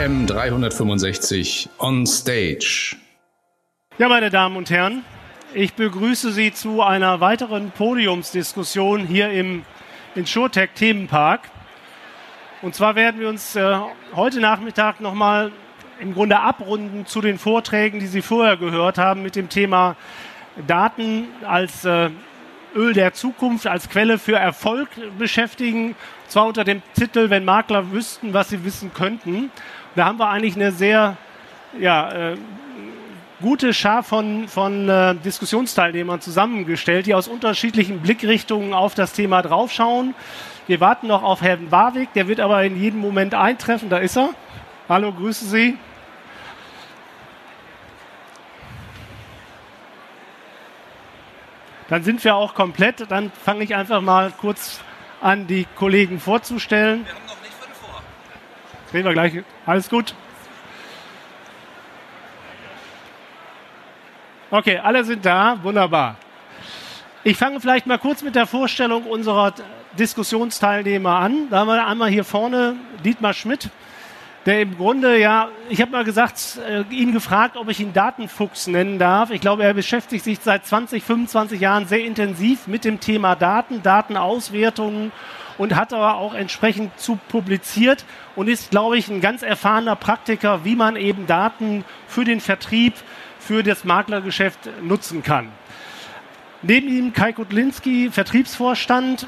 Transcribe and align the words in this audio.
AM 0.00 0.26
365 0.26 1.68
on 1.78 2.06
Stage. 2.06 2.96
Ja, 3.98 4.08
meine 4.08 4.30
Damen 4.30 4.56
und 4.56 4.70
Herren, 4.70 5.04
ich 5.52 5.74
begrüße 5.74 6.32
Sie 6.32 6.54
zu 6.54 6.80
einer 6.80 7.20
weiteren 7.20 7.70
Podiumsdiskussion 7.70 9.06
hier 9.06 9.30
im 9.30 9.62
InsurTech 10.14 10.70
Themenpark. 10.74 11.42
Und 12.62 12.74
zwar 12.74 12.94
werden 12.94 13.20
wir 13.20 13.28
uns 13.28 13.54
äh, 13.56 13.76
heute 14.14 14.40
Nachmittag 14.40 15.02
nochmal 15.02 15.52
im 16.00 16.14
Grunde 16.14 16.40
abrunden 16.40 17.04
zu 17.04 17.20
den 17.20 17.38
Vorträgen, 17.38 18.00
die 18.00 18.06
Sie 18.06 18.22
vorher 18.22 18.56
gehört 18.56 18.96
haben 18.96 19.22
mit 19.22 19.36
dem 19.36 19.50
Thema 19.50 19.96
Daten 20.66 21.28
als 21.46 21.84
äh, 21.84 22.08
Öl 22.74 22.94
der 22.94 23.12
Zukunft, 23.12 23.66
als 23.66 23.90
Quelle 23.90 24.18
für 24.18 24.36
Erfolg 24.36 24.88
beschäftigen. 25.18 25.94
Zwar 26.28 26.46
unter 26.46 26.64
dem 26.64 26.82
Titel, 26.94 27.28
wenn 27.28 27.44
Makler 27.44 27.90
wüssten, 27.92 28.32
was 28.32 28.48
sie 28.48 28.64
wissen 28.64 28.94
könnten. 28.94 29.50
Da 29.96 30.04
haben 30.04 30.18
wir 30.18 30.28
eigentlich 30.28 30.54
eine 30.54 30.72
sehr 30.72 31.16
ja, 31.78 32.32
äh, 32.32 32.36
gute 33.40 33.74
Schar 33.74 34.02
von, 34.02 34.46
von 34.46 34.88
äh, 34.88 35.14
Diskussionsteilnehmern 35.16 36.20
zusammengestellt, 36.20 37.06
die 37.06 37.14
aus 37.14 37.26
unterschiedlichen 37.26 38.00
Blickrichtungen 38.00 38.72
auf 38.72 38.94
das 38.94 39.12
Thema 39.12 39.42
draufschauen. 39.42 40.14
Wir 40.66 40.80
warten 40.80 41.08
noch 41.08 41.22
auf 41.22 41.42
Herrn 41.42 41.70
Warwick, 41.72 42.12
der 42.12 42.28
wird 42.28 42.38
aber 42.38 42.62
in 42.62 42.80
jedem 42.80 43.00
Moment 43.00 43.34
eintreffen. 43.34 43.88
Da 43.88 43.98
ist 43.98 44.16
er. 44.16 44.30
Hallo, 44.88 45.12
grüße 45.12 45.44
Sie. 45.46 45.76
Dann 51.88 52.04
sind 52.04 52.22
wir 52.22 52.36
auch 52.36 52.54
komplett. 52.54 53.10
Dann 53.10 53.32
fange 53.32 53.64
ich 53.64 53.74
einfach 53.74 54.00
mal 54.00 54.32
kurz 54.40 54.80
an, 55.20 55.48
die 55.48 55.66
Kollegen 55.74 56.20
vorzustellen. 56.20 57.04
Wir 57.04 57.14
haben 57.14 57.26
noch 57.26 57.40
nicht 57.40 57.52
fünf 57.54 57.76
vor. 57.78 58.02
Reden 58.92 59.04
wir 59.04 59.12
gleich. 59.12 59.42
Alles 59.66 59.88
gut. 59.88 60.14
Okay, 64.50 64.78
alle 64.78 65.04
sind 65.04 65.24
da. 65.24 65.58
Wunderbar. 65.62 66.16
Ich 67.22 67.36
fange 67.36 67.60
vielleicht 67.60 67.86
mal 67.86 67.98
kurz 67.98 68.22
mit 68.22 68.34
der 68.34 68.46
Vorstellung 68.46 69.04
unserer 69.04 69.54
Diskussionsteilnehmer 69.98 71.16
an. 71.16 71.48
Da 71.50 71.60
haben 71.60 71.68
wir 71.68 71.86
einmal 71.86 72.10
hier 72.10 72.24
vorne 72.24 72.76
Dietmar 73.04 73.34
Schmidt 73.34 73.70
der 74.46 74.62
im 74.62 74.76
Grunde 74.76 75.18
ja, 75.18 75.48
ich 75.68 75.80
habe 75.80 75.90
mal 75.90 76.04
gesagt, 76.04 76.58
äh, 76.66 76.82
ihn 76.90 77.12
gefragt, 77.12 77.56
ob 77.56 77.68
ich 77.68 77.80
ihn 77.80 77.92
Datenfuchs 77.92 78.66
nennen 78.68 78.98
darf. 78.98 79.30
Ich 79.30 79.40
glaube, 79.40 79.64
er 79.64 79.74
beschäftigt 79.74 80.24
sich 80.24 80.38
seit 80.40 80.64
20, 80.64 81.02
25 81.02 81.60
Jahren 81.60 81.86
sehr 81.86 82.04
intensiv 82.04 82.66
mit 82.66 82.84
dem 82.84 83.00
Thema 83.00 83.34
Daten, 83.36 83.82
Datenauswertungen 83.82 85.12
und 85.60 85.76
hat 85.76 85.92
aber 85.92 86.14
auch 86.14 86.32
entsprechend 86.32 86.98
zu 86.98 87.18
publiziert 87.28 88.06
und 88.34 88.48
ist, 88.48 88.70
glaube 88.70 88.96
ich, 88.96 89.08
ein 89.08 89.20
ganz 89.20 89.42
erfahrener 89.42 89.94
Praktiker, 89.94 90.64
wie 90.64 90.74
man 90.74 90.96
eben 90.96 91.26
Daten 91.26 91.84
für 92.08 92.24
den 92.24 92.40
Vertrieb, 92.40 92.94
für 93.38 93.62
das 93.62 93.84
Maklergeschäft 93.84 94.58
nutzen 94.82 95.22
kann. 95.22 95.48
Neben 96.62 96.88
ihm 96.88 97.12
Kai 97.12 97.34
Kutlinski, 97.34 98.08
Vertriebsvorstand, 98.10 99.26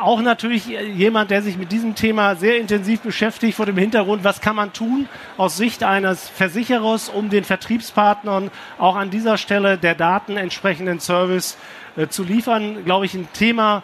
auch 0.00 0.22
natürlich 0.22 0.64
jemand, 0.66 1.30
der 1.30 1.42
sich 1.42 1.58
mit 1.58 1.70
diesem 1.70 1.94
Thema 1.94 2.34
sehr 2.34 2.56
intensiv 2.56 3.02
beschäftigt, 3.02 3.54
vor 3.54 3.66
dem 3.66 3.76
Hintergrund, 3.76 4.24
was 4.24 4.40
kann 4.40 4.56
man 4.56 4.72
tun 4.72 5.06
aus 5.36 5.58
Sicht 5.58 5.82
eines 5.82 6.30
Versicherers, 6.30 7.10
um 7.10 7.28
den 7.28 7.44
Vertriebspartnern 7.44 8.50
auch 8.78 8.96
an 8.96 9.10
dieser 9.10 9.36
Stelle 9.36 9.76
der 9.76 9.94
Daten 9.94 10.38
entsprechenden 10.38 10.98
Service 10.98 11.58
äh, 11.98 12.08
zu 12.08 12.24
liefern. 12.24 12.86
Glaube 12.86 13.04
ich, 13.04 13.12
ein 13.12 13.28
Thema, 13.34 13.82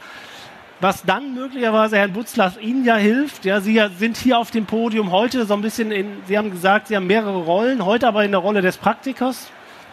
was 0.80 1.04
dann 1.04 1.34
möglicherweise 1.34 1.96
Herrn 1.96 2.12
Butzlaff 2.12 2.60
Ihnen 2.60 2.84
ja 2.84 2.96
hilft. 2.96 3.44
Ja, 3.44 3.60
Sie 3.60 3.80
sind 3.98 4.16
hier 4.16 4.38
auf 4.38 4.50
dem 4.50 4.66
Podium 4.66 5.10
heute 5.12 5.44
so 5.44 5.54
ein 5.54 5.60
bisschen 5.60 5.92
in, 5.92 6.18
Sie 6.26 6.38
haben 6.38 6.50
gesagt, 6.50 6.88
Sie 6.88 6.96
haben 6.96 7.06
mehrere 7.06 7.38
Rollen, 7.38 7.84
heute 7.84 8.08
aber 8.08 8.24
in 8.24 8.30
der 8.30 8.40
Rolle 8.40 8.62
des 8.62 8.76
Praktikers 8.76 9.50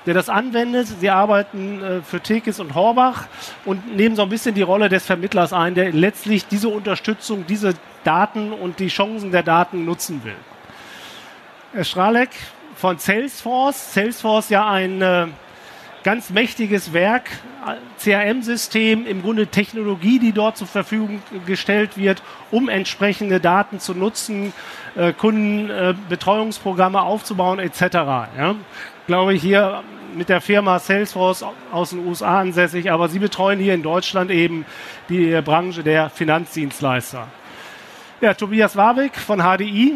der 0.07 0.13
das 0.13 0.29
anwendet. 0.29 0.87
Sie 0.87 1.09
arbeiten 1.09 1.83
äh, 1.83 2.01
für 2.01 2.21
Tekis 2.21 2.59
und 2.59 2.73
Horbach 2.73 3.25
und 3.65 3.95
nehmen 3.95 4.15
so 4.15 4.23
ein 4.23 4.29
bisschen 4.29 4.55
die 4.55 4.61
Rolle 4.61 4.89
des 4.89 5.05
Vermittlers 5.05 5.53
ein, 5.53 5.75
der 5.75 5.91
letztlich 5.91 6.47
diese 6.47 6.69
Unterstützung, 6.69 7.45
diese 7.45 7.73
Daten 8.05 8.53
und 8.53 8.79
die 8.79 8.87
Chancen 8.87 9.31
der 9.31 9.43
Daten 9.43 9.83
nutzen 9.83 10.23
will. 10.23 10.35
Herr 11.73 11.83
Stralek 11.83 12.29
von 12.75 12.97
Salesforce. 12.97 13.93
Salesforce 13.93 14.49
ja 14.49 14.69
ein 14.69 15.01
äh, 15.01 15.27
ganz 16.07 16.29
mächtiges 16.29 16.93
Werk, 16.93 17.31
CRM-System, 17.99 19.05
im 19.05 19.21
Grunde 19.21 19.47
Technologie, 19.47 20.19
die 20.19 20.31
dort 20.31 20.55
zur 20.55 20.65
Verfügung 20.65 21.21
gestellt 21.45 21.97
wird, 21.97 22.23
um 22.49 22.69
entsprechende 22.69 23.41
Daten 23.41 23.81
zu 23.81 23.93
nutzen, 23.93 24.53
äh, 24.95 25.11
Kundenbetreuungsprogramme 25.11 27.01
aufzubauen 27.01 27.59
etc. 27.59 27.81
Ja. 28.37 28.55
Glaube 29.05 29.33
ich 29.33 29.41
hier 29.41 29.83
mit 30.15 30.29
der 30.29 30.39
Firma 30.39 30.79
Salesforce 30.79 31.43
aus 31.73 31.89
den 31.89 32.07
USA 32.07 32.39
ansässig, 32.39 32.89
aber 32.89 33.09
sie 33.09 33.19
betreuen 33.19 33.59
hier 33.59 33.73
in 33.73 33.83
Deutschland 33.83 34.31
eben 34.31 34.65
die 35.09 35.41
Branche 35.41 35.83
der 35.83 36.09
Finanzdienstleister. 36.09 37.27
Ja, 38.21 38.33
Tobias 38.33 38.77
Warwick 38.77 39.17
von 39.17 39.41
HDI, 39.41 39.95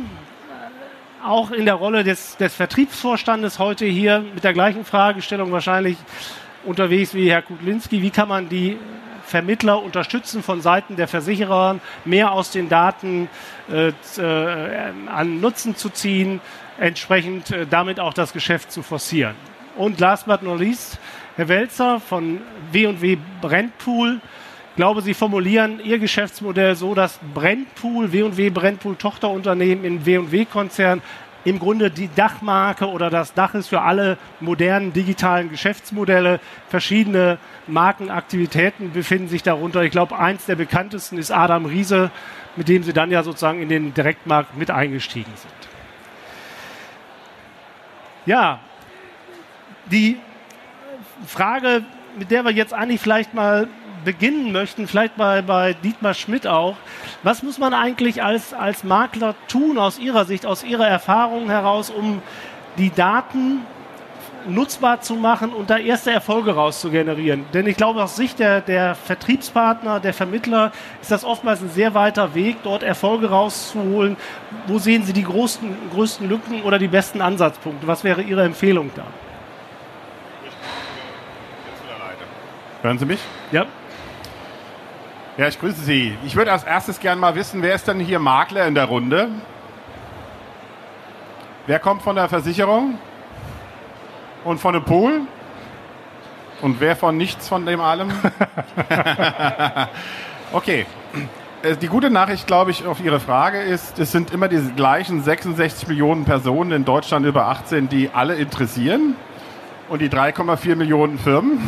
auch 1.24 1.52
in 1.52 1.66
der 1.66 1.76
Rolle 1.76 2.04
des, 2.04 2.38
des 2.38 2.54
Vertriebsvorstandes 2.54 3.60
heute 3.60 3.86
hier 3.86 4.20
mit 4.20 4.44
der 4.44 4.54
gleichen 4.54 4.86
Fragestellung 4.86 5.52
wahrscheinlich 5.52 5.98
unterwegs 6.64 7.14
wie 7.14 7.30
Herr 7.30 7.42
Kudlinski. 7.42 8.02
Wie 8.02 8.10
kann 8.10 8.28
man 8.28 8.50
die 8.50 8.78
Vermittler 9.24 9.82
unterstützen 9.82 10.44
von 10.44 10.62
Seiten 10.62 10.96
der 10.98 11.08
Versicherer, 11.08 11.80
mehr 12.06 12.34
aus 12.34 12.52
den 12.52 12.70
Daten 12.70 13.30
äh, 13.72 13.94
äh, 14.18 14.92
an 15.08 15.40
Nutzen 15.40 15.76
zu 15.76 15.90
ziehen, 15.90 16.42
entsprechend 16.80 17.52
äh, 17.52 17.66
damit 17.66 18.00
auch 18.00 18.14
das 18.14 18.34
Geschäft 18.34 18.72
zu 18.72 18.84
forcieren. 18.84 19.36
Und 19.78 20.00
last 20.00 20.26
but 20.26 20.44
not 20.44 20.60
least, 20.60 21.00
Herr 21.38 21.48
Welzer 21.48 22.02
von 22.02 22.42
W&W 22.72 23.18
Brennpool. 23.40 24.20
Ich 24.82 24.84
glaube, 24.84 25.04
Sie 25.04 25.14
formulieren 25.14 25.80
Ihr 25.84 26.00
Geschäftsmodell 26.00 26.76
so, 26.76 26.96
dass 26.96 27.20
Brennpool, 27.36 28.12
W&W 28.12 28.50
Brennpool 28.50 28.96
Tochterunternehmen 28.96 29.86
im 29.86 30.06
W&W-Konzern 30.08 31.04
im 31.44 31.60
Grunde 31.60 31.92
die 31.92 32.10
Dachmarke 32.16 32.88
oder 32.90 33.12
das 33.12 33.36
Dach 33.36 33.54
ist 33.54 33.68
für 33.68 33.82
alle 33.82 34.18
modernen 34.40 34.92
digitalen 34.92 35.52
Geschäftsmodelle. 35.52 36.40
Verschiedene 36.68 37.38
Markenaktivitäten 37.68 38.92
befinden 38.92 39.28
sich 39.28 39.44
darunter. 39.44 39.84
Ich 39.84 39.92
glaube, 39.92 40.18
eins 40.18 40.48
der 40.48 40.56
bekanntesten 40.56 41.20
ist 41.20 41.30
Adam 41.30 41.68
Riese, 41.68 42.10
mit 42.56 42.68
dem 42.68 42.82
Sie 42.82 42.92
dann 42.92 43.12
ja 43.12 43.22
sozusagen 43.22 43.62
in 43.62 43.70
den 43.70 43.94
Direktmarkt 43.94 44.58
mit 44.58 44.72
eingestiegen 44.72 45.32
sind. 45.36 45.54
Ja, 48.26 48.60
die 49.92 50.18
Frage, 51.28 51.84
mit 52.18 52.32
der 52.32 52.44
wir 52.44 52.52
jetzt 52.52 52.74
eigentlich 52.74 53.00
vielleicht 53.00 53.36
mal 53.36 53.68
beginnen 54.04 54.52
möchten, 54.52 54.88
vielleicht 54.88 55.16
bei, 55.16 55.42
bei 55.42 55.74
Dietmar 55.74 56.14
Schmidt 56.14 56.48
auch, 56.48 56.76
was 57.24 57.44
muss 57.44 57.58
man 57.58 57.74
eigentlich 57.74 58.24
als, 58.24 58.54
als 58.54 58.84
Makler 58.84 59.36
tun 59.48 59.78
aus 59.78 60.00
Ihrer 60.00 60.26
Sicht, 60.26 60.46
aus 60.46 60.64
Ihrer 60.64 60.88
Erfahrung 60.88 61.50
heraus, 61.50 61.90
um 61.90 62.22
die 62.78 62.90
Daten 62.90 63.62
nutzbar 64.48 65.02
zu 65.02 65.16
machen 65.16 65.54
und 65.54 65.70
da 65.70 65.78
erste 65.78 66.12
Erfolge 66.12 66.56
raus 66.56 66.82
zu 66.82 66.90
generieren. 66.90 67.46
Denn 67.54 67.68
ich 67.68 67.78
glaube, 67.78 68.04
aus 68.04 68.16
Sicht 68.16 68.40
der, 68.40 68.62
der 68.62 68.96
Vertriebspartner, 68.96 70.00
der 70.00 70.14
Vermittler, 70.14 70.72
ist 71.02 71.12
das 71.12 71.24
oftmals 71.24 71.62
ein 71.62 71.70
sehr 71.70 71.94
weiter 71.94 72.34
Weg, 72.34 72.58
dort 72.64 72.84
Erfolge 72.84 73.30
rauszuholen. 73.30 74.18
Wo 74.68 74.80
sehen 74.80 75.04
Sie 75.04 75.14
die 75.14 75.24
größten, 75.24 75.76
größten 75.94 76.28
Lücken 76.28 76.64
oder 76.64 76.80
die 76.80 76.88
besten 76.88 77.22
Ansatzpunkte? 77.22 77.88
Was 77.88 78.04
wäre 78.04 78.22
Ihre 78.22 78.44
Empfehlung 78.44 78.92
da? 78.96 79.06
Hören 82.82 82.98
Sie 82.98 83.06
mich? 83.06 83.20
Ja. 83.52 83.68
Ja, 85.42 85.48
ich 85.48 85.60
grüße 85.60 85.82
Sie. 85.82 86.16
Ich 86.24 86.36
würde 86.36 86.52
als 86.52 86.66
erstes 86.66 87.00
gerne 87.00 87.20
mal 87.20 87.34
wissen, 87.34 87.64
wer 87.64 87.74
ist 87.74 87.88
denn 87.88 88.00
hier 88.00 88.20
Makler 88.20 88.68
in 88.68 88.76
der 88.76 88.86
Runde? 88.86 89.30
Wer 91.66 91.80
kommt 91.80 92.04
von 92.04 92.16
der 92.16 92.30
Versicherung? 92.30 93.00
Und 94.44 94.60
von 94.60 94.76
dem 94.76 94.84
Pool? 94.84 95.22
Und 96.62 96.80
wer 96.80 96.96
von 96.96 97.18
nichts 97.18 97.48
von 97.48 97.66
dem 97.66 97.82
allem? 97.82 98.12
okay. 100.54 100.86
Äh, 101.64 101.76
die 101.76 101.88
gute 101.88 102.12
Nachricht, 102.12 102.46
glaube 102.46 102.70
ich, 102.70 102.86
auf 102.86 103.04
Ihre 103.04 103.20
Frage 103.20 103.62
ist, 103.62 103.98
es 103.98 104.12
sind 104.12 104.30
immer 104.30 104.48
diese 104.48 104.72
gleichen 104.74 105.24
66 105.24 105.88
Millionen 105.88 106.24
Personen 106.24 106.72
in 106.72 106.86
Deutschland 106.86 107.26
über 107.26 107.48
18, 107.48 107.90
die 107.90 108.12
alle 108.14 108.36
interessieren. 108.36 109.16
Und 109.90 110.04
die 110.04 110.10
3,4 110.10 110.76
Millionen 110.76 111.18
Firmen. 111.18 111.68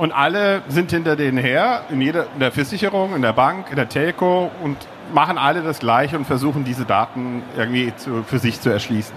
Und 0.00 0.12
alle 0.12 0.62
sind 0.68 0.92
hinter 0.92 1.14
denen 1.14 1.36
her, 1.36 1.82
in, 1.90 2.00
jeder, 2.00 2.24
in 2.32 2.40
der 2.40 2.52
Versicherung, 2.52 3.14
in 3.14 3.20
der 3.20 3.34
Bank, 3.34 3.66
in 3.68 3.76
der 3.76 3.86
Telco 3.86 4.50
und 4.62 4.78
machen 5.12 5.36
alle 5.36 5.60
das 5.60 5.78
Gleiche 5.78 6.16
und 6.16 6.24
versuchen 6.24 6.64
diese 6.64 6.86
Daten 6.86 7.42
irgendwie 7.54 7.94
zu, 7.96 8.22
für 8.22 8.38
sich 8.38 8.62
zu 8.62 8.70
erschließen. 8.70 9.14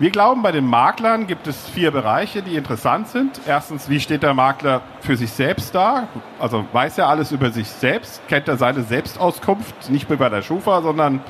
Wir 0.00 0.10
glauben, 0.10 0.42
bei 0.42 0.50
den 0.50 0.66
Maklern 0.66 1.28
gibt 1.28 1.46
es 1.46 1.68
vier 1.68 1.92
Bereiche, 1.92 2.42
die 2.42 2.56
interessant 2.56 3.06
sind. 3.06 3.40
Erstens, 3.46 3.88
wie 3.88 4.00
steht 4.00 4.24
der 4.24 4.34
Makler 4.34 4.80
für 4.98 5.16
sich 5.16 5.30
selbst 5.30 5.72
da? 5.76 6.08
Also 6.40 6.64
weiß 6.72 6.98
er 6.98 7.08
alles 7.08 7.30
über 7.30 7.52
sich 7.52 7.68
selbst? 7.68 8.20
Kennt 8.26 8.48
er 8.48 8.56
seine 8.56 8.82
Selbstauskunft? 8.82 9.90
Nicht 9.90 10.08
mehr 10.08 10.18
bei 10.18 10.28
der 10.28 10.42
Schufa, 10.42 10.82
sondern 10.82 11.20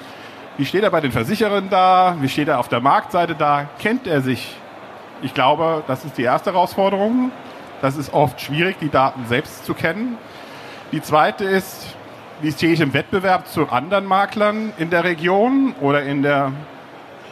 Wie 0.56 0.64
steht 0.64 0.84
er 0.84 0.90
bei 0.90 1.02
den 1.02 1.12
Versicherern 1.12 1.68
da? 1.68 2.16
Wie 2.18 2.30
steht 2.30 2.48
er 2.48 2.60
auf 2.60 2.68
der 2.68 2.80
Marktseite 2.80 3.34
da? 3.34 3.66
Kennt 3.78 4.06
er 4.06 4.22
sich? 4.22 4.56
Ich 5.20 5.34
glaube, 5.34 5.84
das 5.86 6.06
ist 6.06 6.16
die 6.16 6.22
erste 6.22 6.52
Herausforderung. 6.52 7.30
Das 7.80 7.96
ist 7.96 8.12
oft 8.12 8.40
schwierig, 8.40 8.76
die 8.80 8.88
Daten 8.88 9.26
selbst 9.26 9.64
zu 9.64 9.74
kennen. 9.74 10.16
Die 10.92 11.02
zweite 11.02 11.44
ist, 11.44 11.94
wie 12.40 12.52
stehe 12.52 12.72
ich 12.72 12.80
im 12.80 12.92
Wettbewerb 12.92 13.46
zu 13.46 13.68
anderen 13.68 14.06
Maklern 14.06 14.72
in 14.78 14.90
der 14.90 15.04
Region 15.04 15.74
oder 15.80 16.02
in, 16.02 16.22
der, 16.22 16.52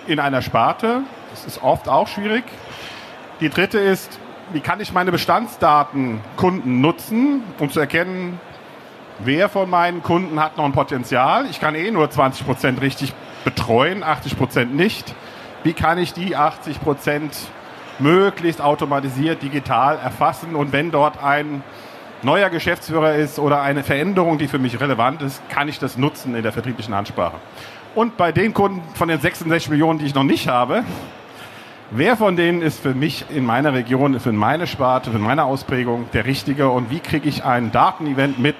in 0.06 0.20
einer 0.20 0.42
Sparte? 0.42 1.02
Das 1.30 1.44
ist 1.44 1.62
oft 1.62 1.88
auch 1.88 2.08
schwierig. 2.08 2.44
Die 3.40 3.48
dritte 3.48 3.78
ist, 3.78 4.18
wie 4.52 4.60
kann 4.60 4.80
ich 4.80 4.92
meine 4.92 5.12
Bestandsdaten 5.12 6.20
Kunden 6.36 6.80
nutzen, 6.80 7.42
um 7.58 7.70
zu 7.70 7.80
erkennen, 7.80 8.40
wer 9.18 9.48
von 9.48 9.68
meinen 9.68 10.02
Kunden 10.02 10.40
hat 10.40 10.56
noch 10.56 10.64
ein 10.64 10.72
Potenzial. 10.72 11.46
Ich 11.50 11.60
kann 11.60 11.74
eh 11.74 11.90
nur 11.90 12.10
20 12.10 12.46
Prozent 12.46 12.80
richtig 12.80 13.12
betreuen, 13.44 14.02
80 14.02 14.36
Prozent 14.36 14.74
nicht. 14.74 15.14
Wie 15.62 15.72
kann 15.72 15.98
ich 15.98 16.12
die 16.12 16.36
80 16.36 16.80
Prozent 16.80 17.36
möglichst 17.98 18.60
automatisiert 18.60 19.42
digital 19.42 19.98
erfassen 19.98 20.54
und 20.54 20.72
wenn 20.72 20.90
dort 20.90 21.22
ein 21.22 21.62
neuer 22.22 22.50
Geschäftsführer 22.50 23.14
ist 23.14 23.38
oder 23.38 23.62
eine 23.62 23.82
Veränderung, 23.82 24.38
die 24.38 24.48
für 24.48 24.58
mich 24.58 24.80
relevant 24.80 25.22
ist, 25.22 25.42
kann 25.48 25.68
ich 25.68 25.78
das 25.78 25.96
nutzen 25.96 26.34
in 26.34 26.42
der 26.42 26.52
vertrieblichen 26.52 26.94
Ansprache. 26.94 27.36
Und 27.94 28.16
bei 28.16 28.32
den 28.32 28.54
Kunden 28.54 28.82
von 28.94 29.08
den 29.08 29.20
66 29.20 29.70
Millionen, 29.70 29.98
die 29.98 30.06
ich 30.06 30.14
noch 30.14 30.22
nicht 30.22 30.48
habe, 30.48 30.84
wer 31.90 32.16
von 32.16 32.36
denen 32.36 32.62
ist 32.62 32.80
für 32.80 32.94
mich 32.94 33.26
in 33.30 33.44
meiner 33.44 33.74
Region, 33.74 34.18
für 34.18 34.32
meine 34.32 34.66
Sparte, 34.66 35.10
für 35.10 35.18
meine 35.18 35.44
Ausprägung 35.44 36.06
der 36.12 36.24
richtige 36.24 36.70
und 36.70 36.90
wie 36.90 37.00
kriege 37.00 37.28
ich 37.28 37.44
ein 37.44 37.70
Datenevent 37.70 38.38
mit, 38.38 38.56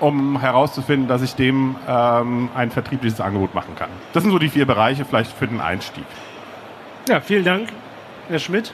um 0.00 0.40
herauszufinden, 0.40 1.08
dass 1.08 1.22
ich 1.22 1.34
dem 1.34 1.76
ähm, 1.88 2.48
ein 2.54 2.70
vertriebliches 2.70 3.20
Angebot 3.20 3.54
machen 3.54 3.74
kann. 3.76 3.90
Das 4.12 4.22
sind 4.22 4.32
so 4.32 4.38
die 4.38 4.48
vier 4.48 4.66
Bereiche 4.66 5.04
vielleicht 5.04 5.32
für 5.32 5.46
den 5.46 5.60
Einstieg. 5.60 6.04
Ja, 7.08 7.20
vielen 7.20 7.44
Dank, 7.44 7.68
Herr 8.28 8.38
Schmidt 8.38 8.72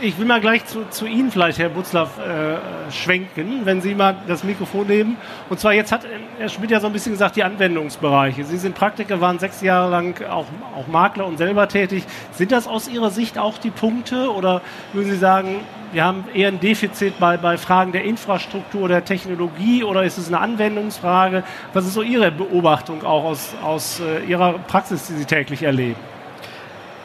ich 0.00 0.18
will 0.18 0.26
mal 0.26 0.40
gleich 0.40 0.64
zu, 0.66 0.84
zu 0.90 1.06
Ihnen 1.06 1.30
vielleicht, 1.30 1.58
Herr 1.58 1.68
Butzlaff, 1.68 2.18
äh, 2.18 2.90
schwenken, 2.92 3.60
wenn 3.64 3.80
Sie 3.80 3.94
mal 3.94 4.16
das 4.26 4.44
Mikrofon 4.44 4.86
nehmen. 4.86 5.16
Und 5.48 5.58
zwar 5.60 5.72
jetzt 5.72 5.92
hat 5.92 6.02
Herr 6.38 6.48
Schmidt 6.48 6.70
ja 6.70 6.80
so 6.80 6.86
ein 6.86 6.92
bisschen 6.92 7.12
gesagt, 7.12 7.36
die 7.36 7.44
Anwendungsbereiche. 7.44 8.44
Sie 8.44 8.58
sind 8.58 8.74
Praktiker, 8.74 9.20
waren 9.20 9.38
sechs 9.38 9.62
Jahre 9.62 9.90
lang 9.90 10.22
auch, 10.28 10.46
auch 10.76 10.86
Makler 10.88 11.26
und 11.26 11.38
selber 11.38 11.68
tätig. 11.68 12.04
Sind 12.32 12.52
das 12.52 12.66
aus 12.66 12.88
Ihrer 12.88 13.10
Sicht 13.10 13.38
auch 13.38 13.58
die 13.58 13.70
Punkte 13.70 14.32
oder 14.32 14.60
würden 14.92 15.10
Sie 15.10 15.18
sagen, 15.18 15.60
wir 15.92 16.04
haben 16.04 16.24
eher 16.34 16.48
ein 16.48 16.60
Defizit 16.60 17.18
bei, 17.18 17.36
bei 17.36 17.56
Fragen 17.56 17.92
der 17.92 18.04
Infrastruktur, 18.04 18.88
der 18.88 19.04
Technologie 19.04 19.84
oder 19.84 20.04
ist 20.04 20.18
es 20.18 20.28
eine 20.28 20.40
Anwendungsfrage? 20.40 21.42
Was 21.72 21.86
ist 21.86 21.94
so 21.94 22.02
Ihre 22.02 22.30
Beobachtung 22.30 23.04
auch 23.04 23.24
aus, 23.24 23.54
aus 23.62 24.00
äh, 24.00 24.24
Ihrer 24.26 24.54
Praxis, 24.58 25.06
die 25.06 25.14
Sie 25.14 25.24
täglich 25.24 25.62
erleben? 25.62 26.15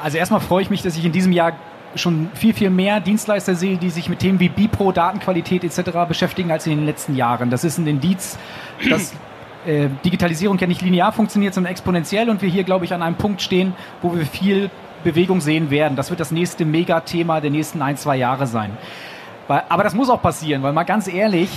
Also 0.02 0.18
erstmal 0.18 0.42
freue 0.42 0.64
ich 0.64 0.70
mich, 0.70 0.82
dass 0.82 0.98
ich 0.98 1.06
in 1.06 1.12
diesem 1.12 1.32
Jahr 1.32 1.54
schon 1.96 2.30
viel, 2.34 2.54
viel 2.54 2.70
mehr 2.70 3.00
Dienstleister 3.00 3.56
sehe, 3.56 3.78
die 3.78 3.90
sich 3.90 4.10
mit 4.10 4.20
Themen 4.20 4.40
wie 4.40 4.50
Bipro, 4.50 4.92
Datenqualität 4.92 5.64
etc. 5.64 5.92
beschäftigen 6.08 6.52
als 6.52 6.66
in 6.66 6.78
den 6.78 6.86
letzten 6.86 7.16
Jahren. 7.16 7.50
Das 7.50 7.64
ist 7.64 7.78
ein 7.78 7.88
Indiz, 7.88 8.38
dass 8.90 9.14
äh, 9.66 9.90
Digitalisierung 10.04 10.58
ja 10.58 10.68
nicht 10.68 10.82
linear 10.82 11.12
funktioniert, 11.12 11.54
sondern 11.54 11.72
exponentiell 11.72 12.30
und 12.30 12.42
wir 12.42 12.50
hier, 12.50 12.64
glaube 12.64 12.86
ich, 12.86 12.94
an 12.94 13.02
einem 13.02 13.16
Punkt 13.16 13.42
stehen, 13.42 13.74
wo 14.02 14.16
wir 14.16 14.26
viel 14.26 14.70
Bewegung 15.04 15.42
sehen 15.42 15.70
werden. 15.70 15.96
Das 15.96 16.10
wird 16.10 16.20
das 16.20 16.32
nächste 16.32 16.64
Megathema 16.66 17.42
der 17.42 17.52
nächsten 17.52 17.82
ein, 17.82 17.98
zwei 17.98 18.16
Jahre 18.16 18.48
sein. 18.48 18.78
Aber 19.48 19.84
das 19.84 19.94
muss 19.94 20.10
auch 20.10 20.22
passieren, 20.22 20.64
weil 20.64 20.72
mal 20.72 20.84
ganz 20.84 21.08
ehrlich, 21.08 21.50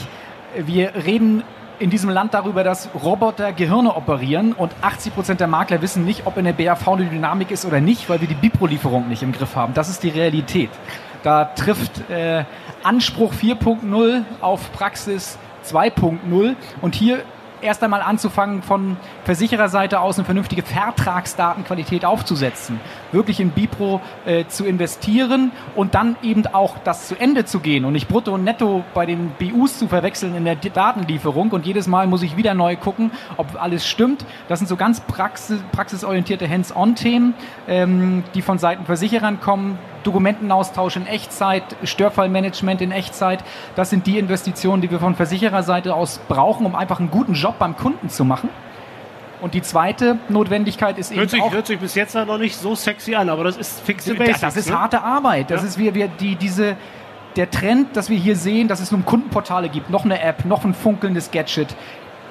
wir 0.56 0.92
reden 1.06 1.44
in 1.78 1.90
diesem 1.90 2.10
Land 2.10 2.34
darüber, 2.34 2.64
dass 2.64 2.88
Roboter 2.94 3.52
Gehirne 3.52 3.94
operieren 3.94 4.52
und 4.52 4.72
80 4.80 5.14
Prozent 5.14 5.40
der 5.40 5.46
Makler 5.46 5.82
wissen 5.82 6.04
nicht, 6.04 6.26
ob 6.26 6.36
in 6.36 6.44
der 6.44 6.52
BAV 6.52 6.88
eine 6.88 7.06
Dynamik 7.06 7.50
ist 7.50 7.64
oder 7.64 7.80
nicht, 7.80 8.08
weil 8.08 8.20
wir 8.20 8.28
die 8.28 8.34
Bipro-Lieferung 8.34 9.08
nicht 9.08 9.22
im 9.22 9.32
Griff 9.32 9.56
haben. 9.56 9.74
Das 9.74 9.88
ist 9.88 10.02
die 10.02 10.08
Realität. 10.08 10.70
Da 11.22 11.46
trifft 11.46 12.08
äh, 12.10 12.44
Anspruch 12.82 13.32
4.0 13.32 14.22
auf 14.40 14.72
Praxis 14.72 15.38
2.0 15.66 16.54
und 16.82 16.94
hier 16.94 17.22
erst 17.64 17.82
einmal 17.82 18.02
anzufangen, 18.02 18.62
von 18.62 18.96
Versichererseite 19.24 20.00
aus 20.00 20.18
eine 20.18 20.24
vernünftige 20.24 20.62
Vertragsdatenqualität 20.62 22.04
aufzusetzen, 22.04 22.78
wirklich 23.10 23.40
in 23.40 23.50
Bipro 23.50 24.00
äh, 24.26 24.44
zu 24.46 24.64
investieren 24.64 25.50
und 25.74 25.94
dann 25.94 26.16
eben 26.22 26.46
auch 26.46 26.76
das 26.84 27.08
zu 27.08 27.16
Ende 27.18 27.44
zu 27.44 27.60
gehen 27.60 27.84
und 27.84 27.94
nicht 27.94 28.06
brutto 28.06 28.32
und 28.32 28.44
netto 28.44 28.84
bei 28.94 29.06
den 29.06 29.32
BUs 29.38 29.78
zu 29.78 29.88
verwechseln 29.88 30.36
in 30.36 30.44
der 30.44 30.56
Datenlieferung 30.56 31.50
und 31.50 31.66
jedes 31.66 31.86
Mal 31.86 32.06
muss 32.06 32.22
ich 32.22 32.36
wieder 32.36 32.54
neu 32.54 32.76
gucken, 32.76 33.10
ob 33.36 33.60
alles 33.60 33.86
stimmt. 33.86 34.24
Das 34.48 34.58
sind 34.60 34.68
so 34.68 34.76
ganz 34.76 35.00
praxis, 35.00 35.60
praxisorientierte 35.72 36.48
Hands-on-Themen, 36.48 37.34
ähm, 37.66 38.24
die 38.34 38.42
von 38.42 38.58
Seiten 38.58 38.84
Versicherern 38.84 39.40
kommen, 39.40 39.78
Dokumentenaustausch 40.06 40.96
in 40.96 41.06
Echtzeit, 41.06 41.64
Störfallmanagement 41.82 42.80
in 42.80 42.92
Echtzeit. 42.92 43.44
Das 43.74 43.90
sind 43.90 44.06
die 44.06 44.18
Investitionen, 44.18 44.82
die 44.82 44.90
wir 44.90 45.00
von 45.00 45.14
Versichererseite 45.14 45.94
aus 45.94 46.20
brauchen, 46.28 46.66
um 46.66 46.74
einfach 46.74 47.00
einen 47.00 47.10
guten 47.10 47.34
Job 47.34 47.58
beim 47.58 47.76
Kunden 47.76 48.08
zu 48.08 48.24
machen. 48.24 48.48
Und 49.40 49.52
die 49.52 49.62
zweite 49.62 50.18
Notwendigkeit 50.28 50.96
ist 50.96 51.10
hört 51.10 51.20
eben 51.20 51.28
sich, 51.28 51.42
auch... 51.42 51.52
Hört 51.52 51.66
sich 51.66 51.78
bis 51.78 51.94
jetzt 51.94 52.14
noch 52.14 52.38
nicht 52.38 52.56
so 52.56 52.74
sexy 52.74 53.14
an, 53.14 53.28
aber 53.28 53.44
das 53.44 53.56
ist 53.56 53.80
fixe 53.80 54.14
Basics. 54.14 54.40
Das 54.40 54.56
ist 54.56 54.70
ne? 54.70 54.80
harte 54.80 55.02
Arbeit. 55.02 55.50
Das 55.50 55.60
Ja. 55.60 55.68
ist, 55.68 55.78
wir, 55.78 55.94
wir, 55.94 56.08
die, 56.08 56.36
diese, 56.36 56.76
der 57.36 57.50
Trend, 57.50 57.96
dass 57.96 58.08
wir 58.08 58.16
hier 58.16 58.36
sehen, 58.36 58.68
dass 58.68 58.80
es 58.80 58.90
nun 58.90 59.04
Kundenportale 59.04 59.68
gibt, 59.68 59.90
noch 59.90 60.04
eine 60.04 60.22
App, 60.22 60.44
noch 60.44 60.64
ein 60.64 60.72
funkelndes 60.72 61.30
Gadget. 61.30 61.76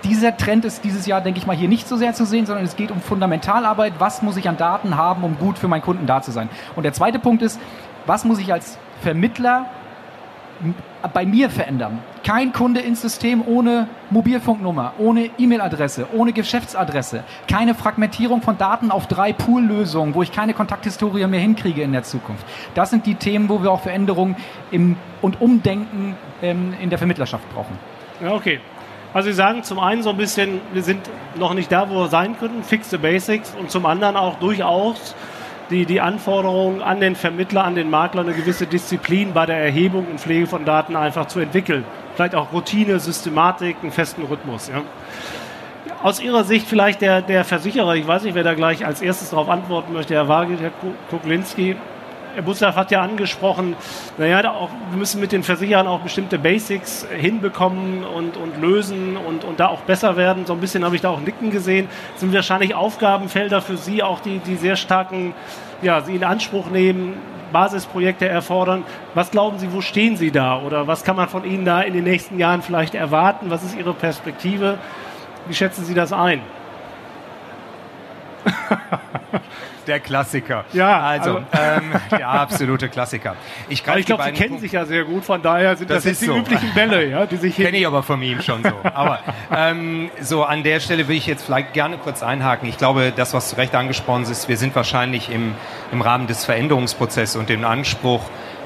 Dieser 0.03 0.35
Trend 0.35 0.65
ist 0.65 0.83
dieses 0.83 1.05
Jahr, 1.05 1.21
denke 1.21 1.39
ich 1.39 1.47
mal, 1.47 1.55
hier 1.55 1.69
nicht 1.69 1.88
so 1.88 1.95
sehr 1.95 2.13
zu 2.13 2.25
sehen, 2.25 2.45
sondern 2.45 2.65
es 2.65 2.75
geht 2.75 2.91
um 2.91 3.00
Fundamentalarbeit. 3.00 3.94
Was 4.00 4.21
muss 4.21 4.35
ich 4.38 4.50
an 4.50 4.57
Daten 4.57 4.97
haben, 4.97 5.23
um 5.23 5.38
gut 5.38 5.57
für 5.57 5.67
meinen 5.67 5.81
Kunden 5.81 6.05
da 6.05 6.21
zu 6.21 6.31
sein? 6.31 6.50
Und 6.75 6.83
der 6.83 6.94
zweite 6.94 7.19
Punkt 7.19 7.41
ist, 7.41 7.59
was 8.05 8.25
muss 8.25 8.39
ich 8.39 8.51
als 8.51 8.77
Vermittler 9.01 9.65
bei 11.13 11.25
mir 11.25 11.50
verändern? 11.50 12.00
Kein 12.25 12.51
Kunde 12.51 12.81
ins 12.81 13.01
System 13.01 13.44
ohne 13.45 13.88
Mobilfunknummer, 14.09 14.94
ohne 14.97 15.29
E-Mail-Adresse, 15.38 16.07
ohne 16.13 16.33
Geschäftsadresse, 16.33 17.23
keine 17.50 17.73
Fragmentierung 17.73 18.41
von 18.41 18.57
Daten 18.57 18.91
auf 18.91 19.07
drei 19.07 19.31
Pool-Lösungen, 19.33 20.15
wo 20.15 20.21
ich 20.21 20.31
keine 20.31 20.53
Kontakthistorie 20.53 21.27
mehr 21.27 21.39
hinkriege 21.39 21.81
in 21.81 21.94
der 21.94 22.03
Zukunft. 22.03 22.45
Das 22.75 22.89
sind 22.89 23.05
die 23.05 23.15
Themen, 23.15 23.50
wo 23.50 23.63
wir 23.63 23.71
auch 23.71 23.81
Veränderungen 23.81 24.35
im, 24.71 24.97
und 25.22 25.41
Umdenken 25.41 26.15
ähm, 26.41 26.74
in 26.81 26.89
der 26.89 26.98
Vermittlerschaft 26.98 27.43
brauchen. 27.53 27.77
Okay. 28.25 28.60
Also 29.13 29.27
Sie 29.29 29.34
sagen 29.36 29.63
zum 29.63 29.79
einen 29.79 30.01
so 30.01 30.10
ein 30.10 30.17
bisschen, 30.17 30.60
wir 30.74 30.82
sind 30.82 31.08
noch 31.36 31.53
nicht 31.53 31.72
da, 31.72 31.89
wo 31.89 31.96
wir 31.96 32.08
sein 32.08 32.36
könnten, 32.39 32.63
fixe 32.63 32.98
Basics 32.98 33.55
und 33.60 33.70
zum 33.70 33.86
anderen 33.86 34.15
auch 34.17 34.39
durchaus 34.39 35.15
die, 35.70 35.86
die 35.86 36.01
Anforderungen 36.01 36.82
an 36.82 37.00
den 37.00 37.15
Vermittler, 37.15 37.63
an 37.63 37.75
den 37.75 37.89
Makler, 37.89 38.22
eine 38.22 38.34
gewisse 38.34 38.65
Disziplin 38.65 39.34
bei 39.34 39.46
der 39.46 39.58
Erhebung 39.58 40.08
und 40.10 40.20
Pflege 40.20 40.48
von 40.48 40.65
Daten 40.65 40.96
einfach 40.96 41.27
zu 41.27 41.39
entwickeln. 41.39 41.86
Vielleicht 42.15 42.36
auch 42.36 42.51
Routine, 42.51 43.00
Systematik, 43.00 43.77
einen 43.82 43.91
festen 43.91 44.24
Rhythmus. 44.24 44.70
Ja. 44.70 44.82
Aus 46.01 46.20
Ihrer 46.20 46.43
Sicht 46.43 46.67
vielleicht 46.67 47.01
der, 47.01 47.22
der 47.22 47.46
Versicherer, 47.46 47.96
ich 47.96 48.05
weiß 48.08 48.24
nicht, 48.24 48.36
wer 48.36 48.43
da 48.43 48.55
gleich 48.55 48.86
als 48.86 49.01
erstes 49.01 49.29
darauf 49.29 49.48
antworten 49.50 49.93
möchte, 49.93 50.13
Herr 50.15 50.27
Wagel, 50.27 50.58
Herr 50.60 50.72
Ku- 50.72 50.93
Kuklinski. 51.10 51.75
Herr 52.33 52.41
Butzlaff 52.41 52.75
hat 52.75 52.89
ja 52.89 53.01
angesprochen, 53.01 53.75
naja, 54.17 54.51
auch, 54.51 54.69
wir 54.89 54.97
müssen 54.97 55.21
mit 55.21 55.31
den 55.31 55.43
Versicherern 55.43 55.85
auch 55.85 55.99
bestimmte 55.99 56.39
Basics 56.39 57.05
hinbekommen 57.15 58.03
und, 58.03 58.37
und 58.37 58.59
lösen 58.59 59.17
und, 59.17 59.43
und 59.43 59.59
da 59.59 59.67
auch 59.67 59.81
besser 59.81 60.17
werden. 60.17 60.47
So 60.47 60.53
ein 60.53 60.59
bisschen 60.59 60.83
habe 60.83 60.95
ich 60.95 61.01
da 61.01 61.09
auch 61.09 61.19
Nicken 61.19 61.51
gesehen. 61.51 61.87
Das 62.13 62.21
sind 62.21 62.33
wahrscheinlich 62.33 62.73
Aufgabenfelder 62.73 63.61
für 63.61 63.77
Sie, 63.77 64.01
auch 64.01 64.19
die, 64.19 64.39
die 64.39 64.55
sehr 64.55 64.75
starken, 64.75 65.35
ja, 65.83 66.01
Sie 66.01 66.15
in 66.15 66.23
Anspruch 66.23 66.71
nehmen, 66.71 67.13
Basisprojekte 67.51 68.27
erfordern. 68.27 68.83
Was 69.13 69.29
glauben 69.29 69.59
Sie, 69.59 69.71
wo 69.71 69.81
stehen 69.81 70.17
Sie 70.17 70.31
da? 70.31 70.59
Oder 70.59 70.87
was 70.87 71.03
kann 71.03 71.15
man 71.15 71.29
von 71.29 71.45
Ihnen 71.45 71.65
da 71.65 71.81
in 71.81 71.93
den 71.93 72.03
nächsten 72.03 72.39
Jahren 72.39 72.63
vielleicht 72.63 72.95
erwarten? 72.95 73.51
Was 73.51 73.63
ist 73.63 73.77
Ihre 73.77 73.93
Perspektive? 73.93 74.79
Wie 75.47 75.53
schätzen 75.53 75.85
Sie 75.85 75.93
das 75.93 76.11
ein? 76.11 76.41
Der 79.87 79.99
Klassiker. 79.99 80.65
Ja, 80.73 80.99
also, 81.01 81.43
also- 81.51 81.81
ähm, 81.81 81.91
der 82.11 82.29
absolute 82.29 82.89
Klassiker. 82.89 83.35
Ich, 83.69 83.87
Aber 83.87 83.99
ich 83.99 84.05
glaube, 84.05 84.23
Sie 84.23 84.31
kennen 84.31 84.49
Punkte- 84.51 84.61
sich 84.61 84.71
ja 84.71 84.85
sehr 84.85 85.03
gut, 85.03 85.25
von 85.25 85.41
daher 85.41 85.75
sind 85.75 85.89
das, 85.89 86.03
Das 86.03 86.19
die 86.19 86.25
so. 86.25 86.37
üblichen 86.37 86.73
Bälle, 86.73 87.05
ja, 87.09 87.25
die 87.25 87.37
sich 87.37 87.55
Kenne 87.55 87.77
ich 87.77 87.87
aber 87.87 88.03
von 88.03 88.21
ihm 88.21 88.41
schon 88.41 88.63
so. 88.63 88.73
Aber 88.93 89.19
ähm, 89.55 90.09
so 90.21 90.43
an 90.43 90.63
der 90.63 90.79
Stelle 90.79 91.07
will 91.07 91.17
ich 91.17 91.27
jetzt 91.27 91.43
vielleicht 91.45 91.73
gerne 91.73 91.97
kurz 91.97 92.23
einhaken. 92.23 92.67
Ich 92.69 92.77
glaube, 92.77 93.11
das, 93.15 93.33
was 93.33 93.49
zu 93.49 93.55
Recht 93.57 93.75
angesprochen 93.75 94.23
ist, 94.23 94.47
wir 94.47 94.57
sind 94.57 94.75
wahrscheinlich 94.75 95.29
im, 95.31 95.55
im 95.91 96.01
Rahmen 96.01 96.27
des 96.27 96.45
Veränderungsprozesses 96.45 97.35
und 97.35 97.49
dem 97.49 97.63
Anspruch 97.65 98.21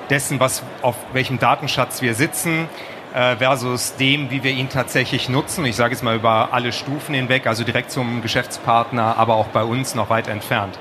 dessen, 0.09 0.39
was 0.39 0.63
auf 0.81 0.95
welchem 1.13 1.39
Datenschatz 1.39 2.01
wir 2.01 2.13
sitzen, 2.15 2.69
äh, 3.13 3.35
versus 3.37 3.95
dem, 3.95 4.29
wie 4.31 4.43
wir 4.43 4.51
ihn 4.51 4.69
tatsächlich 4.69 5.27
nutzen. 5.29 5.65
Ich 5.65 5.75
sage 5.75 5.93
jetzt 5.93 6.03
mal 6.03 6.15
über 6.15 6.49
alle 6.51 6.71
Stufen 6.71 7.15
hinweg, 7.15 7.47
also 7.47 7.63
direkt 7.63 7.89
zum 7.91 8.21
Geschäftspartner, 8.21 9.15
aber 9.17 9.35
auch 9.35 9.47
bei 9.47 9.63
uns 9.63 9.95
noch 9.95 10.09
weit 10.09 10.27
entfernt. 10.27 10.77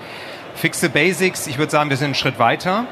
Fixe 0.57 0.89
Basics, 0.89 1.47
ich 1.47 1.59
würde 1.59 1.71
sagen, 1.71 1.91
wir 1.91 1.99
sind 1.99 2.07
einen 2.07 2.15
Schritt 2.15 2.39
weiter. 2.39 2.87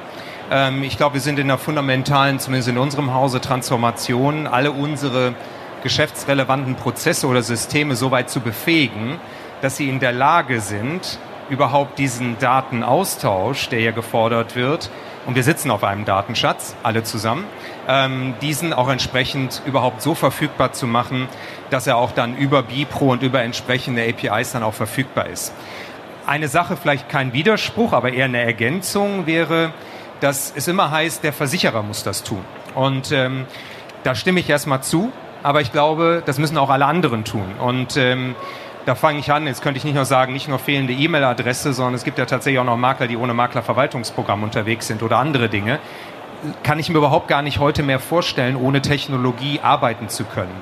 Ähm, 0.51 0.83
ich 0.83 0.99
glaube, 0.99 1.15
wir 1.15 1.21
sind 1.23 1.39
in 1.39 1.47
einer 1.47 1.57
fundamentalen, 1.57 2.39
zumindest 2.39 2.69
in 2.69 2.77
unserem 2.77 3.15
Hause, 3.15 3.41
Transformation, 3.41 4.47
alle 4.47 4.71
unsere 4.71 5.35
geschäftsrelevanten 5.83 6.75
Prozesse 6.75 7.27
oder 7.27 7.43
Systeme 7.43 7.97
so 7.97 8.11
weit 8.11 8.29
zu 8.29 8.41
befähigen, 8.41 9.19
dass 9.63 9.79
sie 9.79 9.89
in 9.89 9.99
der 9.99 10.13
Lage 10.13 10.61
sind, 10.61 11.19
überhaupt 11.49 11.99
diesen 11.99 12.39
Datenaustausch, 12.39 13.71
der 13.71 13.81
hier 13.81 13.93
gefordert 13.93 14.57
wird, 14.57 14.91
und 15.27 15.37
wir 15.37 15.43
sitzen 15.43 15.71
auf 15.71 15.85
einem 15.85 16.05
Datenschatz, 16.05 16.77
alle 16.83 17.03
zusammen, 17.03 17.47
ähm, 17.89 18.35
diesen 18.43 18.75
auch 18.75 18.91
entsprechend 18.91 19.63
überhaupt 19.65 20.03
so 20.03 20.15
verfügbar 20.15 20.73
zu 20.73 20.87
machen, 20.87 21.29
dass 21.71 21.87
er 21.87 21.97
auch 21.97 22.13
dann 22.13 22.37
über 22.37 22.63
Bipro 22.63 23.13
und 23.13 23.23
über 23.23 23.43
entsprechende 23.43 24.03
APIs 24.03 24.53
dann 24.53 24.63
auch 24.63 24.75
verfügbar 24.75 25.27
ist. 25.29 25.55
Eine 26.27 26.49
Sache, 26.49 26.77
vielleicht 26.77 27.11
kein 27.11 27.35
Widerspruch, 27.35 27.93
aber 27.93 28.13
eher 28.13 28.25
eine 28.25 28.41
Ergänzung 28.41 29.27
wäre, 29.27 29.73
dass 30.21 30.55
es 30.57 30.69
immer 30.69 30.91
heißt, 30.91 31.23
der 31.23 31.35
Versicherer 31.35 31.83
muss 31.83 32.03
das 32.03 32.23
tun. 32.23 32.43
Und 32.75 33.13
ähm, 33.13 33.45
da 34.05 34.15
stimme 34.15 34.41
ich 34.41 34.49
erstmal 34.49 34.83
zu, 34.83 35.13
aber 35.43 35.61
ich 35.61 35.71
glaube, 35.71 36.23
das 36.25 36.39
müssen 36.39 36.57
auch 36.57 36.71
alle 36.71 36.87
anderen 36.87 37.25
tun. 37.25 37.45
Und 37.61 37.99
ähm, 37.99 38.35
da 38.87 38.95
fange 38.95 39.19
ich 39.19 39.31
an, 39.31 39.47
jetzt 39.47 39.63
könnte 39.63 39.77
ich 39.77 39.85
nicht 39.85 39.95
nur 39.95 40.07
sagen, 40.07 40.33
nicht 40.33 40.49
nur 40.49 40.59
fehlende 40.59 40.95
E-Mail-Adresse, 40.95 41.75
sondern 41.75 41.95
es 41.95 42.05
gibt 42.05 42.19
ja 42.19 42.25
tatsächlich 42.25 42.59
auch 42.59 42.65
noch 42.65 42.79
Makler, 42.79 43.07
die 43.07 43.19
ohne 43.19 43.35
Maklerverwaltungsprogramm 43.35 44.43
unterwegs 44.43 44.87
sind 44.87 45.03
oder 45.03 45.19
andere 45.19 45.51
Dinge. 45.51 45.79
Kann 46.63 46.79
ich 46.79 46.89
mir 46.89 46.99
überhaupt 46.99 47.29
gar 47.29 47.43
nicht 47.43 47.59
heute 47.59 47.83
mehr 47.83 47.99
vorstellen, 47.99 48.57
ohne 48.57 48.81
Technologie 48.81 49.61
arbeiten 49.63 50.09
zu 50.09 50.25
können. 50.25 50.55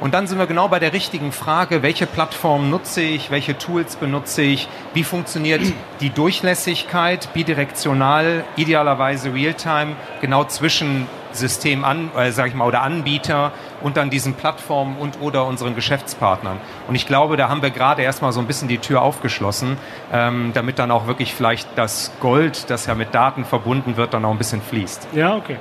Und 0.00 0.14
dann 0.14 0.26
sind 0.26 0.38
wir 0.38 0.46
genau 0.46 0.68
bei 0.68 0.78
der 0.78 0.92
richtigen 0.92 1.32
Frage, 1.32 1.82
welche 1.82 2.06
Plattform 2.06 2.70
nutze 2.70 3.00
ich, 3.00 3.30
welche 3.30 3.56
Tools 3.56 3.96
benutze 3.96 4.42
ich, 4.42 4.68
wie 4.92 5.04
funktioniert 5.04 5.62
die 6.00 6.10
Durchlässigkeit, 6.10 7.32
bidirektional, 7.32 8.44
idealerweise 8.56 9.32
Realtime, 9.32 9.96
genau 10.20 10.44
zwischen 10.44 11.06
System 11.32 11.84
an, 11.84 12.10
äh, 12.16 12.30
sag 12.30 12.48
ich 12.48 12.54
mal, 12.54 12.66
oder 12.66 12.82
Anbieter 12.82 13.52
und 13.82 13.96
dann 13.96 14.10
diesen 14.10 14.34
Plattformen 14.34 14.96
und 14.96 15.20
oder 15.20 15.46
unseren 15.46 15.74
Geschäftspartnern. 15.74 16.58
Und 16.88 16.94
ich 16.94 17.06
glaube, 17.06 17.36
da 17.36 17.48
haben 17.48 17.62
wir 17.62 17.70
gerade 17.70 18.02
erstmal 18.02 18.32
so 18.32 18.40
ein 18.40 18.46
bisschen 18.46 18.68
die 18.68 18.78
Tür 18.78 19.02
aufgeschlossen, 19.02 19.76
ähm, 20.12 20.52
damit 20.54 20.78
dann 20.78 20.90
auch 20.90 21.06
wirklich 21.06 21.34
vielleicht 21.34 21.68
das 21.76 22.12
Gold, 22.20 22.70
das 22.70 22.86
ja 22.86 22.94
mit 22.94 23.14
Daten 23.14 23.44
verbunden 23.44 23.96
wird, 23.96 24.14
dann 24.14 24.24
auch 24.24 24.30
ein 24.30 24.38
bisschen 24.38 24.62
fließt. 24.62 25.08
Ja, 25.12 25.36
okay. 25.36 25.56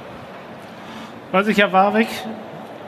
Weiß 1.32 1.48
ich, 1.48 1.58
Herr 1.58 1.72
Warwick, 1.74 2.10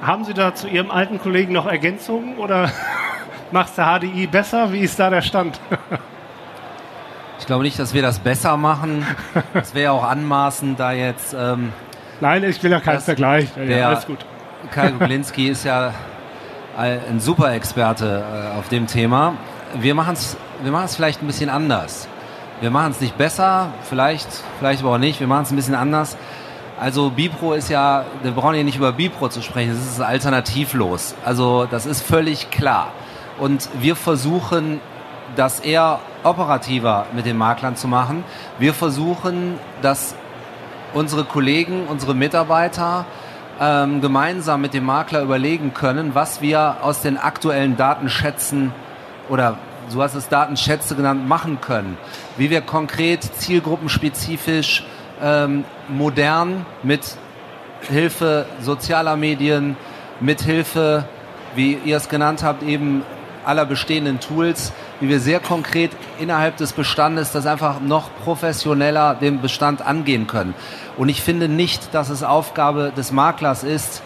haben 0.02 0.24
Sie 0.26 0.34
da 0.34 0.54
zu 0.54 0.68
Ihrem 0.68 0.92
alten 0.92 1.20
Kollegen 1.20 1.54
noch 1.54 1.66
Ergänzungen 1.66 2.38
oder 2.38 2.72
macht 3.52 3.78
der 3.78 4.00
HDI 4.00 4.28
besser? 4.28 4.72
Wie 4.72 4.80
ist 4.80 5.00
da 5.00 5.10
der 5.10 5.22
Stand? 5.22 5.60
ich 7.40 7.46
glaube 7.46 7.64
nicht, 7.64 7.80
dass 7.80 7.94
wir 7.94 8.02
das 8.02 8.20
besser 8.20 8.58
machen. 8.58 9.06
Es 9.54 9.74
wäre 9.74 9.92
auch 9.92 10.04
anmaßend, 10.04 10.80
da 10.80 10.92
jetzt. 10.92 11.34
Ähm, 11.34 11.72
Nein, 12.22 12.44
ich 12.44 12.62
will 12.64 12.72
ja 12.72 12.80
keinen 12.80 13.02
Vergleich. 13.02 13.50
Ja, 13.68 13.90
alles 13.90 14.06
gut. 14.06 14.26
Kai 14.72 14.90
Gublinski 14.90 15.50
ist 15.50 15.64
ja 15.64 15.94
ein 16.78 17.20
super 17.20 17.54
Experte 17.54 18.24
äh, 18.54 18.58
auf 18.58 18.68
dem 18.70 18.88
Thema. 18.88 19.34
Wir 19.76 19.96
machen 19.96 20.14
es 20.14 20.38
wir 20.64 20.72
machen's 20.72 20.96
vielleicht 20.96 21.22
ein 21.22 21.28
bisschen 21.28 21.50
anders. 21.50 22.08
Wir 22.62 22.72
machen 22.72 22.92
es 22.92 23.02
nicht 23.02 23.18
besser, 23.18 23.74
vielleicht, 23.84 24.28
vielleicht 24.60 24.82
aber 24.82 24.94
auch 24.94 24.98
nicht. 24.98 25.20
Wir 25.20 25.28
machen 25.28 25.44
es 25.44 25.52
ein 25.52 25.56
bisschen 25.58 25.76
anders. 25.76 26.18
Also 26.80 27.10
Bipro 27.10 27.54
ist 27.54 27.70
ja, 27.70 28.04
wir 28.22 28.32
brauchen 28.32 28.56
ja 28.56 28.64
nicht 28.64 28.78
über 28.78 28.92
Bipro 28.92 29.30
zu 29.30 29.42
sprechen, 29.42 29.72
das 29.72 29.94
ist 29.94 30.02
alternativlos. 30.02 31.16
Also 31.24 31.66
das 31.70 31.86
ist 31.86 32.02
völlig 32.02 32.52
klar. 32.52 32.92
Und 33.40 33.70
wir 33.80 33.96
versuchen, 33.96 34.82
das 35.36 35.60
eher 35.60 36.00
operativer 36.24 37.06
mit 37.14 37.26
den 37.26 37.38
Maklern 37.38 37.76
zu 37.76 37.88
machen. 37.88 38.24
Wir 38.60 38.74
versuchen, 38.74 39.58
dass 39.82 40.16
unsere 40.94 41.24
Kollegen, 41.24 41.88
unsere 41.88 42.14
Mitarbeiter 42.14 43.06
ähm, 43.60 44.02
gemeinsam 44.02 44.62
mit 44.62 44.74
dem 44.74 44.86
Makler 44.86 45.22
überlegen 45.22 45.74
können, 45.74 46.14
was 46.14 46.42
wir 46.42 46.78
aus 46.82 47.02
den 47.02 47.18
aktuellen 47.18 47.78
Datenschätzen 47.78 48.74
oder 49.30 49.58
so 49.88 50.02
hast 50.02 50.16
es 50.16 50.30
Datenschätze 50.30 50.96
genannt, 50.96 51.28
machen 51.28 51.62
können. 51.62 51.98
Wie 52.38 52.50
wir 52.50 52.62
konkret 52.62 53.24
zielgruppenspezifisch 53.24 54.84
ähm, 55.22 55.64
modern 55.88 56.66
mit 56.84 57.18
Hilfe 57.82 58.46
sozialer 58.62 59.16
Medien, 59.16 59.78
mit 60.20 60.42
Hilfe, 60.42 61.06
wie 61.56 61.74
ihr 61.86 61.98
es 61.98 62.10
genannt 62.10 62.44
habt, 62.44 62.64
eben 62.64 63.04
aller 63.46 63.66
bestehenden 63.66 64.20
Tools, 64.20 64.74
wie 65.00 65.10
wir 65.10 65.20
sehr 65.20 65.40
konkret 65.40 65.92
innerhalb 66.20 66.58
des 66.58 66.74
Bestandes 66.74 67.32
das 67.32 67.46
einfach 67.46 67.80
noch 67.80 68.10
professioneller 68.24 69.16
den 69.16 69.42
Bestand 69.42 69.86
angehen 69.86 70.28
können. 70.28 70.54
Und 70.98 71.10
ich 71.10 71.22
finde 71.22 71.48
nicht, 71.48 71.94
dass 71.94 72.10
es 72.10 72.24
Aufgabe 72.24 72.92
des 72.96 73.12
Maklers 73.12 73.64
ist 73.64 74.02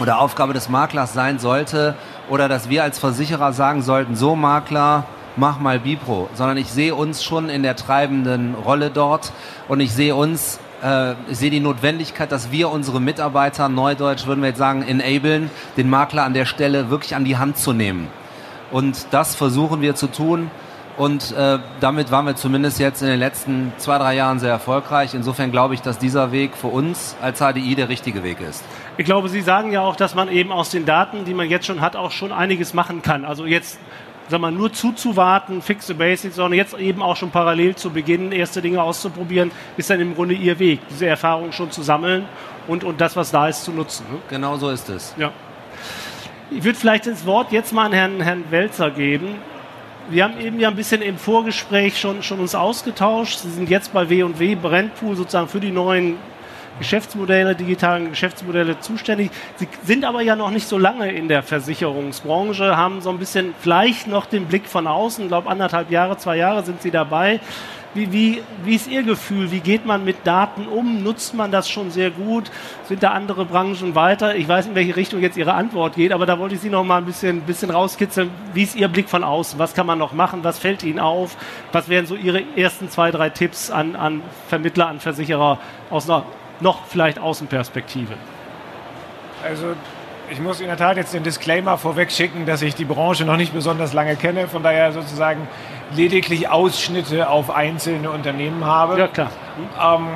oder 0.00 0.18
Aufgabe 0.18 0.54
des 0.54 0.68
Maklers 0.68 1.12
sein 1.12 1.38
sollte 1.38 1.94
oder 2.28 2.48
dass 2.48 2.68
wir 2.68 2.82
als 2.82 2.98
Versicherer 2.98 3.52
sagen 3.52 3.82
sollten, 3.82 4.16
so 4.16 4.34
Makler, 4.34 5.04
mach 5.36 5.58
mal 5.58 5.80
Bipro, 5.80 6.28
sondern 6.34 6.56
ich 6.56 6.68
sehe 6.68 6.94
uns 6.94 7.24
schon 7.24 7.48
in 7.48 7.62
der 7.62 7.76
treibenden 7.76 8.54
Rolle 8.54 8.90
dort 8.90 9.32
und 9.68 9.80
ich 9.80 9.92
sehe 9.92 10.14
uns, 10.14 10.58
äh, 10.82 11.12
ich 11.28 11.38
sehe 11.38 11.50
die 11.50 11.60
Notwendigkeit, 11.60 12.30
dass 12.30 12.50
wir 12.50 12.70
unsere 12.70 13.00
Mitarbeiter, 13.00 13.68
neudeutsch 13.68 14.26
würden 14.26 14.40
wir 14.40 14.48
jetzt 14.48 14.58
sagen, 14.58 14.82
enablen, 14.82 15.50
den 15.76 15.90
Makler 15.90 16.24
an 16.24 16.34
der 16.34 16.44
Stelle 16.44 16.90
wirklich 16.90 17.14
an 17.14 17.24
die 17.24 17.36
Hand 17.36 17.58
zu 17.58 17.72
nehmen. 17.72 18.08
Und 18.70 19.06
das 19.10 19.34
versuchen 19.34 19.80
wir 19.80 19.94
zu 19.94 20.08
tun. 20.08 20.50
Und 20.96 21.32
äh, 21.32 21.58
damit 21.80 22.12
waren 22.12 22.24
wir 22.24 22.36
zumindest 22.36 22.78
jetzt 22.78 23.02
in 23.02 23.08
den 23.08 23.18
letzten 23.18 23.72
zwei, 23.78 23.98
drei 23.98 24.14
Jahren 24.14 24.38
sehr 24.38 24.50
erfolgreich. 24.50 25.12
Insofern 25.14 25.50
glaube 25.50 25.74
ich, 25.74 25.82
dass 25.82 25.98
dieser 25.98 26.30
Weg 26.30 26.56
für 26.56 26.68
uns 26.68 27.16
als 27.20 27.40
HDI 27.40 27.74
der 27.74 27.88
richtige 27.88 28.22
Weg 28.22 28.40
ist. 28.40 28.62
Ich 28.96 29.04
glaube, 29.04 29.28
Sie 29.28 29.40
sagen 29.40 29.72
ja 29.72 29.80
auch, 29.80 29.96
dass 29.96 30.14
man 30.14 30.28
eben 30.28 30.52
aus 30.52 30.70
den 30.70 30.86
Daten, 30.86 31.24
die 31.24 31.34
man 31.34 31.48
jetzt 31.48 31.66
schon 31.66 31.80
hat, 31.80 31.96
auch 31.96 32.12
schon 32.12 32.30
einiges 32.30 32.74
machen 32.74 33.02
kann. 33.02 33.24
Also 33.24 33.44
jetzt 33.44 33.80
sag 34.28 34.40
mal, 34.40 34.52
nur 34.52 34.72
zuzuwarten, 34.72 35.62
fixe 35.62 35.94
Basics, 35.94 36.36
sondern 36.36 36.56
jetzt 36.56 36.78
eben 36.78 37.02
auch 37.02 37.16
schon 37.16 37.30
parallel 37.30 37.74
zu 37.76 37.90
beginnen, 37.90 38.32
erste 38.32 38.62
Dinge 38.62 38.82
auszuprobieren, 38.82 39.50
ist 39.76 39.90
dann 39.90 40.00
im 40.00 40.14
Grunde 40.14 40.34
Ihr 40.34 40.58
Weg, 40.58 40.80
diese 40.90 41.06
Erfahrung 41.06 41.52
schon 41.52 41.70
zu 41.70 41.82
sammeln 41.82 42.26
und, 42.66 42.84
und 42.84 43.00
das, 43.00 43.16
was 43.16 43.30
da 43.30 43.48
ist, 43.48 43.64
zu 43.64 43.72
nutzen. 43.72 44.06
Ne? 44.10 44.18
Genau 44.30 44.56
so 44.56 44.70
ist 44.70 44.88
es. 44.88 45.14
Ja. 45.18 45.32
Ich 46.50 46.64
würde 46.64 46.78
vielleicht 46.78 47.06
das 47.06 47.26
Wort 47.26 47.52
jetzt 47.52 47.72
mal 47.72 47.86
an 47.86 47.92
Herrn, 47.92 48.20
Herrn 48.20 48.44
Welzer 48.50 48.90
geben. 48.90 49.36
Wir 50.10 50.24
haben 50.24 50.38
eben 50.38 50.60
ja 50.60 50.68
ein 50.68 50.76
bisschen 50.76 51.00
im 51.00 51.16
Vorgespräch 51.16 51.98
schon, 51.98 52.22
schon 52.22 52.38
uns 52.38 52.54
ausgetauscht. 52.54 53.38
Sie 53.38 53.50
sind 53.50 53.70
jetzt 53.70 53.92
bei 53.92 54.08
W&W 54.10 54.54
Brennpool 54.56 55.16
sozusagen 55.16 55.48
für 55.48 55.60
die 55.60 55.70
neuen 55.70 56.18
Geschäftsmodelle, 56.78 57.54
digitalen 57.54 58.10
Geschäftsmodelle 58.10 58.80
zuständig. 58.80 59.30
Sie 59.56 59.68
sind 59.84 60.04
aber 60.04 60.22
ja 60.22 60.36
noch 60.36 60.50
nicht 60.50 60.68
so 60.68 60.78
lange 60.78 61.12
in 61.12 61.28
der 61.28 61.42
Versicherungsbranche, 61.42 62.76
haben 62.76 63.00
so 63.00 63.10
ein 63.10 63.18
bisschen 63.18 63.54
vielleicht 63.60 64.06
noch 64.06 64.26
den 64.26 64.46
Blick 64.46 64.66
von 64.66 64.86
außen. 64.86 65.24
Ich 65.24 65.28
glaube, 65.28 65.48
anderthalb 65.48 65.90
Jahre, 65.90 66.16
zwei 66.16 66.36
Jahre 66.36 66.62
sind 66.64 66.82
Sie 66.82 66.90
dabei. 66.90 67.40
Wie, 67.94 68.12
wie, 68.12 68.42
wie 68.64 68.74
ist 68.74 68.88
Ihr 68.88 69.04
Gefühl? 69.04 69.52
Wie 69.52 69.60
geht 69.60 69.86
man 69.86 70.04
mit 70.04 70.26
Daten 70.26 70.66
um? 70.66 71.04
Nutzt 71.04 71.32
man 71.32 71.52
das 71.52 71.70
schon 71.70 71.92
sehr 71.92 72.10
gut? 72.10 72.50
Sind 72.88 73.04
da 73.04 73.12
andere 73.12 73.44
Branchen 73.44 73.94
weiter? 73.94 74.34
Ich 74.34 74.48
weiß, 74.48 74.66
in 74.66 74.74
welche 74.74 74.96
Richtung 74.96 75.20
jetzt 75.20 75.36
Ihre 75.36 75.54
Antwort 75.54 75.94
geht, 75.94 76.10
aber 76.10 76.26
da 76.26 76.40
wollte 76.40 76.56
ich 76.56 76.60
Sie 76.60 76.70
noch 76.70 76.82
mal 76.82 76.98
ein 76.98 77.04
bisschen, 77.04 77.42
bisschen 77.42 77.70
rauskitzeln. 77.70 78.30
Wie 78.52 78.64
ist 78.64 78.74
Ihr 78.74 78.88
Blick 78.88 79.08
von 79.08 79.22
außen? 79.22 79.60
Was 79.60 79.74
kann 79.74 79.86
man 79.86 80.00
noch 80.00 80.12
machen? 80.12 80.42
Was 80.42 80.58
fällt 80.58 80.82
Ihnen 80.82 80.98
auf? 80.98 81.36
Was 81.70 81.88
wären 81.88 82.06
so 82.06 82.16
Ihre 82.16 82.42
ersten 82.56 82.90
zwei, 82.90 83.12
drei 83.12 83.30
Tipps 83.30 83.70
an, 83.70 83.94
an 83.94 84.22
Vermittler, 84.48 84.88
an 84.88 84.98
Versicherer 84.98 85.60
aus 85.88 86.10
einer 86.10 86.24
noch 86.64 86.86
vielleicht 86.86 87.20
Außenperspektive? 87.20 88.14
Also 89.44 89.74
ich 90.30 90.40
muss 90.40 90.60
in 90.60 90.66
der 90.66 90.76
Tat 90.76 90.96
jetzt 90.96 91.12
den 91.14 91.22
Disclaimer 91.22 91.76
vorweg 91.76 92.10
schicken, 92.10 92.46
dass 92.46 92.62
ich 92.62 92.74
die 92.74 92.86
Branche 92.86 93.24
noch 93.24 93.36
nicht 93.36 93.52
besonders 93.52 93.92
lange 93.92 94.16
kenne, 94.16 94.48
von 94.48 94.62
daher 94.62 94.90
sozusagen 94.92 95.46
lediglich 95.94 96.48
Ausschnitte 96.48 97.28
auf 97.28 97.50
einzelne 97.50 98.10
Unternehmen 98.10 98.64
habe. 98.64 98.98
Ja, 98.98 99.06
klar. 99.06 99.30
Ähm, 99.80 100.06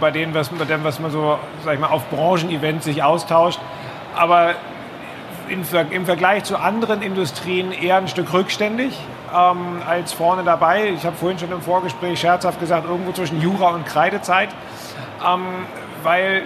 bei 0.00 0.10
denen, 0.10 0.34
was, 0.34 0.48
bei 0.48 0.64
dem, 0.64 0.82
was 0.82 0.98
man 0.98 1.10
so, 1.10 1.38
sag 1.64 1.74
ich 1.74 1.80
mal, 1.80 1.88
auf 1.88 2.10
Branchenevents 2.10 2.84
sich 2.84 3.02
austauscht. 3.02 3.60
Aber 4.16 4.54
in, 5.48 5.64
im 5.90 6.04
Vergleich 6.04 6.44
zu 6.44 6.56
anderen 6.56 7.00
Industrien 7.00 7.70
eher 7.72 7.96
ein 7.96 8.08
Stück 8.08 8.32
rückständig 8.32 8.98
ähm, 9.32 9.82
als 9.86 10.12
vorne 10.12 10.42
dabei. 10.42 10.90
Ich 10.90 11.06
habe 11.06 11.16
vorhin 11.16 11.38
schon 11.38 11.52
im 11.52 11.62
Vorgespräch 11.62 12.18
scherzhaft 12.18 12.58
gesagt, 12.58 12.86
irgendwo 12.86 13.12
zwischen 13.12 13.40
Jura 13.40 13.68
und 13.68 13.86
Kreidezeit 13.86 14.48
ähm, 15.26 15.66
weil 16.04 16.42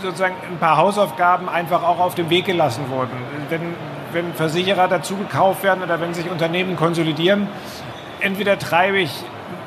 sozusagen 0.00 0.34
ein 0.50 0.58
paar 0.58 0.76
Hausaufgaben 0.78 1.48
einfach 1.48 1.82
auch 1.82 2.00
auf 2.00 2.14
dem 2.14 2.30
Weg 2.30 2.46
gelassen 2.46 2.88
wurden. 2.88 3.12
Wenn, 3.48 3.74
wenn 4.12 4.32
Versicherer 4.34 4.88
dazu 4.88 5.16
gekauft 5.16 5.62
werden 5.62 5.82
oder 5.82 6.00
wenn 6.00 6.14
sich 6.14 6.30
Unternehmen 6.30 6.76
konsolidieren, 6.76 7.48
entweder 8.20 8.58
treibe 8.58 8.98
ich 8.98 9.12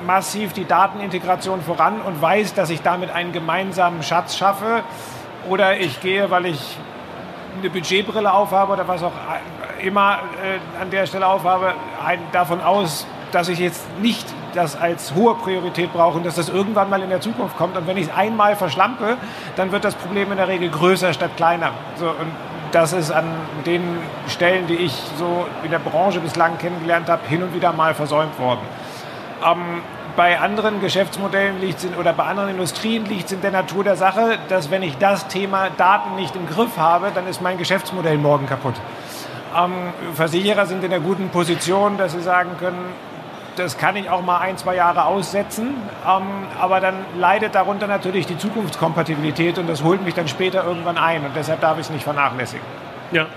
massiv 0.06 0.54
die 0.54 0.66
Datenintegration 0.66 1.62
voran 1.62 2.02
und 2.02 2.22
weiß, 2.22 2.54
dass 2.54 2.70
ich 2.70 2.82
damit 2.82 3.12
einen 3.12 3.32
gemeinsamen 3.32 4.04
Schatz 4.04 4.38
schaffe, 4.38 4.84
oder 5.50 5.80
ich 5.80 6.02
gehe, 6.02 6.30
weil 6.32 6.48
ich 6.48 6.78
eine 7.60 7.70
Budgetbrille 7.70 8.32
aufhabe 8.32 8.74
oder 8.74 8.88
was 8.88 9.04
auch 9.04 9.14
immer 9.80 10.20
äh, 10.44 10.82
an 10.82 10.90
der 10.90 11.06
Stelle 11.06 11.28
aufhabe, 11.28 11.74
davon 12.32 12.62
aus, 12.62 13.06
dass 13.32 13.48
ich 13.48 13.60
jetzt 13.60 13.86
nicht 14.00 14.26
das 14.56 14.80
als 14.80 15.14
hohe 15.14 15.36
Priorität 15.36 15.94
brauche 15.94 16.18
und 16.18 16.26
dass 16.26 16.36
das 16.36 16.50
irgendwann 16.50 16.90
mal 16.90 17.02
in 17.02 17.10
der 17.10 17.22
Zukunft 17.22 17.58
kommt. 17.58 17.78
Und 17.78 17.88
wenn 17.88 17.98
ich 17.98 18.08
es 18.08 18.14
einmal 18.14 18.56
verschlampe, 18.56 19.18
dann 19.56 19.72
wird 19.72 19.84
das 19.84 19.96
Problem 19.96 20.32
in 20.32 20.38
der 20.38 20.48
Regel 20.48 20.70
größer 20.70 21.14
statt 21.14 21.32
kleiner. 21.36 21.72
So, 21.98 22.08
und 22.08 22.32
dass 22.72 22.92
es 22.94 23.12
an 23.12 23.26
den 23.66 24.00
Stellen, 24.28 24.68
die 24.68 24.76
ich 24.76 24.94
so 25.18 25.46
in 25.64 25.72
der 25.72 25.80
Branche 25.80 26.20
bislang 26.20 26.58
kennengelernt 26.58 27.10
habe, 27.10 27.26
hin 27.28 27.44
und 27.44 27.54
wieder 27.54 27.72
mal 27.72 27.94
versäumt 27.94 28.38
worden. 28.40 28.62
Ähm, 29.46 29.82
bei 30.16 30.40
anderen 30.40 30.80
Geschäftsmodellen 30.80 31.60
liegt 31.60 31.84
es 31.84 31.98
oder 31.98 32.14
bei 32.14 32.24
anderen 32.24 32.50
Industrien 32.50 33.06
liegt 33.06 33.26
es 33.26 33.32
in 33.34 33.42
der 33.42 33.52
Natur 33.52 33.84
der 33.84 33.98
Sache, 33.98 34.38
dass 34.48 34.72
wenn 34.72 34.82
ich 34.82 34.98
das 34.98 35.28
Thema 35.28 35.70
Daten 35.70 36.16
nicht 36.16 36.36
im 36.36 36.48
Griff 36.48 36.78
habe, 36.78 37.12
dann 37.14 37.28
ist 37.28 37.42
mein 37.42 37.58
Geschäftsmodell 37.58 38.18
morgen 38.18 38.46
kaputt. 38.46 38.76
Ähm, 39.56 39.74
Versicherer 40.14 40.66
sind 40.66 40.84
in 40.84 40.90
der 40.90 41.02
guten 41.02 41.30
Position, 41.30 41.98
dass 41.98 42.14
sie 42.14 42.22
sagen 42.22 42.52
können, 42.60 42.94
das 43.56 43.78
kann 43.78 43.96
ich 43.96 44.10
auch 44.10 44.22
mal 44.22 44.40
ein, 44.40 44.58
zwei 44.58 44.76
Jahre 44.76 45.06
aussetzen, 45.06 45.76
ähm, 46.08 46.24
aber 46.60 46.80
dann 46.80 46.96
leidet 47.18 47.56
darunter 47.56 47.88
natürlich 47.88 48.26
die 48.26 48.38
Zukunftskompatibilität 48.38 49.58
und 49.58 49.68
das 49.68 49.84
holt 49.84 50.04
mich 50.04 50.14
dann 50.14 50.28
später 50.28 50.64
irgendwann 50.64 50.98
ein 50.98 51.26
und 51.26 51.36
deshalb 51.36 51.62
darf 51.62 51.78
ich 51.78 51.86
es 51.86 51.90
nicht 51.90 52.04
vernachlässigen. 52.04 52.66
Ja. 53.12 53.28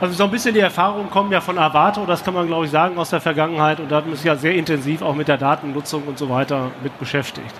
Also 0.00 0.14
so 0.14 0.24
ein 0.24 0.30
bisschen 0.30 0.54
die 0.54 0.60
Erfahrungen 0.60 1.10
kommen 1.10 1.32
ja 1.32 1.40
von 1.40 1.58
Avato, 1.58 2.06
das 2.06 2.22
kann 2.22 2.34
man 2.34 2.46
glaube 2.46 2.66
ich 2.66 2.70
sagen 2.70 2.96
aus 2.98 3.10
der 3.10 3.20
Vergangenheit 3.20 3.80
und 3.80 3.90
da 3.90 3.96
hat 3.96 4.06
man 4.06 4.14
sich 4.14 4.24
ja 4.24 4.36
sehr 4.36 4.54
intensiv 4.54 5.02
auch 5.02 5.14
mit 5.14 5.26
der 5.28 5.38
Datennutzung 5.38 6.04
und 6.06 6.18
so 6.18 6.30
weiter 6.30 6.70
mit 6.82 6.96
beschäftigt. 6.98 7.54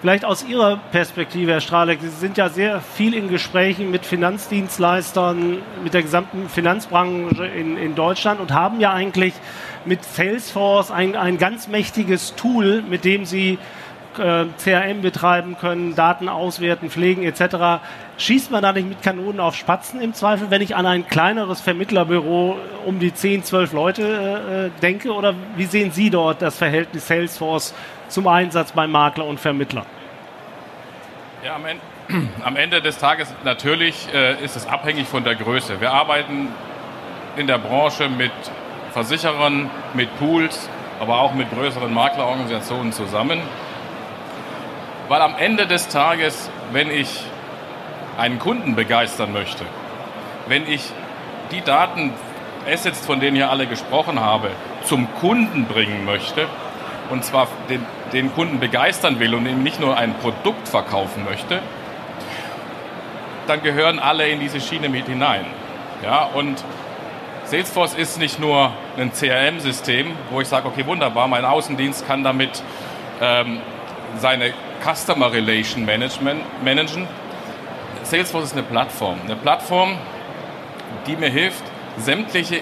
Vielleicht 0.00 0.24
aus 0.24 0.44
Ihrer 0.44 0.78
Perspektive, 0.92 1.50
Herr 1.50 1.60
Strahleck, 1.60 2.00
Sie 2.00 2.08
sind 2.08 2.36
ja 2.36 2.48
sehr 2.48 2.80
viel 2.80 3.14
in 3.14 3.28
Gesprächen 3.28 3.90
mit 3.90 4.06
Finanzdienstleistern, 4.06 5.58
mit 5.82 5.92
der 5.92 6.02
gesamten 6.02 6.48
Finanzbranche 6.48 7.44
in, 7.44 7.76
in 7.76 7.96
Deutschland 7.96 8.40
und 8.40 8.52
haben 8.52 8.78
ja 8.78 8.92
eigentlich 8.92 9.34
mit 9.84 10.04
Salesforce 10.04 10.90
ein, 10.90 11.16
ein 11.16 11.38
ganz 11.38 11.68
mächtiges 11.68 12.34
Tool, 12.34 12.82
mit 12.82 13.04
dem 13.04 13.24
Sie 13.24 13.58
äh, 14.18 14.46
CRM 14.62 15.02
betreiben 15.02 15.56
können, 15.58 15.94
Daten 15.94 16.28
auswerten, 16.28 16.90
pflegen 16.90 17.22
etc. 17.22 17.82
Schießt 18.16 18.50
man 18.50 18.62
da 18.62 18.72
nicht 18.72 18.88
mit 18.88 19.02
Kanonen 19.02 19.40
auf 19.40 19.54
Spatzen 19.54 20.00
im 20.00 20.14
Zweifel, 20.14 20.50
wenn 20.50 20.62
ich 20.62 20.76
an 20.76 20.86
ein 20.86 21.06
kleineres 21.06 21.60
Vermittlerbüro 21.60 22.56
um 22.84 22.98
die 22.98 23.14
10, 23.14 23.44
12 23.44 23.72
Leute 23.72 24.02
äh, 24.02 24.66
äh, 24.66 24.70
denke? 24.82 25.12
Oder 25.12 25.34
wie 25.56 25.66
sehen 25.66 25.92
Sie 25.92 26.10
dort 26.10 26.42
das 26.42 26.56
Verhältnis 26.56 27.06
Salesforce 27.06 27.74
zum 28.08 28.26
Einsatz 28.26 28.72
bei 28.72 28.86
Makler 28.86 29.26
und 29.26 29.38
Vermittler? 29.38 29.86
Ja, 31.44 31.54
am 31.54 31.64
Ende, 31.66 31.82
am 32.44 32.56
Ende 32.56 32.82
des 32.82 32.98
Tages 32.98 33.32
natürlich 33.44 34.08
äh, 34.12 34.42
ist 34.44 34.56
es 34.56 34.66
abhängig 34.66 35.06
von 35.06 35.22
der 35.22 35.36
Größe. 35.36 35.80
Wir 35.80 35.92
arbeiten 35.92 36.48
in 37.36 37.46
der 37.46 37.58
Branche 37.58 38.08
mit 38.08 38.32
Versicherern, 38.98 39.70
mit 39.94 40.08
Pools, 40.18 40.68
aber 40.98 41.20
auch 41.20 41.32
mit 41.32 41.52
größeren 41.52 41.94
Maklerorganisationen 41.94 42.92
zusammen. 42.92 43.40
Weil 45.06 45.22
am 45.22 45.36
Ende 45.38 45.68
des 45.68 45.86
Tages, 45.86 46.50
wenn 46.72 46.90
ich 46.90 47.22
einen 48.18 48.40
Kunden 48.40 48.74
begeistern 48.74 49.32
möchte, 49.32 49.64
wenn 50.48 50.66
ich 50.66 50.82
die 51.52 51.60
Daten, 51.60 52.12
Assets, 52.68 53.06
von 53.06 53.20
denen 53.20 53.36
hier 53.36 53.50
alle 53.50 53.68
gesprochen 53.68 54.18
habe, 54.18 54.50
zum 54.82 55.06
Kunden 55.20 55.66
bringen 55.66 56.04
möchte, 56.04 56.48
und 57.08 57.24
zwar 57.24 57.46
den, 57.68 57.86
den 58.12 58.34
Kunden 58.34 58.58
begeistern 58.58 59.20
will 59.20 59.32
und 59.32 59.46
ihm 59.46 59.62
nicht 59.62 59.78
nur 59.80 59.96
ein 59.96 60.14
Produkt 60.14 60.66
verkaufen 60.66 61.24
möchte, 61.24 61.60
dann 63.46 63.62
gehören 63.62 64.00
alle 64.00 64.28
in 64.28 64.40
diese 64.40 64.60
Schiene 64.60 64.88
mit 64.88 65.06
hinein. 65.06 65.46
Ja, 66.02 66.24
und 66.24 66.64
Salesforce 67.48 67.94
ist 67.94 68.18
nicht 68.18 68.38
nur 68.38 68.72
ein 68.98 69.10
CRM-System, 69.10 70.12
wo 70.30 70.42
ich 70.42 70.48
sage, 70.48 70.68
okay, 70.68 70.84
wunderbar, 70.84 71.28
mein 71.28 71.46
Außendienst 71.46 72.06
kann 72.06 72.22
damit 72.22 72.62
ähm, 73.22 73.60
seine 74.18 74.52
Customer 74.84 75.32
Relation 75.32 75.86
Management 75.86 76.42
managen. 76.62 77.08
Salesforce 78.02 78.44
ist 78.44 78.52
eine 78.52 78.64
Plattform. 78.64 79.18
Eine 79.24 79.36
Plattform, 79.36 79.96
die 81.06 81.16
mir 81.16 81.30
hilft, 81.30 81.62
sämtliche 81.96 82.60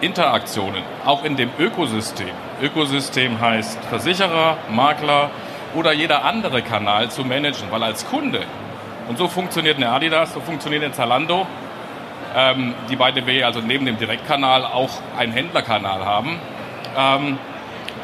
Interaktionen, 0.00 0.82
auch 1.04 1.22
in 1.22 1.36
dem 1.36 1.50
Ökosystem. 1.58 2.30
Ökosystem 2.62 3.38
heißt 3.38 3.78
Versicherer, 3.90 4.56
Makler 4.70 5.28
oder 5.74 5.92
jeder 5.92 6.24
andere 6.24 6.62
Kanal 6.62 7.10
zu 7.10 7.22
managen, 7.22 7.70
weil 7.70 7.82
als 7.82 8.06
Kunde, 8.06 8.40
und 9.08 9.18
so 9.18 9.28
funktioniert 9.28 9.76
eine 9.76 9.90
Adidas, 9.90 10.32
so 10.32 10.40
funktioniert 10.40 10.82
eine 10.82 10.94
Zalando, 10.94 11.46
ähm, 12.36 12.74
die 12.90 12.96
beide 12.96 13.26
W, 13.26 13.42
also 13.42 13.60
neben 13.60 13.86
dem 13.86 13.96
Direktkanal 13.96 14.64
auch 14.64 14.90
einen 15.18 15.32
Händlerkanal 15.32 16.04
haben, 16.04 16.38
ähm, 16.96 17.38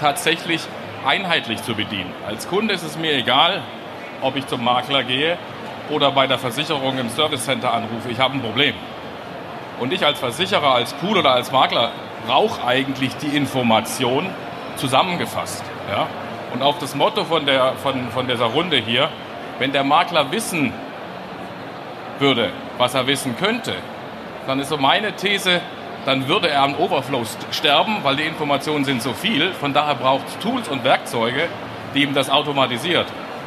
tatsächlich 0.00 0.62
einheitlich 1.06 1.62
zu 1.62 1.74
bedienen. 1.74 2.12
Als 2.26 2.48
Kunde 2.48 2.74
ist 2.74 2.82
es 2.82 2.96
mir 2.96 3.12
egal, 3.12 3.60
ob 4.22 4.36
ich 4.36 4.46
zum 4.46 4.64
Makler 4.64 5.04
gehe 5.04 5.36
oder 5.90 6.10
bei 6.12 6.26
der 6.26 6.38
Versicherung 6.38 6.98
im 6.98 7.10
Service 7.10 7.44
Center 7.44 7.72
anrufe, 7.74 8.08
ich 8.08 8.18
habe 8.18 8.34
ein 8.34 8.40
Problem. 8.40 8.74
Und 9.78 9.92
ich 9.92 10.06
als 10.06 10.18
Versicherer, 10.18 10.74
als 10.74 10.92
Pool 10.94 11.18
oder 11.18 11.32
als 11.32 11.52
Makler 11.52 11.90
brauche 12.26 12.64
eigentlich 12.64 13.16
die 13.16 13.36
Information 13.36 14.26
zusammengefasst. 14.76 15.64
Ja? 15.90 16.06
Und 16.54 16.62
auf 16.62 16.78
das 16.78 16.94
Motto 16.94 17.24
von, 17.24 17.46
der, 17.46 17.74
von, 17.74 18.10
von 18.10 18.28
dieser 18.28 18.46
Runde 18.46 18.76
hier, 18.76 19.10
wenn 19.58 19.72
der 19.72 19.84
Makler 19.84 20.30
wissen 20.30 20.72
würde, 22.18 22.50
was 22.78 22.94
er 22.94 23.06
wissen 23.06 23.36
könnte, 23.36 23.74
dann 24.46 24.60
ist 24.60 24.68
so 24.68 24.76
meine 24.76 25.14
These, 25.14 25.60
dann 26.04 26.28
würde 26.28 26.48
er 26.48 26.62
am 26.62 26.74
Overflow 26.74 27.24
sterben, 27.50 27.98
weil 28.02 28.16
die 28.16 28.24
Informationen 28.24 28.84
sind 28.84 29.02
so 29.02 29.12
viel. 29.12 29.52
Von 29.52 29.72
daher 29.72 29.94
braucht 29.94 30.28
es 30.28 30.38
Tools 30.38 30.68
und 30.68 30.84
Werkzeuge, 30.84 31.48
die 31.94 32.02
ihm 32.02 32.14
das 32.14 32.28
automatisiert. 32.28 33.06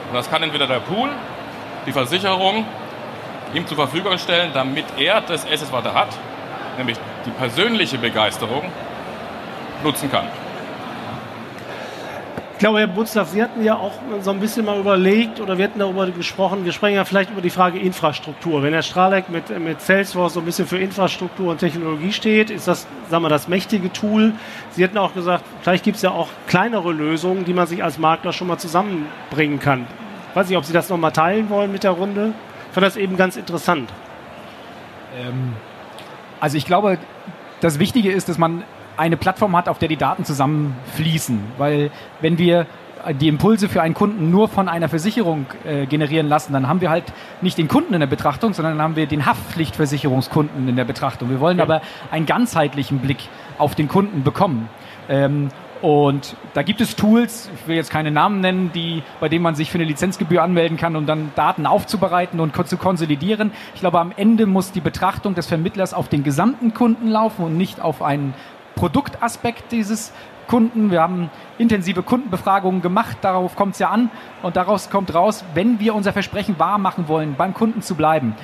Und 0.09 0.15
das 0.15 0.29
kann 0.29 0.41
entweder 0.43 0.67
der 0.67 0.79
Pool, 0.79 1.09
die 1.85 1.91
Versicherung 1.91 2.65
ihm 3.53 3.67
zur 3.67 3.77
Verfügung 3.77 4.17
stellen, 4.17 4.51
damit 4.53 4.85
er 4.97 5.21
das 5.21 5.45
Asset, 5.45 5.71
was 5.71 5.85
er 5.85 5.93
hat, 5.93 6.09
nämlich 6.77 6.97
die 7.25 7.31
persönliche 7.31 7.97
Begeisterung, 7.97 8.63
nutzen 9.83 10.11
kann. 10.11 10.27
Ich 12.55 12.59
glaube, 12.59 12.79
Herr 12.79 12.87
Butzlaff, 12.87 13.31
Sie 13.31 13.43
hatten 13.43 13.65
ja 13.65 13.75
auch 13.75 13.91
so 14.21 14.31
ein 14.31 14.39
bisschen 14.39 14.63
mal 14.63 14.79
überlegt 14.79 15.41
oder 15.41 15.57
wir 15.57 15.65
hatten 15.65 15.79
darüber 15.79 16.09
gesprochen, 16.09 16.63
wir 16.63 16.71
sprechen 16.71 16.95
ja 16.95 17.03
vielleicht 17.03 17.29
über 17.29 17.41
die 17.41 17.49
Frage 17.49 17.79
Infrastruktur. 17.79 18.63
Wenn 18.63 18.71
Herr 18.71 18.81
Strahleck 18.81 19.29
mit, 19.29 19.49
mit 19.59 19.81
Salesforce 19.81 20.35
so 20.35 20.39
ein 20.39 20.45
bisschen 20.45 20.65
für 20.65 20.77
Infrastruktur 20.77 21.51
und 21.51 21.57
Technologie 21.57 22.13
steht, 22.13 22.49
ist 22.49 22.69
das, 22.69 22.87
sagen 23.09 23.25
wir, 23.25 23.29
das 23.29 23.49
mächtige 23.49 23.91
Tool. 23.91 24.31
Sie 24.71 24.85
hatten 24.85 24.97
auch 24.97 25.13
gesagt, 25.13 25.43
vielleicht 25.63 25.83
gibt 25.83 25.97
es 25.97 26.03
ja 26.03 26.11
auch 26.11 26.29
kleinere 26.47 26.93
Lösungen, 26.93 27.43
die 27.43 27.53
man 27.53 27.67
sich 27.67 27.83
als 27.83 27.97
Makler 27.97 28.31
schon 28.31 28.47
mal 28.47 28.57
zusammenbringen 28.57 29.59
kann. 29.59 29.85
Ich 30.29 30.35
weiß 30.37 30.47
nicht, 30.47 30.57
ob 30.57 30.63
Sie 30.63 30.71
das 30.71 30.87
nochmal 30.87 31.11
teilen 31.11 31.49
wollen 31.49 31.73
mit 31.73 31.83
der 31.83 31.91
Runde. 31.91 32.33
Ich 32.69 32.73
fand 32.73 32.85
das 32.85 32.95
eben 32.95 33.17
ganz 33.17 33.35
interessant. 33.35 33.89
Ähm, 35.19 35.57
also 36.39 36.55
ich 36.55 36.65
glaube, 36.65 36.99
das 37.59 37.79
Wichtige 37.79 38.13
ist, 38.13 38.29
dass 38.29 38.37
man 38.37 38.63
eine 38.97 39.17
Plattform 39.17 39.55
hat, 39.55 39.69
auf 39.69 39.79
der 39.79 39.87
die 39.87 39.97
Daten 39.97 40.25
zusammenfließen. 40.25 41.39
Weil 41.57 41.91
wenn 42.21 42.37
wir 42.37 42.67
die 43.13 43.27
Impulse 43.27 43.69
für 43.69 43.81
einen 43.81 43.93
Kunden 43.93 44.31
nur 44.31 44.47
von 44.47 44.67
einer 44.67 44.89
Versicherung 44.89 45.45
äh, 45.63 45.85
generieren 45.85 46.27
lassen, 46.27 46.53
dann 46.53 46.67
haben 46.67 46.81
wir 46.81 46.89
halt 46.89 47.05
nicht 47.41 47.57
den 47.57 47.67
Kunden 47.67 47.93
in 47.93 47.99
der 47.99 48.07
Betrachtung, 48.07 48.53
sondern 48.53 48.77
dann 48.77 48.83
haben 48.83 48.95
wir 48.95 49.05
den 49.05 49.25
Haftpflichtversicherungskunden 49.25 50.67
in 50.67 50.75
der 50.75 50.85
Betrachtung. 50.85 51.29
Wir 51.29 51.39
wollen 51.39 51.59
ja. 51.59 51.63
aber 51.63 51.81
einen 52.11 52.25
ganzheitlichen 52.25 52.99
Blick 52.99 53.29
auf 53.57 53.75
den 53.75 53.87
Kunden 53.87 54.23
bekommen. 54.23 54.69
Ähm, 55.07 55.49
und 55.81 56.35
da 56.53 56.63
gibt 56.63 56.81
es 56.81 56.95
Tools, 56.95 57.49
ich 57.53 57.67
will 57.67 57.75
jetzt 57.75 57.91
keine 57.91 58.09
Namen 58.09 58.39
nennen, 58.39 58.71
die, 58.73 59.03
bei 59.19 59.29
denen 59.29 59.43
man 59.43 59.53
sich 59.53 59.69
für 59.69 59.77
eine 59.77 59.83
Lizenzgebühr 59.83 60.41
anmelden 60.41 60.77
kann, 60.77 60.95
um 60.95 61.05
dann 61.05 61.31
Daten 61.35 61.67
aufzubereiten 61.67 62.39
und 62.39 62.55
zu 62.67 62.77
konsolidieren. 62.77 63.51
Ich 63.75 63.81
glaube, 63.81 63.99
am 63.99 64.11
Ende 64.15 64.47
muss 64.47 64.71
die 64.71 64.81
Betrachtung 64.81 65.35
des 65.35 65.45
Vermittlers 65.45 65.93
auf 65.93 66.07
den 66.07 66.23
gesamten 66.23 66.73
Kunden 66.73 67.07
laufen 67.07 67.45
und 67.45 67.57
nicht 67.57 67.81
auf 67.81 68.01
einen 68.01 68.33
Produktaspekt 68.75 69.71
dieses 69.71 70.11
Kunden. 70.47 70.91
Wir 70.91 71.01
haben 71.01 71.29
intensive 71.57 72.03
Kundenbefragungen 72.03 72.81
gemacht, 72.81 73.17
darauf 73.21 73.55
kommt 73.55 73.73
es 73.73 73.79
ja 73.79 73.89
an 73.89 74.11
und 74.43 74.55
daraus 74.55 74.89
kommt 74.89 75.13
raus, 75.13 75.43
wenn 75.53 75.79
wir 75.79 75.95
unser 75.95 76.13
Versprechen 76.13 76.59
wahr 76.59 76.77
machen 76.77 77.07
wollen, 77.07 77.35
beim 77.35 77.53
Kunden 77.53 77.81
zu 77.81 77.95
bleiben, 77.95 78.35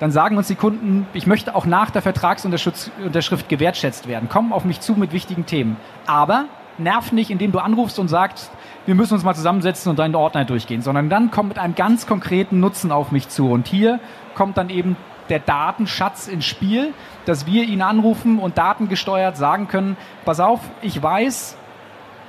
dann 0.00 0.10
sagen 0.10 0.36
uns 0.36 0.48
die 0.48 0.56
Kunden, 0.56 1.06
ich 1.12 1.26
möchte 1.26 1.54
auch 1.54 1.66
nach 1.66 1.90
der 1.90 2.02
Vertragsunterschrift 2.02 3.48
gewertschätzt 3.48 4.08
werden. 4.08 4.28
Komm 4.30 4.52
auf 4.52 4.64
mich 4.64 4.80
zu 4.80 4.94
mit 4.94 5.12
wichtigen 5.12 5.46
Themen. 5.46 5.76
Aber 6.06 6.46
nerv 6.78 7.12
nicht, 7.12 7.30
indem 7.30 7.52
du 7.52 7.60
anrufst 7.60 7.98
und 8.00 8.08
sagst, 8.08 8.50
wir 8.86 8.96
müssen 8.96 9.14
uns 9.14 9.22
mal 9.22 9.34
zusammensetzen 9.34 9.90
und 9.90 9.98
deinen 9.98 10.16
Ordner 10.16 10.44
durchgehen, 10.44 10.82
sondern 10.82 11.08
dann 11.08 11.30
komm 11.30 11.48
mit 11.48 11.58
einem 11.58 11.74
ganz 11.76 12.06
konkreten 12.06 12.58
Nutzen 12.58 12.90
auf 12.90 13.12
mich 13.12 13.28
zu. 13.28 13.50
Und 13.50 13.68
hier 13.68 14.00
kommt 14.34 14.58
dann 14.58 14.68
eben 14.68 14.96
der 15.28 15.38
Datenschatz 15.38 16.28
ins 16.28 16.44
Spiel, 16.44 16.92
dass 17.24 17.46
wir 17.46 17.64
ihn 17.64 17.82
anrufen 17.82 18.38
und 18.38 18.58
datengesteuert 18.58 19.36
sagen 19.36 19.68
können, 19.68 19.96
pass 20.24 20.40
auf, 20.40 20.60
ich 20.82 21.02
weiß, 21.02 21.56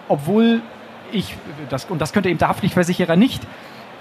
obwohl 0.08 0.62
ich, 1.12 1.36
das, 1.70 1.86
und 1.86 2.00
das 2.00 2.14
könnte 2.14 2.30
eben 2.30 2.40
der 2.40 2.50
Haftpflichtversicherer 2.50 3.16
nicht, 3.16 3.42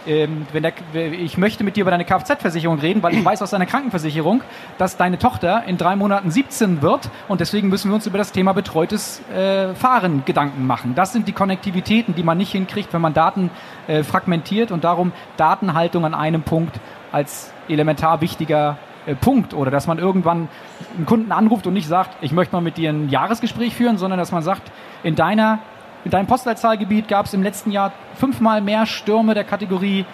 ähm, 0.06 0.46
wenn 0.52 0.62
der, 0.62 0.74
ich 0.94 1.38
möchte 1.38 1.64
mit 1.64 1.76
dir 1.76 1.82
über 1.82 1.90
deine 1.90 2.04
Kfz-Versicherung 2.04 2.78
reden, 2.78 3.02
weil 3.02 3.14
ich 3.14 3.24
weiß 3.24 3.40
aus 3.40 3.50
deiner 3.50 3.66
Krankenversicherung, 3.66 4.42
dass 4.76 4.96
deine 4.96 5.18
Tochter 5.18 5.64
in 5.66 5.78
drei 5.78 5.96
Monaten 5.96 6.30
17 6.30 6.82
wird 6.82 7.10
und 7.28 7.40
deswegen 7.40 7.68
müssen 7.68 7.90
wir 7.90 7.94
uns 7.94 8.06
über 8.06 8.18
das 8.18 8.32
Thema 8.32 8.52
betreutes 8.52 9.22
äh, 9.30 9.74
Fahren 9.74 10.22
Gedanken 10.26 10.66
machen. 10.66 10.94
Das 10.94 11.12
sind 11.12 11.26
die 11.26 11.32
Konnektivitäten, 11.32 12.14
die 12.14 12.22
man 12.22 12.36
nicht 12.36 12.52
hinkriegt, 12.52 12.92
wenn 12.92 13.00
man 13.00 13.14
Daten 13.14 13.50
äh, 13.86 14.02
fragmentiert 14.02 14.70
und 14.70 14.84
darum 14.84 15.12
Datenhaltung 15.36 16.04
an 16.04 16.14
einem 16.14 16.42
Punkt 16.42 16.78
als 17.14 17.52
elementar 17.68 18.20
wichtiger 18.20 18.76
äh, 19.06 19.14
Punkt 19.14 19.54
oder 19.54 19.70
dass 19.70 19.86
man 19.86 19.98
irgendwann 19.98 20.48
einen 20.96 21.06
Kunden 21.06 21.30
anruft 21.30 21.66
und 21.66 21.74
nicht 21.74 21.86
sagt, 21.86 22.16
ich 22.20 22.32
möchte 22.32 22.54
mal 22.54 22.60
mit 22.60 22.76
dir 22.76 22.90
ein 22.90 23.08
Jahresgespräch 23.08 23.74
führen, 23.74 23.98
sondern 23.98 24.18
dass 24.18 24.32
man 24.32 24.42
sagt, 24.42 24.72
in 25.04 25.14
deiner 25.14 25.60
in 26.04 26.10
deinem 26.10 26.26
Postleitzahlgebiet 26.26 27.08
gab 27.08 27.24
es 27.24 27.32
im 27.32 27.42
letzten 27.42 27.70
Jahr 27.70 27.92
fünfmal 28.16 28.60
mehr 28.60 28.84
Stürme 28.84 29.32
der 29.32 29.44
Kategorie 29.44 30.04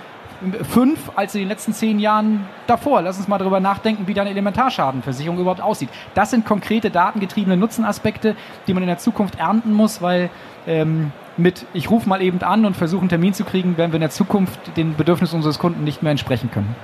5 0.63 1.13
als 1.17 1.35
in 1.35 1.41
den 1.41 1.49
letzten 1.49 1.73
zehn 1.73 1.99
Jahren 1.99 2.47
davor. 2.69 3.03
Lass 3.03 3.19
uns 3.19 3.27
mal 3.27 3.39
darüber 3.39 3.59
nachdenken, 3.59 4.07
wie 4.07 4.15
deine 4.15 4.31
Elementarschadenversicherung 4.31 5.39
überhaupt 5.39 5.61
aussieht. 5.61 5.89
Das 6.15 6.31
sind 6.31 6.47
konkrete 6.47 6.91
datengetriebene 6.91 7.57
Nutzenaspekte, 7.57 8.37
die 8.67 8.75
man 8.75 8.85
in 8.85 8.87
der 8.87 8.99
Zukunft 8.99 9.39
ernten 9.39 9.73
muss, 9.73 10.01
weil 10.01 10.31
ähm, 10.67 11.13
mit 11.37 11.67
ich 11.73 11.91
rufe 11.91 12.09
mal 12.09 12.23
eben 12.23 12.41
an 12.43 12.65
und 12.65 12.77
versuche 12.77 13.01
einen 13.01 13.09
Termin 13.09 13.35
zu 13.35 13.45
kriegen, 13.45 13.77
werden 13.77 13.93
wir 13.93 13.97
in 13.97 14.03
der 14.03 14.11
Zukunft 14.11 14.77
den 14.77 14.97
Bedürfnissen 14.97 15.37
unseres 15.37 15.59
Kunden 15.59 15.85
nicht 15.85 16.03
mehr 16.03 16.11
entsprechen 16.11 16.51
können. 16.51 16.75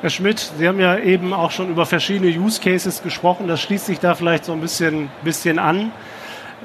Herr 0.00 0.10
Schmidt, 0.10 0.52
Sie 0.56 0.68
haben 0.68 0.78
ja 0.78 0.96
eben 0.96 1.32
auch 1.32 1.50
schon 1.50 1.70
über 1.70 1.84
verschiedene 1.84 2.30
Use 2.30 2.60
Cases 2.60 3.02
gesprochen. 3.02 3.48
Das 3.48 3.60
schließt 3.60 3.86
sich 3.86 3.98
da 3.98 4.14
vielleicht 4.14 4.44
so 4.44 4.52
ein 4.52 4.60
bisschen, 4.60 5.10
bisschen 5.24 5.58
an. 5.58 5.90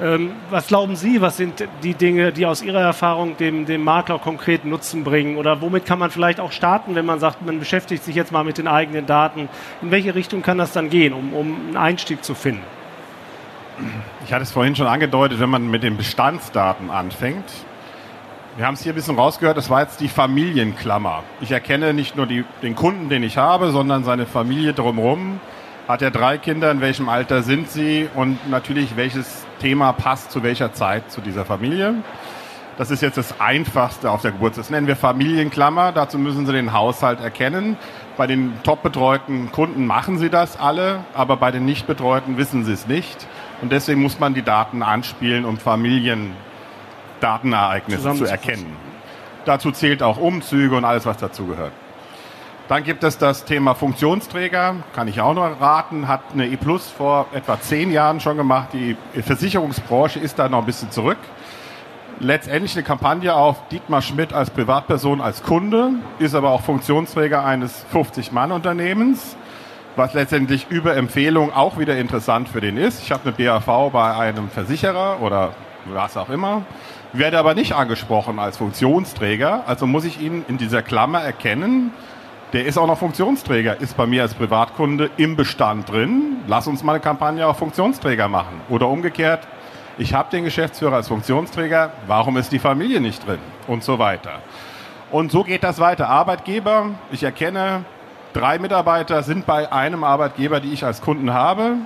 Ähm, 0.02 0.34
was 0.50 0.67
glauben 0.67 0.96
Sie, 0.96 1.22
was 1.22 1.38
sind 1.38 1.67
die 1.84 1.93
Dinge, 1.93 2.32
die 2.32 2.46
aus 2.46 2.62
Ihrer 2.62 2.82
Erfahrung 2.82 3.38
dem, 3.38 3.65
dem 3.65 3.84
Makler 3.84 4.19
konkret 4.19 4.65
Nutzen 4.65 5.04
bringen? 5.04 5.38
Oder 5.38 5.62
womit 5.62 5.86
kann 5.86 6.00
man 6.00 6.12
vielleicht 6.12 6.39
auch 6.39 6.52
starten, 6.52 6.96
wenn 6.96 7.06
man 7.06 7.19
sagt, 7.19 7.43
man 7.43 7.60
beschäftigt 7.60 8.04
sich 8.04 8.15
jetzt 8.15 8.32
mal 8.32 8.43
mit 8.43 8.58
den 8.58 8.67
eigenen 8.67 9.06
Daten? 9.06 9.50
In 9.82 9.91
welche 9.91 10.13
Richtung 10.13 10.41
kann 10.41 10.58
das 10.58 10.72
dann 10.72 10.89
gehen, 10.89 11.13
um, 11.13 11.34
um 11.34 11.56
einen 11.67 11.78
Einstieg 11.78 12.24
zu 12.24 12.36
finden? 12.36 12.63
Ich 14.25 14.33
hatte 14.33 14.43
es 14.43 14.51
vorhin 14.51 14.75
schon 14.75 14.88
angedeutet, 14.88 15.39
wenn 15.39 15.49
man 15.49 15.69
mit 15.69 15.83
den 15.83 15.97
Bestandsdaten 15.97 16.89
anfängt. 16.89 17.45
Wir 18.55 18.67
haben 18.67 18.75
es 18.75 18.83
hier 18.83 18.93
ein 18.93 18.95
bisschen 18.95 19.15
rausgehört, 19.15 19.57
das 19.57 19.69
war 19.69 19.81
jetzt 19.81 19.99
die 19.99 20.07
Familienklammer. 20.07 21.23
Ich 21.41 21.51
erkenne 21.51 21.93
nicht 21.93 22.15
nur 22.15 22.27
die, 22.27 22.45
den 22.62 22.75
Kunden, 22.75 23.09
den 23.09 23.23
ich 23.23 23.38
habe, 23.38 23.71
sondern 23.71 24.03
seine 24.03 24.27
Familie 24.27 24.73
drumherum. 24.73 25.39
Hat 25.88 26.01
er 26.01 26.12
drei 26.12 26.38
Kinder, 26.38 26.69
in 26.69 26.79
welchem 26.79 27.09
Alter 27.09 27.41
sind 27.41 27.69
sie 27.69 28.07
und 28.13 28.49
natürlich 28.49 28.95
welches 28.95 29.45
Thema 29.59 29.91
passt 29.91 30.31
zu 30.31 30.43
welcher 30.43 30.71
Zeit 30.71 31.12
zu 31.12 31.19
dieser 31.19 31.45
Familie. 31.45 31.95
Das 32.77 32.89
ist 32.89 33.01
jetzt 33.01 33.17
das 33.17 33.39
Einfachste 33.39 34.09
auf 34.09 34.21
der 34.21 34.31
Geburt. 34.31 34.57
Das 34.57 34.69
nennen 34.69 34.88
wir 34.88 34.95
Familienklammer. 34.95 35.91
Dazu 35.91 36.17
müssen 36.17 36.45
Sie 36.45 36.53
den 36.53 36.73
Haushalt 36.73 37.21
erkennen. 37.21 37.77
Bei 38.17 38.25
den 38.25 38.53
top 38.63 38.81
betreuten 38.81 39.51
Kunden 39.51 39.86
machen 39.86 40.17
Sie 40.17 40.29
das 40.29 40.59
alle, 40.59 40.99
aber 41.13 41.38
bei 41.38 41.51
den 41.51 41.65
nicht 41.65 41.86
betreuten 41.86 42.38
wissen 42.38 42.65
Sie 42.65 42.73
es 42.73 42.88
nicht. 42.88 43.27
Und 43.63 43.71
deswegen 43.71 44.02
muss 44.02 44.19
man 44.19 44.34
die 44.34 44.41
Daten 44.41 44.84
anspielen, 44.84 45.45
um 45.45 45.58
Familiendatenereignisse 45.58 48.13
zu 48.13 48.26
erkennen. 48.26 48.76
Dazu 49.45 49.71
zählt 49.71 50.04
auch 50.04 50.17
Umzüge 50.17 50.76
und 50.76 50.84
alles, 50.84 51.06
was 51.06 51.15
dazugehört. 51.15 51.71
Dann 52.67 52.84
gibt 52.84 53.06
es 53.06 53.17
das 53.17 53.45
Thema 53.45 53.73
Funktionsträger, 53.73 54.76
kann 54.93 55.08
ich 55.08 55.21
auch 55.21 55.34
noch 55.34 55.62
raten, 55.62 56.10
hat 56.10 56.23
eine 56.34 56.47
E 56.47 56.58
Plus 56.58 56.89
vor 56.89 57.28
etwa 57.34 57.58
zehn 57.62 57.93
Jahren 57.93 58.19
schon 58.19 58.36
gemacht. 58.36 58.67
Die 58.73 58.97
Versicherungsbranche 59.21 60.19
ist 60.19 60.39
da 60.39 60.49
noch 60.49 60.60
ein 60.60 60.65
bisschen 60.65 60.91
zurück. 60.91 61.19
Letztendlich 62.19 62.76
eine 62.76 62.84
Kampagne 62.84 63.34
auf 63.34 63.69
Dietmar 63.69 64.02
Schmidt 64.02 64.34
als 64.34 64.49
Privatperson, 64.49 65.21
als 65.21 65.41
Kunde, 65.41 65.91
ist 66.19 66.36
aber 66.36 66.49
auch 66.49 66.63
Funktionsträger 66.63 67.45
eines 67.45 67.86
50-Mann-Unternehmens, 67.93 69.38
was 69.95 70.13
letztendlich 70.13 70.67
über 70.69 70.95
Empfehlung 70.95 71.53
auch 71.53 71.77
wieder 71.77 71.97
interessant 71.97 72.49
für 72.49 72.62
den 72.62 72.77
ist. 72.77 73.01
Ich 73.01 73.12
habe 73.12 73.21
eine 73.25 73.34
BAV 73.34 73.91
bei 73.91 74.15
einem 74.15 74.49
Versicherer 74.49 75.21
oder 75.21 75.53
was 75.86 76.17
auch 76.17 76.29
immer, 76.29 76.63
werde 77.12 77.38
aber 77.38 77.53
nicht 77.53 77.73
angesprochen 77.73 78.39
als 78.39 78.58
Funktionsträger, 78.58 79.63
also 79.67 79.86
muss 79.86 80.06
ich 80.06 80.21
ihn 80.21 80.45
in 80.47 80.58
dieser 80.58 80.82
Klammer 80.82 81.21
erkennen, 81.21 81.91
der 82.53 82.65
ist 82.65 82.77
auch 82.77 82.88
noch 82.88 82.99
Funktionsträger, 82.99 83.82
ist 83.82 83.97
bei 83.97 84.06
mir 84.06 84.21
als 84.21 84.36
Privatkunde 84.36 85.10
im 85.17 85.36
Bestand 85.36 85.89
drin. 85.89 86.38
Lass 86.47 86.67
uns 86.67 86.84
mal 86.84 86.93
eine 86.93 87.01
Kampagne 87.01 87.47
auf 87.47 87.58
Funktionsträger 87.58 88.27
machen. 88.27 88.62
Oder 88.69 88.89
umgekehrt, 88.89 89.47
ich 89.97 90.13
habe 90.13 90.29
den 90.29 90.43
Geschäftsführer 90.43 90.97
als 90.97 91.08
Funktionsträger, 91.08 91.93
warum 92.06 92.38
ist 92.38 92.51
die 92.51 92.60
Familie 92.60 93.01
nicht 93.01 93.25
drin? 93.25 93.39
Und 93.65 93.84
so 93.84 93.97
weiter. 93.97 94.34
Und 95.12 95.32
so 95.32 95.43
geht 95.43 95.63
das 95.63 95.79
weiter. 95.79 96.10
Arbeitgeber, 96.10 96.91
ich 97.12 97.23
erkenne, 97.23 97.86
drei 98.34 98.60
Mitarbeiter 98.60 99.24
sind 99.24 99.46
bei 99.46 99.72
einem 99.72 100.04
Arbeitgeber, 100.04 100.60
die 100.60 100.74
ich 100.74 100.84
als 100.84 101.02
Kunden 101.02 101.34
habe. 101.34 101.78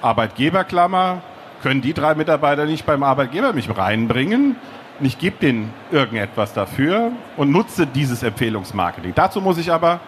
Arbeitgeberklammer, 0.00 1.22
können 1.62 1.82
die 1.82 1.92
drei 1.92 2.14
Mitarbeiter 2.14 2.64
nicht 2.64 2.86
beim 2.86 3.02
Arbeitgeber 3.02 3.52
mich 3.52 3.68
reinbringen? 3.76 4.56
ich 5.00 5.18
gebe 5.18 5.36
denen 5.38 5.72
irgendetwas 5.92 6.52
dafür 6.52 7.12
und 7.36 7.52
nutze 7.52 7.86
dieses 7.86 8.22
Empfehlungsmarketing. 8.22 9.12
Dazu 9.14 9.40
muss 9.40 9.58
ich 9.58 9.70
aber 9.70 10.00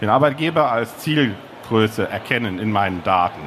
den 0.00 0.10
Arbeitgeber 0.10 0.70
als 0.70 0.98
Zielgröße 0.98 2.08
erkennen 2.08 2.58
in 2.58 2.70
meinen 2.70 3.02
Daten. 3.02 3.40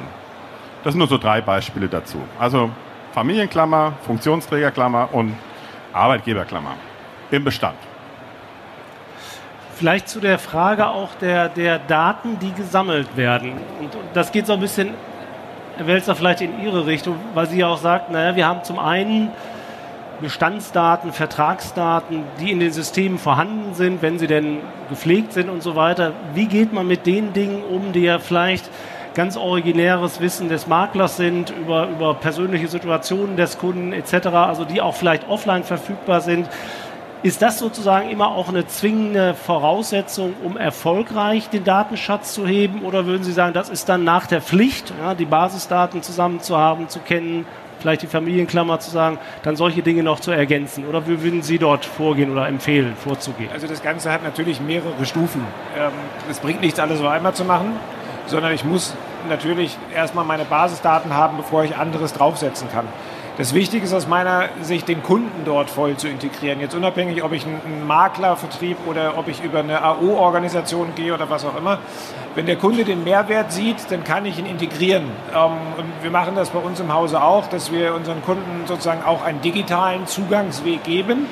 Das 0.82 0.94
sind 0.94 0.98
nur 0.98 1.08
so 1.08 1.18
drei 1.18 1.42
Beispiele 1.42 1.88
dazu. 1.88 2.18
Also 2.38 2.70
Familienklammer, 3.12 3.92
Funktionsträgerklammer 4.04 5.10
und 5.12 5.34
Arbeitgeberklammer 5.92 6.74
im 7.30 7.44
Bestand. 7.44 7.76
Vielleicht 9.80 10.10
zu 10.10 10.20
der 10.20 10.38
Frage 10.38 10.88
auch 10.88 11.08
der, 11.22 11.48
der 11.48 11.78
Daten, 11.78 12.38
die 12.38 12.52
gesammelt 12.52 13.16
werden. 13.16 13.52
Und, 13.78 13.94
und 13.94 14.04
das 14.12 14.30
geht 14.30 14.46
so 14.46 14.52
ein 14.52 14.60
bisschen, 14.60 14.90
Herr 15.78 15.86
Welzer, 15.86 16.14
vielleicht 16.14 16.42
in 16.42 16.62
Ihre 16.62 16.84
Richtung, 16.84 17.16
weil 17.32 17.46
Sie 17.46 17.60
ja 17.60 17.68
auch 17.68 17.78
sagt, 17.78 18.10
naja, 18.10 18.36
wir 18.36 18.46
haben 18.46 18.62
zum 18.62 18.78
einen 18.78 19.30
Bestandsdaten, 20.20 21.14
Vertragsdaten, 21.14 22.24
die 22.40 22.50
in 22.50 22.60
den 22.60 22.72
Systemen 22.72 23.18
vorhanden 23.18 23.72
sind, 23.72 24.02
wenn 24.02 24.18
sie 24.18 24.26
denn 24.26 24.58
gepflegt 24.90 25.32
sind 25.32 25.48
und 25.48 25.62
so 25.62 25.76
weiter. 25.76 26.12
Wie 26.34 26.44
geht 26.44 26.74
man 26.74 26.86
mit 26.86 27.06
den 27.06 27.32
Dingen 27.32 27.62
um, 27.62 27.92
die 27.92 28.02
ja 28.02 28.18
vielleicht 28.18 28.68
ganz 29.14 29.38
originäres 29.38 30.20
Wissen 30.20 30.50
des 30.50 30.66
Maklers 30.66 31.16
sind, 31.16 31.54
über, 31.58 31.88
über 31.88 32.12
persönliche 32.12 32.68
Situationen 32.68 33.38
des 33.38 33.56
Kunden 33.56 33.94
etc., 33.94 34.26
also 34.26 34.66
die 34.66 34.82
auch 34.82 34.94
vielleicht 34.94 35.26
offline 35.26 35.64
verfügbar 35.64 36.20
sind. 36.20 36.50
Ist 37.22 37.42
das 37.42 37.58
sozusagen 37.58 38.08
immer 38.08 38.28
auch 38.28 38.48
eine 38.48 38.66
zwingende 38.66 39.34
Voraussetzung, 39.34 40.32
um 40.42 40.56
erfolgreich 40.56 41.50
den 41.50 41.64
Datenschatz 41.64 42.32
zu 42.32 42.46
heben? 42.46 42.82
Oder 42.82 43.04
würden 43.04 43.24
Sie 43.24 43.32
sagen, 43.32 43.52
das 43.52 43.68
ist 43.68 43.90
dann 43.90 44.04
nach 44.04 44.26
der 44.26 44.40
Pflicht, 44.40 44.94
ja, 45.02 45.14
die 45.14 45.26
Basisdaten 45.26 46.02
zusammen 46.02 46.40
zu 46.40 46.56
haben, 46.56 46.88
zu 46.88 46.98
kennen 47.00 47.44
vielleicht 47.78 48.02
die 48.02 48.06
Familienklammer 48.06 48.78
zu 48.80 48.90
sagen, 48.90 49.18
dann 49.42 49.56
solche 49.56 49.82
Dinge 49.82 50.02
noch 50.02 50.20
zu 50.20 50.30
ergänzen? 50.30 50.86
Oder 50.86 51.06
wie 51.06 51.22
würden 51.22 51.42
Sie 51.42 51.58
dort 51.58 51.84
vorgehen 51.84 52.30
oder 52.30 52.48
empfehlen, 52.48 52.94
vorzugehen? 52.96 53.50
Also 53.52 53.66
das 53.66 53.82
Ganze 53.82 54.10
hat 54.10 54.22
natürlich 54.22 54.60
mehrere 54.60 55.04
Stufen. 55.04 55.44
Ähm, 55.78 55.92
es 56.30 56.38
bringt 56.38 56.60
nichts, 56.60 56.78
alles 56.78 57.00
auf 57.00 57.06
einmal 57.06 57.34
zu 57.34 57.44
machen, 57.44 57.72
sondern 58.26 58.52
ich 58.52 58.64
muss 58.64 58.94
natürlich 59.28 59.76
erstmal 59.94 60.24
meine 60.24 60.44
Basisdaten 60.44 61.14
haben, 61.14 61.36
bevor 61.36 61.64
ich 61.64 61.76
anderes 61.76 62.12
draufsetzen 62.12 62.70
kann. 62.70 62.86
Das 63.40 63.54
Wichtige 63.54 63.86
ist 63.86 63.94
aus 63.94 64.06
meiner 64.06 64.50
Sicht, 64.60 64.86
den 64.86 65.02
Kunden 65.02 65.46
dort 65.46 65.70
voll 65.70 65.96
zu 65.96 66.08
integrieren. 66.08 66.60
Jetzt 66.60 66.74
unabhängig, 66.74 67.24
ob 67.24 67.32
ich 67.32 67.46
einen 67.46 67.86
Maklervertrieb 67.86 68.76
oder 68.86 69.16
ob 69.16 69.28
ich 69.28 69.42
über 69.42 69.60
eine 69.60 69.82
AO-Organisation 69.82 70.94
gehe 70.94 71.14
oder 71.14 71.30
was 71.30 71.46
auch 71.46 71.56
immer. 71.56 71.78
Wenn 72.34 72.44
der 72.44 72.56
Kunde 72.56 72.84
den 72.84 73.02
Mehrwert 73.02 73.50
sieht, 73.50 73.90
dann 73.90 74.04
kann 74.04 74.26
ich 74.26 74.38
ihn 74.38 74.44
integrieren. 74.44 75.04
Ähm, 75.34 75.52
und 75.78 75.86
wir 76.02 76.10
machen 76.10 76.34
das 76.34 76.50
bei 76.50 76.58
uns 76.58 76.80
im 76.80 76.92
Hause 76.92 77.22
auch, 77.22 77.46
dass 77.46 77.72
wir 77.72 77.94
unseren 77.94 78.22
Kunden 78.22 78.66
sozusagen 78.66 79.02
auch 79.04 79.24
einen 79.24 79.40
digitalen 79.40 80.06
Zugangsweg 80.06 80.84
geben. 80.84 81.24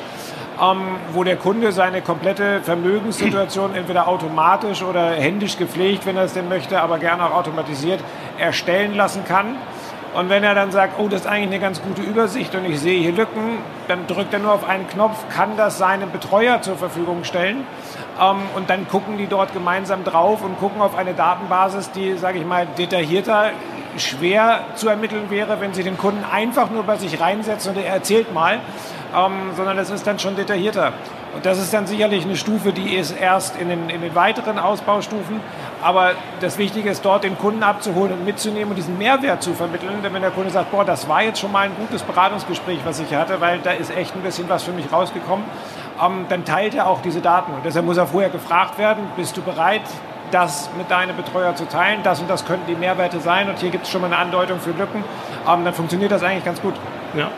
Ähm, 0.62 0.78
wo 1.12 1.24
der 1.24 1.36
Kunde 1.36 1.72
seine 1.72 2.00
komplette 2.00 2.62
Vermögenssituation 2.62 3.74
entweder 3.74 4.08
automatisch 4.08 4.82
oder 4.82 5.10
händisch 5.10 5.58
gepflegt, 5.58 6.06
wenn 6.06 6.16
er 6.16 6.24
es 6.24 6.32
denn 6.32 6.48
möchte, 6.48 6.80
aber 6.80 6.98
gerne 6.98 7.26
auch 7.26 7.34
automatisiert 7.34 8.00
erstellen 8.38 8.94
lassen 8.94 9.26
kann. 9.26 9.56
Und 10.18 10.30
wenn 10.30 10.42
er 10.42 10.56
dann 10.56 10.72
sagt, 10.72 10.98
oh, 10.98 11.06
das 11.06 11.20
ist 11.20 11.26
eigentlich 11.28 11.50
eine 11.50 11.60
ganz 11.60 11.80
gute 11.80 12.02
Übersicht 12.02 12.52
und 12.56 12.64
ich 12.64 12.80
sehe 12.80 13.00
hier 13.00 13.12
Lücken, 13.12 13.58
dann 13.86 14.08
drückt 14.08 14.32
er 14.32 14.40
nur 14.40 14.52
auf 14.52 14.68
einen 14.68 14.88
Knopf, 14.88 15.16
kann 15.32 15.56
das 15.56 15.78
seinem 15.78 16.10
Betreuer 16.10 16.60
zur 16.60 16.76
Verfügung 16.76 17.22
stellen. 17.22 17.58
Ähm, 18.20 18.38
und 18.56 18.68
dann 18.68 18.88
gucken 18.88 19.16
die 19.16 19.28
dort 19.28 19.52
gemeinsam 19.52 20.02
drauf 20.02 20.42
und 20.42 20.58
gucken 20.58 20.82
auf 20.82 20.98
eine 20.98 21.14
Datenbasis, 21.14 21.92
die, 21.92 22.18
sage 22.18 22.40
ich 22.40 22.44
mal, 22.44 22.66
detaillierter, 22.76 23.52
schwer 23.96 24.62
zu 24.74 24.88
ermitteln 24.88 25.30
wäre, 25.30 25.60
wenn 25.60 25.72
sie 25.72 25.84
den 25.84 25.96
Kunden 25.96 26.24
einfach 26.24 26.68
nur 26.68 26.82
bei 26.82 26.96
sich 26.96 27.20
reinsetzen 27.20 27.76
und 27.76 27.80
er 27.80 27.94
erzählt 27.94 28.34
mal, 28.34 28.58
ähm, 29.16 29.52
sondern 29.56 29.76
das 29.76 29.90
ist 29.90 30.04
dann 30.04 30.18
schon 30.18 30.34
detaillierter. 30.34 30.94
Und 31.34 31.44
das 31.46 31.58
ist 31.58 31.72
dann 31.72 31.86
sicherlich 31.86 32.24
eine 32.24 32.36
Stufe, 32.36 32.72
die 32.72 32.94
ist 32.94 33.12
erst 33.12 33.56
in 33.60 33.68
den, 33.68 33.90
in 33.90 34.00
den 34.00 34.14
weiteren 34.14 34.58
Ausbaustufen. 34.58 35.40
Aber 35.82 36.12
das 36.40 36.58
Wichtige 36.58 36.90
ist, 36.90 37.04
dort 37.04 37.24
den 37.24 37.38
Kunden 37.38 37.62
abzuholen 37.62 38.12
und 38.12 38.24
mitzunehmen 38.24 38.70
und 38.70 38.76
diesen 38.76 38.98
Mehrwert 38.98 39.42
zu 39.42 39.54
vermitteln. 39.54 40.02
Denn 40.02 40.12
wenn 40.12 40.22
der 40.22 40.30
Kunde 40.30 40.50
sagt, 40.50 40.70
boah, 40.70 40.84
das 40.84 41.08
war 41.08 41.22
jetzt 41.22 41.40
schon 41.40 41.52
mal 41.52 41.66
ein 41.66 41.76
gutes 41.76 42.02
Beratungsgespräch, 42.02 42.80
was 42.84 42.98
ich 43.00 43.14
hatte, 43.14 43.40
weil 43.40 43.58
da 43.60 43.72
ist 43.72 43.94
echt 43.94 44.14
ein 44.16 44.22
bisschen 44.22 44.48
was 44.48 44.62
für 44.64 44.72
mich 44.72 44.90
rausgekommen, 44.92 45.44
ähm, 46.04 46.26
dann 46.28 46.44
teilt 46.44 46.74
er 46.74 46.86
auch 46.86 47.02
diese 47.02 47.20
Daten. 47.20 47.52
Und 47.52 47.64
deshalb 47.64 47.86
muss 47.86 47.96
er 47.96 48.06
vorher 48.06 48.30
gefragt 48.30 48.78
werden, 48.78 49.04
bist 49.16 49.36
du 49.36 49.42
bereit, 49.42 49.82
das 50.30 50.68
mit 50.76 50.90
deinem 50.90 51.16
Betreuer 51.16 51.54
zu 51.54 51.66
teilen? 51.66 52.00
Das 52.02 52.20
und 52.20 52.28
das 52.28 52.44
könnten 52.44 52.66
die 52.66 52.74
Mehrwerte 52.74 53.20
sein. 53.20 53.48
Und 53.48 53.58
hier 53.58 53.70
gibt 53.70 53.84
es 53.84 53.90
schon 53.90 54.00
mal 54.00 54.08
eine 54.08 54.18
Andeutung 54.18 54.60
für 54.60 54.70
Lücken. 54.70 55.04
Ähm, 55.48 55.64
dann 55.64 55.74
funktioniert 55.74 56.10
das 56.10 56.22
eigentlich 56.22 56.44
ganz 56.44 56.60
gut. 56.60 56.74
Ja. 57.14 57.30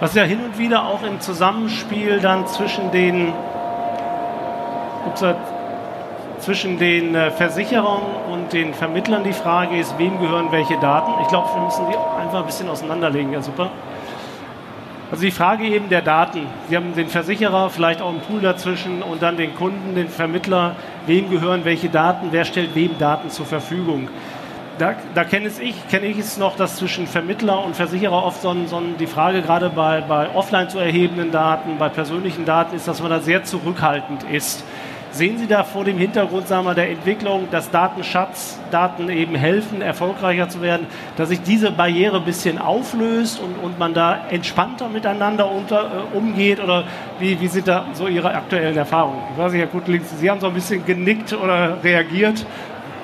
Was 0.00 0.14
ja 0.14 0.22
hin 0.22 0.42
und 0.42 0.58
wieder 0.58 0.86
auch 0.86 1.02
im 1.02 1.20
Zusammenspiel 1.20 2.20
dann 2.20 2.46
zwischen 2.46 2.90
den 2.90 3.32
zwischen 6.40 6.78
den 6.78 7.14
äh, 7.14 7.30
Versicherern 7.30 8.00
und 8.32 8.52
den 8.52 8.72
Vermittlern 8.72 9.24
die 9.24 9.32
Frage 9.32 9.78
ist, 9.78 9.98
wem 9.98 10.18
gehören 10.18 10.50
welche 10.50 10.78
Daten. 10.78 11.12
Ich 11.20 11.28
glaube, 11.28 11.48
wir 11.54 11.62
müssen 11.62 11.84
die 11.90 11.96
einfach 12.18 12.40
ein 12.40 12.46
bisschen 12.46 12.68
auseinanderlegen. 12.68 13.32
Ja, 13.32 13.42
super. 13.42 13.70
Also 15.10 15.22
die 15.22 15.30
Frage 15.32 15.64
eben 15.64 15.88
der 15.88 16.02
Daten. 16.02 16.46
Sie 16.68 16.76
haben 16.76 16.94
den 16.94 17.08
Versicherer, 17.08 17.68
vielleicht 17.68 18.00
auch 18.00 18.10
einen 18.10 18.20
Pool 18.20 18.40
dazwischen 18.40 19.02
und 19.02 19.22
dann 19.22 19.36
den 19.36 19.54
Kunden, 19.54 19.94
den 19.96 20.08
Vermittler. 20.08 20.76
Wem 21.06 21.30
gehören 21.30 21.64
welche 21.64 21.88
Daten? 21.88 22.28
Wer 22.30 22.44
stellt 22.44 22.74
wem 22.74 22.96
Daten 22.98 23.28
zur 23.28 23.44
Verfügung? 23.44 24.08
Da, 24.80 24.94
da 25.14 25.24
kenne 25.24 25.50
ich, 25.60 25.74
kenn 25.90 26.04
ich 26.04 26.16
es 26.16 26.38
noch, 26.38 26.56
dass 26.56 26.76
zwischen 26.76 27.06
Vermittler 27.06 27.62
und 27.62 27.76
Versicherer 27.76 28.24
oft 28.24 28.40
so, 28.40 28.56
so 28.64 28.80
die 28.98 29.06
Frage 29.06 29.42
gerade 29.42 29.68
bei, 29.68 30.00
bei 30.00 30.34
offline 30.34 30.70
zu 30.70 30.78
erhebenden 30.78 31.30
Daten, 31.30 31.76
bei 31.76 31.90
persönlichen 31.90 32.46
Daten 32.46 32.74
ist, 32.74 32.88
dass 32.88 33.02
man 33.02 33.10
da 33.10 33.20
sehr 33.20 33.44
zurückhaltend 33.44 34.22
ist. 34.32 34.64
Sehen 35.12 35.38
Sie 35.38 35.48
da 35.48 35.64
vor 35.64 35.84
dem 35.84 35.98
Hintergrund 35.98 36.46
sagen 36.48 36.64
wir, 36.64 36.74
der 36.74 36.88
Entwicklung, 36.88 37.48
dass 37.50 37.70
Datenschatz, 37.70 38.58
Daten 38.70 39.10
eben 39.10 39.34
helfen, 39.34 39.82
erfolgreicher 39.82 40.48
zu 40.48 40.62
werden, 40.62 40.86
dass 41.16 41.28
sich 41.30 41.42
diese 41.42 41.72
Barriere 41.72 42.18
ein 42.18 42.24
bisschen 42.24 42.58
auflöst 42.58 43.40
und, 43.40 43.56
und 43.62 43.78
man 43.78 43.92
da 43.92 44.28
entspannter 44.30 44.88
miteinander 44.88 45.50
unter, 45.50 46.06
äh, 46.14 46.16
umgeht? 46.16 46.62
Oder 46.62 46.84
wie, 47.18 47.38
wie 47.40 47.48
sind 47.48 47.66
da 47.66 47.86
so 47.92 48.06
Ihre 48.06 48.32
aktuellen 48.32 48.76
Erfahrungen? 48.76 49.20
Ich 49.32 49.38
weiß 49.38 49.52
nicht, 49.52 49.60
Herr 49.60 49.66
Kutlings, 49.66 50.06
Sie 50.16 50.30
haben 50.30 50.40
so 50.40 50.46
ein 50.46 50.54
bisschen 50.54 50.86
genickt 50.86 51.32
oder 51.32 51.82
reagiert. 51.82 52.46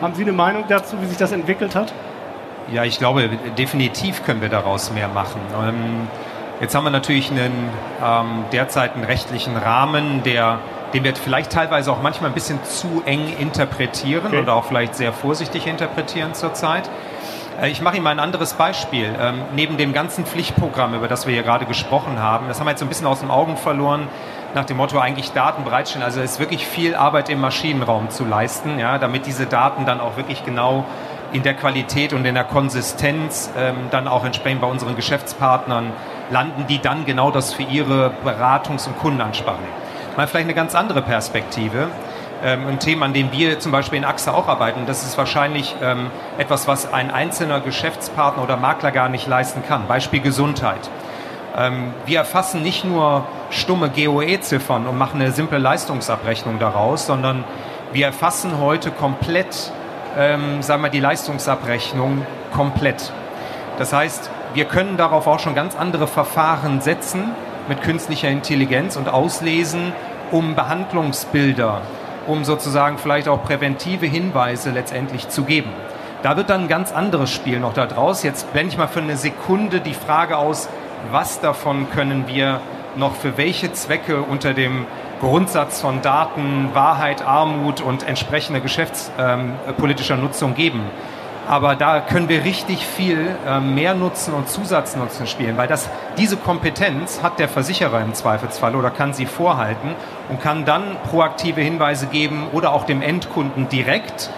Haben 0.01 0.15
Sie 0.15 0.23
eine 0.23 0.33
Meinung 0.33 0.65
dazu, 0.69 1.01
wie 1.01 1.07
sich 1.07 1.17
das 1.17 1.33
entwickelt 1.33 1.75
hat? 1.75 1.93
Ja, 2.73 2.85
ich 2.85 2.99
glaube, 2.99 3.31
definitiv 3.57 4.25
können 4.25 4.41
wir 4.41 4.49
daraus 4.49 4.93
mehr 4.93 5.09
machen. 5.09 5.41
Ähm, 5.63 6.09
jetzt 6.61 6.75
haben 6.75 6.85
wir 6.85 6.91
natürlich 6.91 7.31
einen 7.31 7.71
ähm, 8.05 8.45
derzeit 8.53 8.95
einen 8.95 9.05
rechtlichen 9.05 9.57
Rahmen, 9.57 10.23
der 10.25 10.59
den 10.93 11.05
wir 11.05 11.15
vielleicht 11.17 11.53
teilweise 11.53 11.91
auch 11.91 12.01
manchmal 12.01 12.31
ein 12.31 12.35
bisschen 12.35 12.63
zu 12.65 13.03
eng 13.05 13.37
interpretieren 13.39 14.29
okay. 14.29 14.39
oder 14.39 14.55
auch 14.55 14.65
vielleicht 14.65 14.95
sehr 14.95 15.13
vorsichtig 15.13 15.67
interpretieren 15.67 16.35
zurzeit. 16.35 16.89
Äh, 17.61 17.71
ich 17.71 17.81
mache 17.83 17.97
Ihnen 17.97 18.05
mal 18.05 18.11
ein 18.11 18.21
anderes 18.21 18.55
Beispiel. 18.55 19.15
Ähm, 19.21 19.43
neben 19.55 19.77
dem 19.77 19.93
ganzen 19.93 20.25
Pflichtprogramm, 20.25 20.95
über 20.95 21.09
das 21.09 21.27
wir 21.27 21.35
hier 21.35 21.43
gerade 21.43 21.67
gesprochen 21.67 22.21
haben, 22.21 22.49
das 22.49 22.61
haben 22.61 22.67
wir 22.67 22.71
jetzt 22.71 22.81
so 22.81 22.87
ein 22.87 22.89
bisschen 22.89 23.07
aus 23.07 23.21
den 23.21 23.31
Augen 23.31 23.57
verloren, 23.57 24.09
nach 24.55 24.65
dem 24.65 24.77
Motto 24.77 24.99
eigentlich 24.99 25.33
Daten 25.33 25.65
bereitstellen. 25.65 26.05
Also 26.05 26.21
ist 26.21 26.41
wirklich 26.41 26.67
viel 26.67 26.95
Arbeit 26.95 27.29
im 27.29 27.41
Maschinenraum 27.41 28.11
zu 28.11 28.25
leisten, 28.25 28.79
ja, 28.79 28.99
damit 28.99 29.27
diese 29.27 29.47
Daten 29.47 29.87
dann 29.87 30.01
auch 30.01 30.17
wirklich 30.17 30.45
genau 30.45 30.85
in 31.33 31.43
der 31.43 31.55
Qualität 31.55 32.13
und 32.13 32.25
in 32.25 32.35
der 32.35 32.45
Konsistenz 32.45 33.51
ähm, 33.57 33.89
dann 33.91 34.09
auch 34.09 34.25
entsprechend 34.25 34.61
bei 34.61 34.69
unseren 34.69 34.97
Geschäftspartnern 34.97 35.93
landen, 36.31 36.67
die 36.69 36.81
dann 36.81 37.05
genau 37.05 37.31
das 37.31 37.53
für 37.53 37.65
ihre 37.65 38.13
Beratungs- 38.25 38.87
und 38.87 38.99
Kundenansprache 38.99 39.61
nehmen 39.61 39.87
mal 40.17 40.27
vielleicht 40.27 40.47
eine 40.47 40.55
ganz 40.55 40.75
andere 40.75 41.03
Perspektive. 41.03 41.89
Ähm, 42.43 42.67
ein 42.67 42.79
Thema, 42.79 43.07
an 43.07 43.13
dem 43.13 43.33
wir 43.33 43.59
zum 43.59 43.73
Beispiel 43.73 43.99
in 43.99 44.05
AXA 44.05 44.33
auch 44.33 44.49
arbeiten, 44.49 44.87
das 44.87 45.05
ist 45.05 45.17
wahrscheinlich 45.17 45.75
ähm, 45.83 46.11
etwas, 46.39 46.69
was 46.69 46.93
ein 46.93 47.11
einzelner 47.11 47.61
Geschäftspartner 47.61 48.43
oder 48.43 48.57
Makler 48.57 48.93
gar 48.93 49.09
nicht 49.09 49.27
leisten 49.27 49.63
kann. 49.67 49.87
Beispiel 49.87 50.21
Gesundheit. 50.21 50.91
Ähm, 51.57 51.95
wir 52.05 52.19
erfassen 52.19 52.63
nicht 52.63 52.85
nur 52.85 53.27
stumme 53.51 53.91
GOE-Ziffern 53.91 54.87
und 54.87 54.99
machen 54.99 55.21
eine 55.21 55.33
simple 55.33 55.59
Leistungsabrechnung 55.59 56.59
daraus, 56.59 57.07
sondern 57.07 57.45
wir 57.93 58.07
erfassen 58.07 58.61
heute 58.61 58.91
komplett, 58.91 59.73
ähm, 60.19 60.61
sagen 60.63 60.83
wir, 60.83 60.91
die 60.91 61.01
Leistungsabrechnung 61.01 62.27
komplett. 62.53 63.13
Das 63.79 63.93
heißt, 63.93 64.31
wir 64.55 64.67
können 64.67 64.97
darauf 64.97 65.27
auch 65.27 65.39
schon 65.39 65.55
ganz 65.55 65.77
andere 65.77 66.07
Verfahren 66.07 66.81
setzen, 66.81 67.31
mit 67.69 67.83
künstlicher 67.83 68.29
Intelligenz 68.29 68.97
und 68.97 69.09
auslesen, 69.09 69.93
um 70.31 70.55
Behandlungsbilder, 70.55 71.81
um 72.27 72.45
sozusagen 72.45 72.99
vielleicht 72.99 73.29
auch 73.29 73.43
präventive 73.43 74.07
Hinweise 74.07 74.71
letztendlich 74.71 75.29
zu 75.29 75.45
geben. 75.45 75.71
Da 76.23 76.37
wird 76.37 76.51
dann 76.51 76.63
ein 76.63 76.69
ganz 76.69 76.93
anderes 76.93 77.31
Spiel 77.31 77.61
noch 77.61 77.73
da 77.73 77.87
draus. 77.87 78.23
Jetzt 78.23 78.53
blende 78.53 78.73
ich 78.73 78.79
mal 78.79 78.89
für 78.89 79.01
eine 79.01 79.17
Sekunde 79.17 79.81
die 79.81 79.95
Frage 79.95 80.37
aus, 80.37 80.69
was 81.11 81.41
davon 81.41 81.91
können 81.91 82.27
wir 82.27 82.61
noch 82.97 83.15
für 83.15 83.37
welche 83.37 83.73
Zwecke 83.73 84.23
unter 84.23 84.55
dem 84.55 84.87
Grundsatz 85.21 85.81
von 85.81 86.03
Daten, 86.03 86.71
Wahrheit, 86.75 87.23
Armut 87.23 87.81
und 87.81 88.07
entsprechender 88.07 88.61
geschäftspolitischer 88.61 90.15
ähm, 90.15 90.21
Nutzung 90.21 90.55
geben. 90.55 90.81
Aber 91.49 91.77
da 91.77 92.01
können 92.01 92.29
wir 92.29 92.45
richtig 92.45 92.85
viel 92.85 93.37
äh, 93.47 93.61
mehr 93.61 93.95
Nutzen 93.95 94.35
und 94.35 94.49
Zusatznutzen 94.49 95.29
spielen, 95.29 95.57
weil 95.57 95.69
das, 95.69 95.89
diese 96.19 96.37
Kompetenz 96.37 97.23
hat 97.23 97.39
der 97.39 97.49
Versicherer 97.49 98.01
im 98.01 98.15
Zweifelsfall 98.15 98.75
oder 98.75 98.91
kann 98.91 99.15
sie 99.15 99.27
vorhalten 99.27 99.95
und 100.29 100.43
kann 100.43 100.65
dann 100.65 100.97
proaktive 101.09 101.61
Hinweise 101.61 102.07
geben 102.09 102.49
oder 102.53 102.73
auch 102.73 102.85
dem 102.85 103.01
Endkunden 103.01 103.69
direkt 103.69 104.29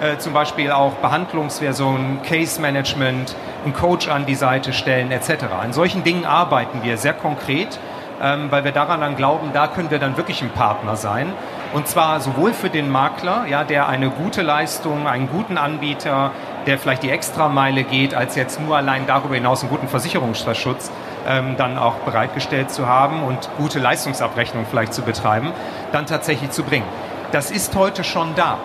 äh, 0.00 0.18
zum 0.18 0.32
Beispiel 0.32 0.70
auch 0.70 0.92
Behandlungsversionen, 0.94 2.22
Case 2.22 2.60
Management, 2.60 3.34
einen 3.64 3.74
Coach 3.74 4.08
an 4.08 4.26
die 4.26 4.34
Seite 4.34 4.72
stellen 4.72 5.10
etc. 5.10 5.44
An 5.60 5.72
solchen 5.72 6.04
Dingen 6.04 6.24
arbeiten 6.24 6.82
wir 6.82 6.96
sehr 6.96 7.14
konkret, 7.14 7.78
ähm, 8.22 8.50
weil 8.50 8.64
wir 8.64 8.72
daran 8.72 9.00
dann 9.00 9.16
glauben, 9.16 9.50
da 9.52 9.66
können 9.66 9.90
wir 9.90 9.98
dann 9.98 10.16
wirklich 10.16 10.42
ein 10.42 10.50
Partner 10.50 10.96
sein. 10.96 11.32
Und 11.72 11.86
zwar 11.86 12.20
sowohl 12.20 12.52
für 12.52 12.70
den 12.70 12.90
Makler, 12.90 13.46
ja, 13.48 13.64
der 13.64 13.88
eine 13.88 14.10
gute 14.10 14.42
Leistung, 14.42 15.06
einen 15.06 15.28
guten 15.28 15.58
Anbieter, 15.58 16.30
der 16.66 16.78
vielleicht 16.78 17.02
die 17.02 17.10
Extrameile 17.10 17.84
geht, 17.84 18.14
als 18.14 18.36
jetzt 18.36 18.60
nur 18.60 18.76
allein 18.76 19.06
darüber 19.06 19.34
hinaus 19.34 19.62
einen 19.62 19.70
guten 19.70 19.88
Versicherungsschutz 19.88 20.90
ähm, 21.26 21.56
dann 21.56 21.76
auch 21.76 21.94
bereitgestellt 21.96 22.70
zu 22.70 22.86
haben 22.86 23.22
und 23.22 23.50
gute 23.58 23.78
Leistungsabrechnung 23.78 24.64
vielleicht 24.68 24.94
zu 24.94 25.02
betreiben, 25.02 25.52
dann 25.92 26.06
tatsächlich 26.06 26.50
zu 26.50 26.62
bringen. 26.62 26.86
Das 27.32 27.50
ist 27.50 27.76
heute 27.76 28.04
schon 28.04 28.34
da. 28.34 28.58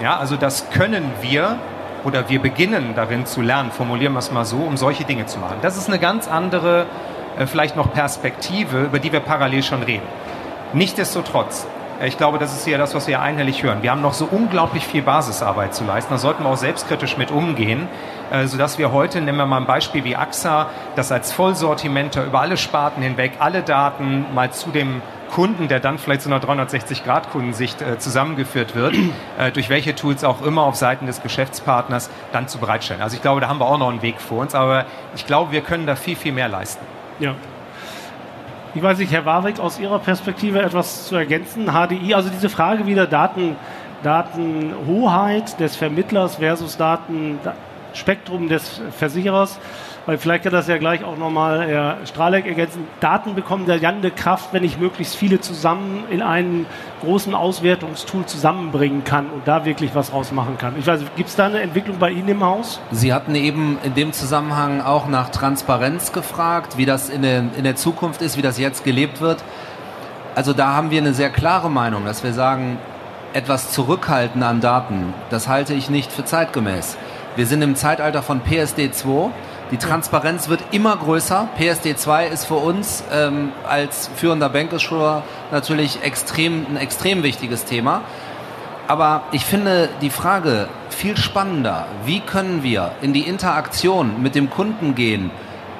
Ja, 0.00 0.18
also 0.18 0.36
das 0.36 0.68
können 0.70 1.10
wir 1.22 1.58
oder 2.04 2.28
wir 2.28 2.40
beginnen 2.40 2.92
darin 2.94 3.24
zu 3.24 3.40
lernen, 3.40 3.70
formulieren 3.72 4.12
wir 4.12 4.18
es 4.18 4.30
mal 4.30 4.44
so, 4.44 4.58
um 4.58 4.76
solche 4.76 5.04
Dinge 5.04 5.26
zu 5.26 5.38
machen. 5.38 5.56
Das 5.62 5.76
ist 5.76 5.88
eine 5.88 5.98
ganz 5.98 6.28
andere, 6.28 6.86
äh, 7.38 7.46
vielleicht 7.46 7.76
noch 7.76 7.92
Perspektive, 7.92 8.84
über 8.84 8.98
die 8.98 9.12
wir 9.12 9.20
parallel 9.20 9.62
schon 9.62 9.82
reden. 9.82 10.06
Nichtsdestotrotz, 10.72 11.66
ich 12.04 12.18
glaube, 12.18 12.38
das 12.38 12.52
ist 12.52 12.66
ja 12.66 12.76
das, 12.76 12.94
was 12.94 13.06
wir 13.08 13.22
einhellig 13.22 13.62
hören. 13.62 13.82
Wir 13.82 13.90
haben 13.90 14.02
noch 14.02 14.12
so 14.12 14.28
unglaublich 14.30 14.86
viel 14.86 15.00
Basisarbeit 15.00 15.74
zu 15.74 15.84
leisten. 15.84 16.12
Da 16.12 16.18
sollten 16.18 16.44
wir 16.44 16.50
auch 16.50 16.56
selbstkritisch 16.58 17.16
mit 17.16 17.30
umgehen, 17.30 17.88
äh, 18.30 18.46
sodass 18.46 18.76
wir 18.78 18.92
heute, 18.92 19.22
nehmen 19.22 19.38
wir 19.38 19.46
mal 19.46 19.62
ein 19.62 19.66
Beispiel 19.66 20.04
wie 20.04 20.14
AXA, 20.14 20.66
das 20.94 21.10
als 21.10 21.32
Vollsortimenter 21.32 22.24
über 22.24 22.42
alle 22.42 22.58
Sparten 22.58 23.02
hinweg 23.02 23.32
alle 23.38 23.62
Daten 23.62 24.26
mal 24.34 24.50
zu 24.50 24.70
dem 24.70 25.00
Kunden, 25.28 25.68
der 25.68 25.80
dann 25.80 25.98
vielleicht 25.98 26.22
zu 26.22 26.28
einer 26.28 26.40
360-Grad-Kundensicht 26.40 27.82
äh, 27.82 27.98
zusammengeführt 27.98 28.74
wird, 28.74 28.94
äh, 29.38 29.50
durch 29.52 29.68
welche 29.68 29.94
Tools 29.94 30.24
auch 30.24 30.42
immer 30.42 30.62
auf 30.62 30.76
Seiten 30.76 31.06
des 31.06 31.22
Geschäftspartners 31.22 32.10
dann 32.32 32.48
zu 32.48 32.58
bereitstellen. 32.58 33.02
Also 33.02 33.16
ich 33.16 33.22
glaube, 33.22 33.40
da 33.40 33.48
haben 33.48 33.60
wir 33.60 33.66
auch 33.66 33.78
noch 33.78 33.90
einen 33.90 34.02
Weg 34.02 34.20
vor 34.20 34.40
uns, 34.40 34.54
aber 34.54 34.86
ich 35.14 35.26
glaube, 35.26 35.52
wir 35.52 35.60
können 35.60 35.86
da 35.86 35.96
viel, 35.96 36.16
viel 36.16 36.32
mehr 36.32 36.48
leisten. 36.48 36.84
Ja, 37.18 37.34
ich 38.76 38.82
weiß 38.82 38.98
nicht, 38.98 39.10
Herr 39.10 39.24
Warwick, 39.24 39.58
aus 39.58 39.80
Ihrer 39.80 39.98
Perspektive 39.98 40.60
etwas 40.60 41.06
zu 41.06 41.16
ergänzen. 41.16 41.70
HDI, 41.70 42.12
also 42.12 42.28
diese 42.28 42.50
Frage 42.50 42.84
wieder 42.84 43.06
Daten, 43.06 43.56
Datenhoheit 44.02 45.58
des 45.58 45.76
Vermittlers 45.76 46.36
versus 46.36 46.76
Datenspektrum 46.76 48.50
des 48.50 48.82
Versicherers 48.98 49.58
weil 50.06 50.18
vielleicht 50.18 50.44
kann 50.44 50.52
das 50.52 50.68
ja 50.68 50.78
gleich 50.78 51.04
auch 51.04 51.16
nochmal 51.16 51.66
Herr 51.66 51.98
Strahleck 52.06 52.46
ergänzen. 52.46 52.86
Daten 53.00 53.34
bekommen 53.34 53.66
der 53.66 53.76
Jande 53.76 54.10
Kraft, 54.10 54.52
wenn 54.52 54.62
ich 54.62 54.78
möglichst 54.78 55.16
viele 55.16 55.40
zusammen 55.40 56.04
in 56.10 56.22
einen 56.22 56.66
großen 57.00 57.34
Auswertungstool 57.34 58.24
zusammenbringen 58.24 59.02
kann 59.02 59.26
und 59.30 59.46
da 59.46 59.64
wirklich 59.64 59.94
was 59.94 60.12
rausmachen 60.12 60.58
kann. 60.58 60.74
Ich 60.78 60.86
weiß, 60.86 61.00
gibt 61.16 61.28
es 61.28 61.36
da 61.36 61.46
eine 61.46 61.60
Entwicklung 61.60 61.98
bei 61.98 62.10
Ihnen 62.10 62.28
im 62.28 62.44
Haus? 62.44 62.80
Sie 62.92 63.12
hatten 63.12 63.34
eben 63.34 63.78
in 63.82 63.94
dem 63.94 64.12
Zusammenhang 64.12 64.80
auch 64.80 65.08
nach 65.08 65.30
Transparenz 65.30 66.12
gefragt, 66.12 66.78
wie 66.78 66.86
das 66.86 67.08
in 67.08 67.22
der, 67.22 67.44
in 67.56 67.64
der 67.64 67.76
Zukunft 67.76 68.22
ist, 68.22 68.36
wie 68.36 68.42
das 68.42 68.58
jetzt 68.58 68.84
gelebt 68.84 69.20
wird. 69.20 69.42
Also 70.36 70.52
da 70.52 70.74
haben 70.74 70.90
wir 70.90 71.00
eine 71.00 71.14
sehr 71.14 71.30
klare 71.30 71.70
Meinung, 71.70 72.04
dass 72.04 72.22
wir 72.22 72.32
sagen, 72.32 72.78
etwas 73.32 73.72
zurückhalten 73.72 74.42
an 74.42 74.60
Daten, 74.60 75.12
das 75.30 75.48
halte 75.48 75.74
ich 75.74 75.90
nicht 75.90 76.10
für 76.10 76.24
zeitgemäß. 76.24 76.96
Wir 77.36 77.46
sind 77.46 77.60
im 77.60 77.74
Zeitalter 77.74 78.22
von 78.22 78.40
PSD 78.40 78.92
2 78.92 79.30
die 79.72 79.78
Transparenz 79.78 80.48
wird 80.48 80.60
immer 80.70 80.96
größer. 80.96 81.48
PSD2 81.58 82.28
ist 82.28 82.44
für 82.44 82.54
uns 82.54 83.02
ähm, 83.12 83.50
als 83.68 84.08
führender 84.14 84.48
Bankissuer 84.48 85.24
natürlich 85.50 86.02
extrem, 86.02 86.66
ein 86.70 86.76
extrem 86.76 87.24
wichtiges 87.24 87.64
Thema. 87.64 88.02
Aber 88.86 89.22
ich 89.32 89.44
finde 89.44 89.88
die 90.00 90.10
Frage 90.10 90.68
viel 90.90 91.16
spannender. 91.16 91.86
Wie 92.04 92.20
können 92.20 92.62
wir 92.62 92.92
in 93.02 93.12
die 93.12 93.22
Interaktion 93.22 94.22
mit 94.22 94.36
dem 94.36 94.50
Kunden 94.50 94.94
gehen 94.94 95.32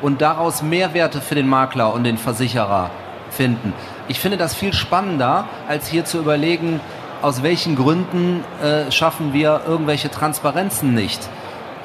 und 0.02 0.20
daraus 0.20 0.62
Mehrwerte 0.62 1.20
für 1.20 1.36
den 1.36 1.48
Makler 1.48 1.94
und 1.94 2.02
den 2.02 2.18
Versicherer 2.18 2.90
finden? 3.30 3.72
Ich 4.08 4.18
finde 4.18 4.36
das 4.36 4.54
viel 4.54 4.72
spannender, 4.72 5.44
als 5.68 5.86
hier 5.86 6.04
zu 6.04 6.18
überlegen, 6.18 6.80
aus 7.22 7.44
welchen 7.44 7.76
Gründen 7.76 8.44
äh, 8.62 8.90
schaffen 8.90 9.32
wir 9.32 9.62
irgendwelche 9.66 10.10
Transparenzen 10.10 10.92
nicht. 10.92 11.20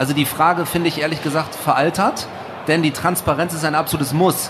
Also 0.02 0.16
die 0.16 0.26
Frage 0.26 0.66
finde 0.66 0.88
ich 0.88 1.00
ehrlich 1.00 1.22
gesagt 1.22 1.54
veraltert, 1.54 2.26
denn 2.68 2.82
die 2.82 2.90
Transparenz 2.90 3.54
ist 3.54 3.64
ein 3.64 3.76
absolutes 3.76 4.14
Muss. 4.14 4.50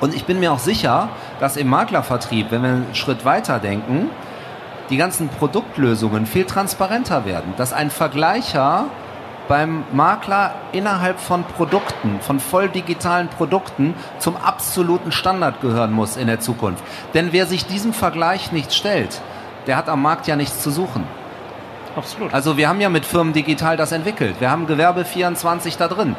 Und 0.00 0.14
ich 0.14 0.26
bin 0.26 0.38
mir 0.38 0.52
auch 0.52 0.58
sicher, 0.58 1.08
dass 1.40 1.56
im 1.56 1.66
Maklervertrieb, 1.66 2.50
wenn 2.50 2.62
wir 2.62 2.68
einen 2.68 2.94
Schritt 2.94 3.24
weiter 3.24 3.58
denken, 3.58 4.10
die 4.90 4.98
ganzen 4.98 5.30
Produktlösungen 5.30 6.26
viel 6.26 6.44
transparenter 6.44 7.24
werden, 7.24 7.54
dass 7.56 7.72
ein 7.72 7.88
Vergleicher 7.88 8.84
beim 9.48 9.84
Makler 9.92 10.52
innerhalb 10.72 11.20
von 11.20 11.44
Produkten, 11.44 12.20
von 12.20 12.38
voll 12.38 12.68
digitalen 12.68 13.28
Produkten 13.28 13.94
zum 14.18 14.36
absoluten 14.36 15.10
Standard 15.10 15.62
gehören 15.62 15.92
muss 15.92 16.18
in 16.18 16.26
der 16.26 16.40
Zukunft. 16.40 16.84
Denn 17.14 17.32
wer 17.32 17.46
sich 17.46 17.64
diesem 17.64 17.94
Vergleich 17.94 18.52
nicht 18.52 18.74
stellt, 18.74 19.22
der 19.66 19.78
hat 19.78 19.88
am 19.88 20.02
Markt 20.02 20.26
ja 20.26 20.36
nichts 20.36 20.60
zu 20.60 20.70
suchen. 20.70 21.06
Absolut. 21.96 22.32
Also 22.32 22.56
wir 22.56 22.68
haben 22.68 22.80
ja 22.80 22.88
mit 22.88 23.04
Firmen 23.04 23.32
digital 23.32 23.76
das 23.76 23.92
entwickelt. 23.92 24.36
Wir 24.40 24.50
haben 24.50 24.66
Gewerbe 24.66 25.04
24 25.04 25.76
da 25.76 25.88
drin. 25.88 26.16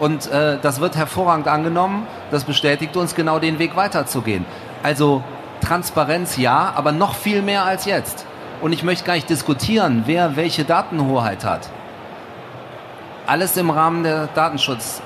Und 0.00 0.30
äh, 0.30 0.58
das 0.60 0.80
wird 0.80 0.96
hervorragend 0.96 1.48
angenommen. 1.48 2.06
Das 2.30 2.44
bestätigt 2.44 2.96
uns 2.96 3.14
genau 3.14 3.38
den 3.38 3.58
Weg 3.58 3.76
weiterzugehen. 3.76 4.44
Also 4.82 5.22
Transparenz 5.60 6.36
ja, 6.36 6.72
aber 6.74 6.92
noch 6.92 7.14
viel 7.14 7.42
mehr 7.42 7.64
als 7.64 7.84
jetzt. 7.84 8.26
Und 8.60 8.72
ich 8.72 8.82
möchte 8.82 9.04
gar 9.04 9.14
nicht 9.14 9.28
diskutieren, 9.28 10.04
wer 10.06 10.36
welche 10.36 10.64
Datenhoheit 10.64 11.44
hat. 11.44 11.68
Alles 13.26 13.56
im 13.56 13.70
Rahmen 13.70 14.02
der 14.02 14.28
Datenschutz, 14.34 15.00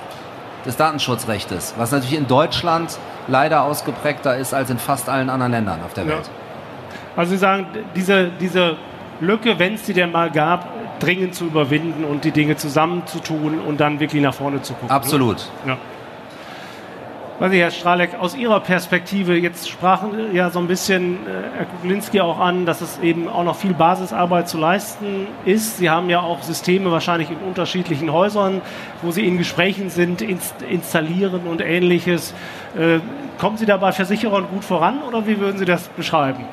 des 0.64 0.76
Datenschutzrechtes, 0.76 1.74
was 1.76 1.92
natürlich 1.92 2.16
in 2.16 2.26
Deutschland 2.26 2.98
leider 3.28 3.62
ausgeprägter 3.62 4.36
ist 4.36 4.54
als 4.54 4.70
in 4.70 4.78
fast 4.78 5.08
allen 5.08 5.30
anderen 5.30 5.52
Ländern 5.52 5.80
auf 5.84 5.94
der 5.94 6.04
Ja. 6.04 6.10
Welt. 6.10 6.30
Also 7.16 7.30
Sie 7.30 7.38
sagen, 7.38 7.66
diese, 7.94 8.28
diese 8.40 8.76
Lücke, 9.20 9.58
wenn 9.58 9.74
es 9.74 9.82
die 9.82 9.92
denn 9.92 10.12
mal 10.12 10.30
gab, 10.30 11.00
dringend 11.00 11.34
zu 11.34 11.46
überwinden 11.46 12.04
und 12.04 12.24
die 12.24 12.32
Dinge 12.32 12.56
zusammenzutun 12.56 13.60
und 13.60 13.80
dann 13.80 14.00
wirklich 14.00 14.22
nach 14.22 14.34
vorne 14.34 14.62
zu 14.62 14.74
gucken. 14.74 14.90
Absolut. 14.90 15.38
Ne? 15.64 15.72
Ja. 15.72 15.78
Weiß 17.40 17.52
ich, 17.52 17.60
Herr 17.60 17.70
Straleck, 17.70 18.18
aus 18.18 18.34
Ihrer 18.34 18.58
Perspektive, 18.58 19.36
jetzt 19.36 19.68
sprachen 19.68 20.34
ja 20.34 20.50
so 20.50 20.58
ein 20.58 20.66
bisschen 20.66 21.24
äh, 21.24 21.58
Herr 21.58 21.66
Kuklinski 21.66 22.20
auch 22.20 22.40
an, 22.40 22.66
dass 22.66 22.80
es 22.80 22.98
eben 22.98 23.28
auch 23.28 23.44
noch 23.44 23.54
viel 23.54 23.74
Basisarbeit 23.74 24.48
zu 24.48 24.58
leisten 24.58 25.28
ist. 25.44 25.76
Sie 25.78 25.88
haben 25.88 26.10
ja 26.10 26.18
auch 26.18 26.42
Systeme 26.42 26.90
wahrscheinlich 26.90 27.30
in 27.30 27.36
unterschiedlichen 27.36 28.12
Häusern, 28.12 28.60
wo 29.02 29.12
Sie 29.12 29.24
in 29.24 29.38
Gesprächen 29.38 29.88
sind, 29.88 30.20
inst 30.20 30.62
installieren 30.62 31.42
und 31.46 31.60
ähnliches. 31.60 32.34
Äh, 32.76 32.98
kommen 33.38 33.56
Sie 33.56 33.66
da 33.66 33.76
bei 33.76 33.92
Versicherern 33.92 34.46
gut 34.50 34.64
voran 34.64 35.00
oder 35.06 35.28
wie 35.28 35.38
würden 35.38 35.58
Sie 35.58 35.64
das 35.64 35.86
beschreiben? 35.86 36.44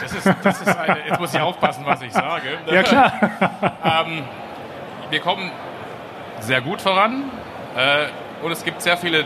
Das 0.00 0.12
ist, 0.12 0.34
das 0.42 0.60
ist 0.60 0.76
eine, 0.76 0.98
jetzt 1.06 1.20
muss 1.20 1.34
ich 1.34 1.40
aufpassen, 1.40 1.84
was 1.84 2.00
ich 2.02 2.12
sage. 2.12 2.58
Ja 2.66 2.82
klar. 2.82 3.12
Ähm, 3.84 4.22
wir 5.10 5.20
kommen 5.20 5.50
sehr 6.40 6.60
gut 6.60 6.80
voran 6.80 7.24
äh, 7.76 8.06
und 8.44 8.52
es 8.52 8.64
gibt 8.64 8.82
sehr 8.82 8.96
viele 8.96 9.24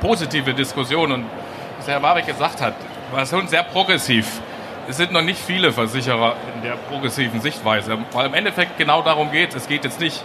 positive 0.00 0.52
Diskussionen. 0.54 1.12
Und 1.12 1.26
was 1.78 1.88
Herr 1.88 2.02
Warwick 2.02 2.26
gesagt 2.26 2.60
hat, 2.60 2.74
war 3.12 3.24
schon 3.26 3.48
sehr 3.48 3.62
progressiv. 3.62 4.40
Es 4.88 4.96
sind 4.96 5.12
noch 5.12 5.22
nicht 5.22 5.40
viele 5.40 5.72
Versicherer 5.72 6.34
in 6.56 6.62
der 6.62 6.74
progressiven 6.74 7.40
Sichtweise, 7.40 7.98
weil 8.12 8.26
im 8.26 8.34
Endeffekt 8.34 8.78
genau 8.78 9.02
darum 9.02 9.30
geht 9.30 9.54
es. 9.54 9.68
Geht 9.68 9.84
jetzt 9.84 10.00
nicht, 10.00 10.24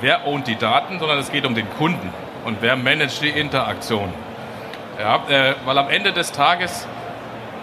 wer 0.00 0.26
ownt 0.26 0.46
die 0.46 0.56
Daten, 0.56 0.98
sondern 1.00 1.18
es 1.18 1.32
geht 1.32 1.44
um 1.44 1.54
den 1.54 1.68
Kunden 1.76 2.12
und 2.44 2.58
wer 2.60 2.76
managt 2.76 3.22
die 3.22 3.28
Interaktion. 3.28 4.12
Ja, 4.98 5.20
äh, 5.28 5.54
weil 5.64 5.76
am 5.78 5.90
Ende 5.90 6.12
des 6.12 6.32
Tages, 6.32 6.86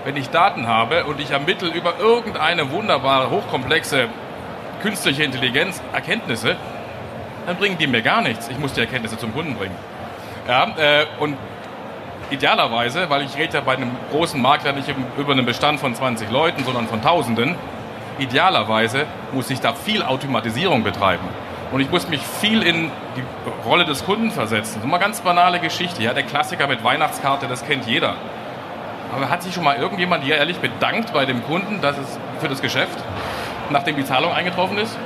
wenn 0.06 0.18
ich 0.18 0.30
Daten 0.30 0.68
habe 0.68 1.06
und 1.06 1.20
ich 1.20 1.32
ermittle 1.32 1.70
über 1.70 1.98
irgendeine 2.00 2.72
wunderbare, 2.72 3.30
hochkomplexe 3.30 4.10
künstliche 4.82 5.24
Intelligenz 5.24 5.82
Erkenntnisse, 5.94 6.56
dann 7.46 7.56
bringen 7.58 7.78
die 7.78 7.88
mir 7.88 8.02
gar 8.02 8.22
nichts. 8.22 8.50
Ich 8.50 8.60
muss 8.60 8.74
die 8.74 8.82
Erkenntnisse 8.82 9.18
zum 9.18 9.34
Kunden 9.34 9.56
bringen. 9.56 9.76
Ja, 10.48 10.68
äh, 10.78 11.06
und 11.20 11.38
idealerweise, 12.30 13.10
weil 13.10 13.24
ich 13.24 13.38
rede 13.38 13.54
ja 13.56 13.62
bei 13.62 13.74
einem 13.74 13.92
großen 14.12 14.42
Makler 14.42 14.74
nicht 14.74 14.94
über 15.18 15.32
einen 15.32 15.46
Bestand 15.46 15.80
von 15.80 15.96
20 15.96 16.30
Leuten, 16.32 16.64
sondern 16.64 16.88
von 16.88 17.02
Tausenden, 17.02 17.56
idealerweise 18.20 19.06
muss 19.32 19.50
ich 19.50 19.62
da 19.62 19.74
viel 19.74 20.04
Automatisierung 20.04 20.84
betreiben. 20.84 21.28
Und 21.72 21.80
ich 21.80 21.90
muss 21.90 22.08
mich 22.08 22.22
viel 22.22 22.62
in 22.62 22.92
die 23.16 23.24
Rolle 23.66 23.86
des 23.86 24.06
Kunden 24.06 24.32
versetzen. 24.32 24.82
So 24.82 24.88
mal 24.88 25.00
ganz 25.00 25.22
banale 25.22 25.60
Geschichte. 25.60 26.04
Ja, 26.04 26.14
der 26.14 26.24
Klassiker 26.24 26.68
mit 26.68 26.84
Weihnachtskarte, 26.84 27.48
das 27.48 27.66
kennt 27.66 27.88
jeder. 27.88 28.16
Aber 29.16 29.30
hat 29.30 29.44
sich 29.44 29.54
schon 29.54 29.64
mal 29.64 29.78
irgendjemand 29.78 30.24
hier 30.24 30.38
ehrlich 30.38 30.58
bedankt 30.58 31.14
bei 31.14 31.26
dem 31.26 31.44
Kunden 31.44 31.82
dass 31.82 31.98
es 31.98 32.20
für 32.40 32.48
das 32.48 32.62
Geschäft, 32.62 32.98
nachdem 33.70 33.96
die 33.96 34.06
Zahlung 34.06 34.32
eingetroffen 34.32 34.78
ist? 34.78 34.98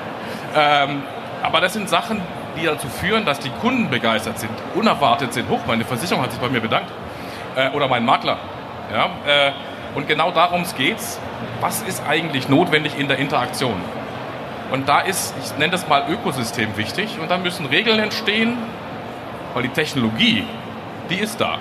Ähm, 0.56 1.04
aber 1.43 1.62
das 1.62 1.74
sind 1.74 1.89
Sachen, 1.89 2.22
die 2.60 2.65
dazu 2.65 2.88
führen, 2.88 3.26
dass 3.26 3.39
die 3.39 3.50
Kunden 3.50 3.89
begeistert 3.89 4.39
sind, 4.39 4.52
unerwartet 4.76 5.34
sind. 5.34 5.50
Hoch, 5.50 5.60
meine 5.67 5.86
Versicherung 5.86 6.24
hat 6.24 6.32
sich 6.32 6.41
bei 6.41 6.50
mir 6.50 6.62
bedankt. 6.62 6.89
Äh, 7.56 7.70
oder 7.72 7.88
mein 7.88 8.06
Makler. 8.06 8.38
Ja, 8.91 9.06
äh, 9.28 9.52
und 9.96 10.08
genau 10.08 10.32
darum 10.32 10.63
geht's. 10.78 11.20
Was 11.60 11.82
ist 11.82 12.04
eigentlich 12.08 12.50
notwendig 12.50 12.98
in 12.98 13.08
der 13.08 13.17
Interaktion? 13.17 13.82
Und 14.72 14.89
da 14.89 15.00
ist, 15.00 15.34
ich 15.43 15.58
nenne 15.58 15.72
das 15.72 15.88
mal 15.88 16.06
Ökosystem 16.10 16.76
wichtig. 16.78 17.17
Und 17.22 17.32
da 17.32 17.38
müssen 17.38 17.65
Regeln 17.65 18.00
entstehen, 18.00 18.58
weil 19.54 19.63
die 19.63 19.70
Technologie, 19.70 20.43
die 21.10 21.15
ist 21.15 21.39
da. 21.39 21.58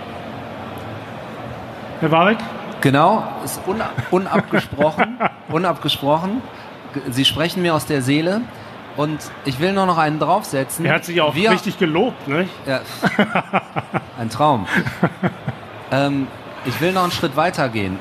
Herr 2.00 2.10
Warwick? 2.10 2.38
Genau, 2.80 3.24
ist 3.44 3.60
una 3.66 3.90
unabgesprochen. 4.10 5.18
unabgesprochen. 5.48 6.42
Sie 7.10 7.24
sprechen 7.24 7.62
mir 7.62 7.74
aus 7.74 7.86
der 7.86 8.02
Seele. 8.02 8.42
Und 8.96 9.18
ich 9.44 9.60
will 9.60 9.74
nur 9.74 9.84
noch 9.84 9.98
einen 9.98 10.18
draufsetzen. 10.18 10.86
Er 10.86 10.94
hat 10.94 11.04
sich 11.04 11.20
auch 11.20 11.34
Wir- 11.34 11.50
richtig 11.50 11.78
gelobt, 11.78 12.26
ne? 12.28 12.48
Ja, 12.66 12.80
ein 14.18 14.30
Traum. 14.30 14.66
ähm, 15.92 16.28
ich 16.64 16.80
will 16.80 16.92
noch 16.94 17.02
einen 17.02 17.12
Schritt 17.12 17.36
weiter 17.36 17.68
gehen. 17.68 17.98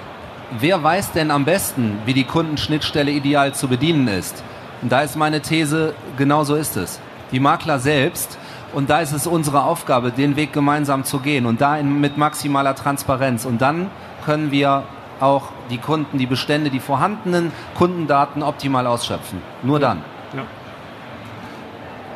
Wer 0.58 0.82
weiß 0.84 1.12
denn 1.12 1.32
am 1.32 1.44
besten, 1.44 2.00
wie 2.06 2.14
die 2.14 2.24
Kundenschnittstelle 2.24 3.12
ideal 3.12 3.54
zu 3.54 3.68
bedienen 3.68 4.08
ist? 4.08 4.42
Und 4.82 4.90
da 4.92 5.02
ist 5.02 5.18
meine 5.18 5.42
These, 5.42 5.96
genau 6.18 6.46
so 6.46 6.56
ist 6.56 6.78
es. 6.78 7.02
Die 7.34 7.42
Makler 7.42 7.80
selbst. 7.80 8.38
Und 8.76 8.90
da 8.90 9.00
ist 9.00 9.14
es 9.14 9.26
unsere 9.26 9.64
Aufgabe, 9.64 10.12
den 10.12 10.36
Weg 10.36 10.52
gemeinsam 10.52 11.06
zu 11.06 11.20
gehen. 11.20 11.46
Und 11.46 11.62
da 11.62 11.78
in, 11.78 12.02
mit 12.02 12.18
maximaler 12.18 12.76
Transparenz. 12.76 13.46
Und 13.46 13.62
dann 13.62 13.90
können 14.26 14.52
wir 14.52 14.84
auch 15.22 15.44
die 15.70 15.78
Kunden, 15.78 16.18
die 16.18 16.26
Bestände, 16.26 16.70
die 16.70 16.82
vorhandenen 16.82 17.54
Kundendaten 17.76 18.44
optimal 18.44 18.86
ausschöpfen. 18.86 19.42
Nur 19.64 19.80
dann. 19.80 20.02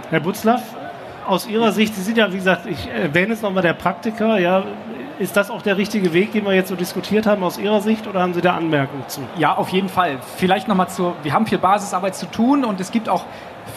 Herr 0.09 0.19
Butzlaff, 0.19 0.61
aus 1.25 1.47
Ihrer 1.47 1.71
Sicht, 1.71 1.95
Sie 1.95 2.01
sind 2.01 2.17
ja, 2.17 2.29
wie 2.33 2.37
gesagt, 2.37 2.65
ich 2.65 2.89
erwähne 2.89 3.33
es 3.33 3.41
nochmal, 3.41 3.63
der 3.63 3.73
Praktiker, 3.73 4.37
ja, 4.39 4.63
ist 5.19 5.37
das 5.37 5.51
auch 5.51 5.61
der 5.61 5.77
richtige 5.77 6.11
Weg, 6.13 6.31
den 6.33 6.45
wir 6.45 6.53
jetzt 6.53 6.69
so 6.69 6.75
diskutiert 6.75 7.27
haben, 7.27 7.43
aus 7.43 7.57
Ihrer 7.57 7.79
Sicht, 7.81 8.07
oder 8.07 8.21
haben 8.21 8.33
Sie 8.33 8.41
da 8.41 8.55
Anmerkungen 8.55 9.03
zu? 9.07 9.21
Ja, 9.37 9.53
auf 9.55 9.69
jeden 9.69 9.89
Fall. 9.89 10.17
Vielleicht 10.37 10.67
nochmal 10.67 10.89
zur, 10.89 11.15
wir 11.23 11.31
haben 11.31 11.45
viel 11.45 11.59
Basisarbeit 11.59 12.15
zu 12.15 12.25
tun 12.25 12.65
und 12.65 12.81
es 12.81 12.91
gibt 12.91 13.07
auch 13.07 13.25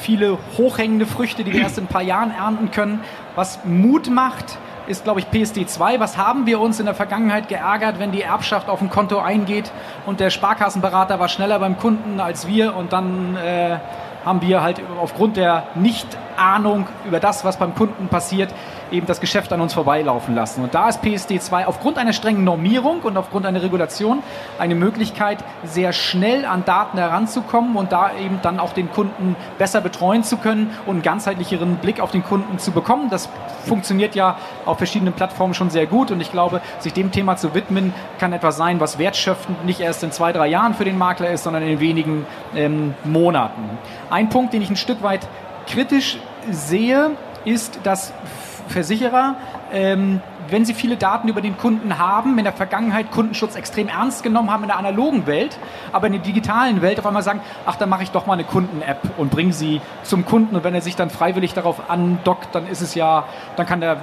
viele 0.00 0.38
hochhängende 0.56 1.06
Früchte, 1.06 1.44
die 1.44 1.52
wir 1.52 1.62
erst 1.62 1.78
in 1.78 1.84
ein 1.84 1.88
paar 1.88 2.02
Jahren 2.02 2.30
ernten 2.30 2.70
können. 2.70 3.00
Was 3.34 3.60
Mut 3.64 4.10
macht, 4.10 4.58
ist, 4.86 5.04
glaube 5.04 5.20
ich, 5.20 5.30
PSD 5.30 5.66
2. 5.66 6.00
Was 6.00 6.16
haben 6.16 6.46
wir 6.46 6.60
uns 6.60 6.80
in 6.80 6.86
der 6.86 6.94
Vergangenheit 6.94 7.48
geärgert, 7.48 7.98
wenn 7.98 8.12
die 8.12 8.22
Erbschaft 8.22 8.68
auf 8.68 8.80
ein 8.80 8.90
Konto 8.90 9.18
eingeht 9.18 9.70
und 10.06 10.20
der 10.20 10.30
Sparkassenberater 10.30 11.20
war 11.20 11.28
schneller 11.28 11.58
beim 11.58 11.78
Kunden 11.78 12.20
als 12.20 12.48
wir 12.48 12.74
und 12.76 12.92
dann 12.92 13.36
äh, 13.36 13.78
haben 14.24 14.42
wir 14.42 14.62
halt 14.62 14.80
aufgrund 15.00 15.36
der 15.36 15.64
Nicht-Ahnung 15.74 16.86
über 17.06 17.20
das, 17.20 17.44
was 17.44 17.56
beim 17.56 17.74
Kunden 17.74 18.08
passiert, 18.08 18.52
eben 18.92 19.06
das 19.06 19.20
Geschäft 19.20 19.52
an 19.52 19.60
uns 19.60 19.74
vorbeilaufen 19.74 20.34
lassen. 20.34 20.62
Und 20.62 20.74
da 20.74 20.88
ist 20.88 21.02
PSD 21.02 21.40
2 21.40 21.66
aufgrund 21.66 21.98
einer 21.98 22.12
strengen 22.12 22.44
Normierung 22.44 23.00
und 23.00 23.16
aufgrund 23.16 23.46
einer 23.46 23.62
Regulation 23.62 24.22
eine 24.58 24.74
Möglichkeit, 24.74 25.38
sehr 25.64 25.92
schnell 25.92 26.44
an 26.44 26.64
Daten 26.64 26.98
heranzukommen 26.98 27.76
und 27.76 27.92
da 27.92 28.12
eben 28.14 28.40
dann 28.42 28.60
auch 28.60 28.72
den 28.72 28.90
Kunden 28.90 29.36
besser 29.58 29.80
betreuen 29.80 30.24
zu 30.24 30.36
können 30.36 30.70
und 30.86 30.96
einen 30.96 31.02
ganzheitlicheren 31.02 31.76
Blick 31.76 32.00
auf 32.00 32.10
den 32.10 32.22
Kunden 32.22 32.58
zu 32.58 32.72
bekommen. 32.72 33.08
Das 33.10 33.28
funktioniert 33.66 34.14
ja 34.14 34.36
auf 34.66 34.78
verschiedenen 34.78 35.14
Plattformen 35.14 35.54
schon 35.54 35.70
sehr 35.70 35.86
gut 35.86 36.10
und 36.10 36.20
ich 36.20 36.30
glaube, 36.30 36.60
sich 36.78 36.92
dem 36.92 37.10
Thema 37.10 37.36
zu 37.36 37.54
widmen, 37.54 37.94
kann 38.18 38.32
etwas 38.32 38.56
sein, 38.56 38.80
was 38.80 38.98
wertschöpfend 38.98 39.64
nicht 39.64 39.80
erst 39.80 40.02
in 40.02 40.12
zwei, 40.12 40.32
drei 40.32 40.48
Jahren 40.48 40.74
für 40.74 40.84
den 40.84 40.98
Makler 40.98 41.30
ist, 41.30 41.44
sondern 41.44 41.62
in 41.62 41.80
wenigen 41.80 42.26
ähm, 42.54 42.94
Monaten. 43.04 43.78
Ein 44.10 44.28
Punkt, 44.28 44.52
den 44.52 44.62
ich 44.62 44.70
ein 44.70 44.76
Stück 44.76 45.02
weit 45.02 45.26
kritisch 45.66 46.18
sehe, 46.50 47.12
ist, 47.44 47.80
dass 47.82 48.12
Versicherer, 48.68 49.36
ähm, 49.72 50.20
wenn 50.48 50.64
sie 50.64 50.74
viele 50.74 50.96
Daten 50.96 51.28
über 51.28 51.40
den 51.40 51.56
Kunden 51.56 51.98
haben, 51.98 52.36
in 52.38 52.44
der 52.44 52.52
Vergangenheit 52.52 53.10
Kundenschutz 53.10 53.56
extrem 53.56 53.88
ernst 53.88 54.22
genommen 54.22 54.50
haben 54.50 54.62
in 54.62 54.68
der 54.68 54.78
analogen 54.78 55.26
Welt, 55.26 55.58
aber 55.92 56.06
in 56.06 56.14
der 56.14 56.22
digitalen 56.22 56.82
Welt 56.82 56.98
auf 56.98 57.06
einmal 57.06 57.22
sagen, 57.22 57.40
ach, 57.66 57.76
dann 57.76 57.88
mache 57.88 58.02
ich 58.02 58.10
doch 58.10 58.26
mal 58.26 58.34
eine 58.34 58.44
Kunden-App 58.44 59.00
und 59.18 59.30
bringe 59.30 59.52
sie 59.52 59.80
zum 60.02 60.24
Kunden 60.24 60.56
und 60.56 60.64
wenn 60.64 60.74
er 60.74 60.80
sich 60.80 60.96
dann 60.96 61.10
freiwillig 61.10 61.54
darauf 61.54 61.90
andockt, 61.90 62.54
dann 62.54 62.66
ist 62.66 62.80
es 62.80 62.94
ja, 62.94 63.24
dann 63.56 63.66
kann 63.66 63.80
der, 63.80 63.98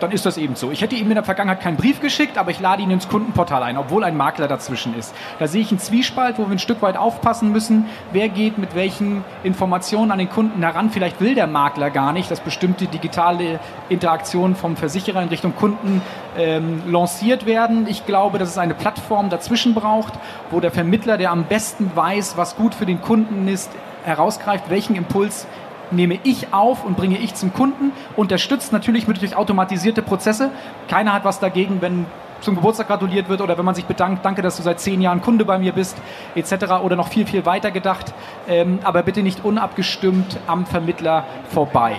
dann 0.00 0.10
ist 0.10 0.26
das 0.26 0.38
eben 0.38 0.56
so. 0.56 0.70
Ich 0.70 0.82
hätte 0.82 0.94
ihm 0.96 1.08
in 1.08 1.14
der 1.14 1.24
Vergangenheit 1.24 1.60
keinen 1.60 1.76
Brief 1.76 2.00
geschickt, 2.00 2.38
aber 2.38 2.50
ich 2.50 2.60
lade 2.60 2.82
ihn 2.82 2.90
ins 2.90 3.08
Kundenportal 3.08 3.62
ein, 3.62 3.76
obwohl 3.76 4.04
ein 4.04 4.16
Makler 4.16 4.48
dazwischen 4.48 4.96
ist. 4.98 5.14
Da 5.38 5.46
sehe 5.46 5.62
ich 5.62 5.70
einen 5.70 5.80
Zwiespalt, 5.80 6.38
wo 6.38 6.46
wir 6.46 6.52
ein 6.52 6.58
Stück 6.58 6.82
weit 6.82 6.96
aufpassen 6.96 7.52
müssen, 7.52 7.86
wer 8.12 8.28
geht 8.28 8.58
mit 8.58 8.74
welchen 8.74 9.24
Informationen 9.42 10.10
an 10.10 10.18
den 10.18 10.30
Kunden 10.30 10.62
heran. 10.62 10.90
Vielleicht 10.90 11.20
will 11.20 11.34
der 11.34 11.46
Makler 11.46 11.90
gar 11.90 12.12
nicht, 12.12 12.30
dass 12.30 12.40
bestimmte 12.40 12.86
digitale 12.86 13.60
Interaktionen 13.88 14.56
vom 14.56 14.76
Versicherer 14.76 15.22
in 15.22 15.28
Richtung 15.28 15.54
Kunden 15.56 15.81
Kunden 15.82 16.02
ähm, 16.38 16.82
lanciert 16.90 17.46
werden. 17.46 17.86
Ich 17.88 18.06
glaube, 18.06 18.38
dass 18.38 18.48
es 18.50 18.58
eine 18.58 18.74
Plattform 18.74 19.30
dazwischen 19.30 19.74
braucht, 19.74 20.14
wo 20.50 20.60
der 20.60 20.70
Vermittler, 20.70 21.18
der 21.18 21.30
am 21.30 21.44
besten 21.44 21.90
weiß, 21.94 22.36
was 22.36 22.56
gut 22.56 22.74
für 22.74 22.86
den 22.86 23.00
Kunden 23.02 23.48
ist, 23.48 23.70
herausgreift, 24.04 24.70
welchen 24.70 24.96
Impuls 24.96 25.46
nehme 25.90 26.18
ich 26.22 26.54
auf 26.54 26.84
und 26.84 26.96
bringe 26.96 27.18
ich 27.18 27.34
zum 27.34 27.52
Kunden, 27.52 27.92
unterstützt 28.16 28.72
natürlich 28.72 29.06
mit 29.06 29.20
durch 29.20 29.36
automatisierte 29.36 30.00
Prozesse. 30.00 30.50
Keiner 30.88 31.12
hat 31.12 31.24
was 31.24 31.38
dagegen, 31.38 31.82
wenn 31.82 32.06
zum 32.40 32.54
Geburtstag 32.56 32.88
gratuliert 32.88 33.28
wird 33.28 33.40
oder 33.40 33.58
wenn 33.58 33.64
man 33.64 33.74
sich 33.74 33.84
bedankt, 33.84 34.24
danke, 34.24 34.42
dass 34.42 34.56
du 34.56 34.62
seit 34.62 34.80
zehn 34.80 35.00
Jahren 35.00 35.20
Kunde 35.20 35.44
bei 35.44 35.58
mir 35.58 35.72
bist, 35.72 35.96
etc. 36.34 36.82
oder 36.82 36.96
noch 36.96 37.08
viel, 37.08 37.26
viel 37.26 37.44
weiter 37.44 37.70
gedacht. 37.70 38.14
Ähm, 38.48 38.80
aber 38.82 39.02
bitte 39.02 39.22
nicht 39.22 39.44
unabgestimmt 39.44 40.38
am 40.46 40.66
Vermittler 40.66 41.24
vorbei. 41.50 41.96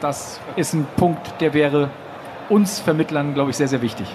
Das 0.00 0.38
ist 0.54 0.74
ein 0.74 0.86
Punkt, 0.96 1.40
der 1.40 1.54
wäre 1.54 1.88
uns 2.48 2.80
Vermittlern, 2.80 3.34
glaube 3.34 3.50
ich, 3.50 3.56
sehr, 3.56 3.68
sehr 3.68 3.82
wichtig. 3.82 4.06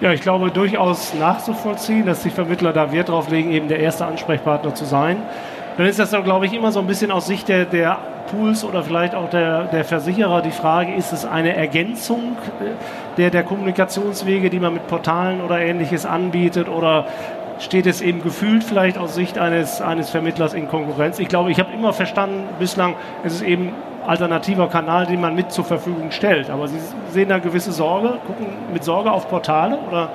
Ja, 0.00 0.12
ich 0.12 0.20
glaube 0.20 0.50
durchaus 0.50 1.14
nachzuvollziehen, 1.14 2.04
dass 2.04 2.22
die 2.22 2.30
Vermittler 2.30 2.72
da 2.72 2.92
Wert 2.92 3.08
drauf 3.08 3.30
legen, 3.30 3.50
eben 3.50 3.68
der 3.68 3.80
erste 3.80 4.04
Ansprechpartner 4.04 4.74
zu 4.74 4.84
sein. 4.84 5.16
Dann 5.78 5.86
ist 5.86 5.98
das, 5.98 6.10
glaube 6.10 6.46
ich, 6.46 6.52
immer 6.52 6.72
so 6.72 6.80
ein 6.80 6.86
bisschen 6.86 7.10
aus 7.10 7.26
Sicht 7.26 7.48
der, 7.48 7.64
der 7.64 7.98
Pools 8.30 8.64
oder 8.64 8.82
vielleicht 8.82 9.14
auch 9.14 9.30
der, 9.30 9.64
der 9.64 9.84
Versicherer 9.84 10.42
die 10.42 10.50
Frage, 10.50 10.94
ist 10.94 11.12
es 11.12 11.24
eine 11.24 11.54
Ergänzung 11.54 12.36
der, 13.16 13.30
der 13.30 13.42
Kommunikationswege, 13.42 14.50
die 14.50 14.60
man 14.60 14.74
mit 14.74 14.86
Portalen 14.86 15.40
oder 15.40 15.60
ähnliches 15.60 16.04
anbietet 16.04 16.68
oder 16.68 17.06
steht 17.58 17.86
es 17.86 18.02
eben 18.02 18.22
gefühlt 18.22 18.64
vielleicht 18.64 18.98
aus 18.98 19.14
Sicht 19.14 19.38
eines, 19.38 19.80
eines 19.80 20.10
Vermittlers 20.10 20.54
in 20.54 20.68
Konkurrenz? 20.68 21.18
Ich 21.18 21.28
glaube, 21.28 21.50
ich 21.50 21.58
habe 21.58 21.72
immer 21.72 21.92
verstanden 21.92 22.44
bislang, 22.58 22.94
es 23.24 23.34
ist 23.34 23.42
eben 23.42 23.72
alternativer 24.06 24.68
Kanal, 24.68 25.06
den 25.06 25.20
man 25.20 25.34
mit 25.34 25.52
zur 25.52 25.64
Verfügung 25.64 26.10
stellt. 26.10 26.50
Aber 26.50 26.68
Sie 26.68 26.78
sehen 27.10 27.28
da 27.28 27.38
gewisse 27.38 27.72
Sorge, 27.72 28.18
gucken 28.26 28.46
mit 28.72 28.84
Sorge 28.84 29.10
auf 29.10 29.28
Portale 29.28 29.78
oder 29.88 30.10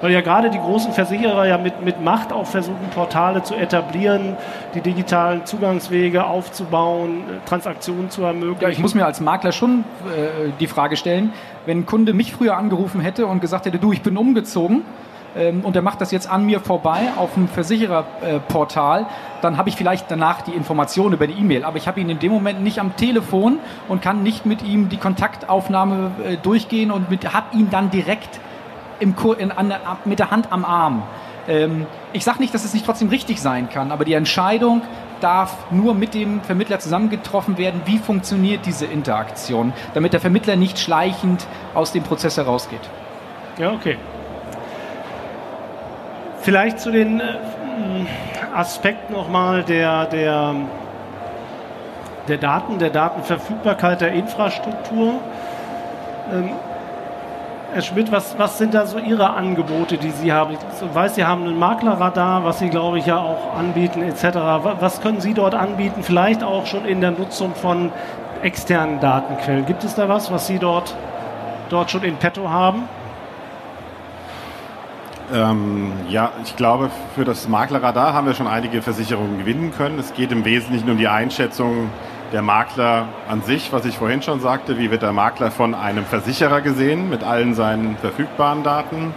weil 0.00 0.12
ja 0.12 0.20
gerade 0.20 0.50
die 0.50 0.58
großen 0.58 0.92
Versicherer 0.92 1.46
ja 1.46 1.56
mit, 1.56 1.82
mit 1.82 2.02
Macht 2.02 2.32
auch 2.32 2.46
versuchen, 2.46 2.90
Portale 2.94 3.42
zu 3.42 3.54
etablieren, 3.54 4.36
die 4.74 4.80
digitalen 4.80 5.46
Zugangswege 5.46 6.26
aufzubauen, 6.26 7.22
Transaktionen 7.46 8.10
zu 8.10 8.22
ermöglichen. 8.22 8.62
Ja, 8.62 8.68
ich 8.68 8.78
muss 8.78 8.94
mir 8.94 9.06
als 9.06 9.20
Makler 9.20 9.52
schon 9.52 9.84
äh, 10.04 10.50
die 10.60 10.66
Frage 10.66 10.96
stellen, 10.96 11.32
wenn 11.64 11.80
ein 11.80 11.86
Kunde 11.86 12.12
mich 12.12 12.34
früher 12.34 12.56
angerufen 12.56 13.00
hätte 13.00 13.26
und 13.26 13.40
gesagt 13.40 13.66
hätte, 13.66 13.78
du, 13.78 13.92
ich 13.92 14.02
bin 14.02 14.16
umgezogen, 14.18 14.82
und 15.36 15.76
er 15.76 15.82
macht 15.82 16.00
das 16.00 16.12
jetzt 16.12 16.30
an 16.30 16.46
mir 16.46 16.60
vorbei 16.60 17.08
auf 17.16 17.34
dem 17.34 17.46
Versichererportal, 17.48 19.06
dann 19.42 19.58
habe 19.58 19.68
ich 19.68 19.76
vielleicht 19.76 20.10
danach 20.10 20.40
die 20.42 20.52
Information 20.52 21.12
über 21.12 21.26
die 21.26 21.34
E-Mail. 21.34 21.64
Aber 21.64 21.76
ich 21.76 21.86
habe 21.86 22.00
ihn 22.00 22.08
in 22.08 22.18
dem 22.18 22.32
Moment 22.32 22.62
nicht 22.62 22.78
am 22.78 22.96
Telefon 22.96 23.58
und 23.88 24.00
kann 24.00 24.22
nicht 24.22 24.46
mit 24.46 24.62
ihm 24.62 24.88
die 24.88 24.96
Kontaktaufnahme 24.96 26.10
äh, 26.24 26.36
durchgehen 26.38 26.90
und 26.90 27.08
habe 27.32 27.56
ihn 27.56 27.68
dann 27.70 27.90
direkt 27.90 28.40
im, 28.98 29.14
in, 29.38 29.52
an, 29.52 29.74
mit 30.04 30.18
der 30.18 30.30
Hand 30.30 30.52
am 30.52 30.64
Arm. 30.64 31.02
Ähm, 31.48 31.86
ich 32.12 32.24
sage 32.24 32.40
nicht, 32.40 32.54
dass 32.54 32.64
es 32.64 32.72
nicht 32.72 32.86
trotzdem 32.86 33.08
richtig 33.08 33.40
sein 33.40 33.68
kann, 33.68 33.92
aber 33.92 34.04
die 34.04 34.14
Entscheidung 34.14 34.82
darf 35.20 35.70
nur 35.70 35.94
mit 35.94 36.14
dem 36.14 36.40
Vermittler 36.42 36.78
zusammengetroffen 36.78 37.58
werden, 37.58 37.82
wie 37.84 37.98
funktioniert 37.98 38.66
diese 38.66 38.86
Interaktion, 38.86 39.72
damit 39.94 40.12
der 40.12 40.20
Vermittler 40.20 40.56
nicht 40.56 40.78
schleichend 40.78 41.46
aus 41.74 41.92
dem 41.92 42.02
Prozess 42.02 42.36
herausgeht. 42.36 42.80
Ja, 43.58 43.72
okay. 43.72 43.96
Vielleicht 46.46 46.78
zu 46.78 46.92
den 46.92 47.18
äh, 47.18 47.24
Aspekten 48.54 49.12
nochmal 49.14 49.64
der, 49.64 50.06
der, 50.06 50.54
der 52.28 52.36
Daten, 52.36 52.78
der 52.78 52.90
Datenverfügbarkeit 52.90 54.00
der 54.00 54.12
Infrastruktur. 54.12 55.14
Ähm, 56.32 56.50
Herr 57.72 57.82
Schmidt, 57.82 58.12
was, 58.12 58.38
was 58.38 58.58
sind 58.58 58.74
da 58.74 58.86
so 58.86 59.00
Ihre 59.00 59.30
Angebote, 59.30 59.98
die 59.98 60.10
Sie 60.10 60.32
haben? 60.32 60.52
Ich 60.54 60.94
weiß, 60.94 61.16
Sie 61.16 61.24
haben 61.24 61.48
ein 61.48 61.58
Maklerradar, 61.58 62.44
was 62.44 62.60
Sie, 62.60 62.68
glaube 62.68 63.00
ich, 63.00 63.06
ja 63.06 63.18
auch 63.18 63.58
anbieten, 63.58 64.04
etc. 64.04 64.36
Was 64.78 65.00
können 65.00 65.20
Sie 65.20 65.34
dort 65.34 65.56
anbieten? 65.56 66.04
Vielleicht 66.04 66.44
auch 66.44 66.66
schon 66.66 66.84
in 66.84 67.00
der 67.00 67.10
Nutzung 67.10 67.56
von 67.56 67.90
externen 68.42 69.00
Datenquellen. 69.00 69.66
Gibt 69.66 69.82
es 69.82 69.96
da 69.96 70.08
was, 70.08 70.30
was 70.30 70.46
Sie 70.46 70.60
dort, 70.60 70.94
dort 71.70 71.90
schon 71.90 72.04
in 72.04 72.14
petto 72.14 72.48
haben? 72.48 72.84
Ähm, 75.32 75.92
ja, 76.08 76.32
ich 76.44 76.54
glaube, 76.54 76.90
für 77.14 77.24
das 77.24 77.48
Maklerradar 77.48 78.12
haben 78.12 78.26
wir 78.26 78.34
schon 78.34 78.46
einige 78.46 78.80
Versicherungen 78.80 79.38
gewinnen 79.38 79.72
können. 79.76 79.98
Es 79.98 80.14
geht 80.14 80.30
im 80.30 80.44
Wesentlichen 80.44 80.88
um 80.88 80.98
die 80.98 81.08
Einschätzung 81.08 81.90
der 82.32 82.42
Makler 82.42 83.08
an 83.28 83.42
sich, 83.42 83.72
was 83.72 83.84
ich 83.84 83.98
vorhin 83.98 84.22
schon 84.22 84.40
sagte, 84.40 84.78
wie 84.78 84.90
wird 84.90 85.02
der 85.02 85.12
Makler 85.12 85.50
von 85.50 85.74
einem 85.74 86.04
Versicherer 86.04 86.60
gesehen 86.60 87.08
mit 87.10 87.24
allen 87.24 87.54
seinen 87.54 87.96
verfügbaren 87.96 88.62
Daten. 88.62 89.14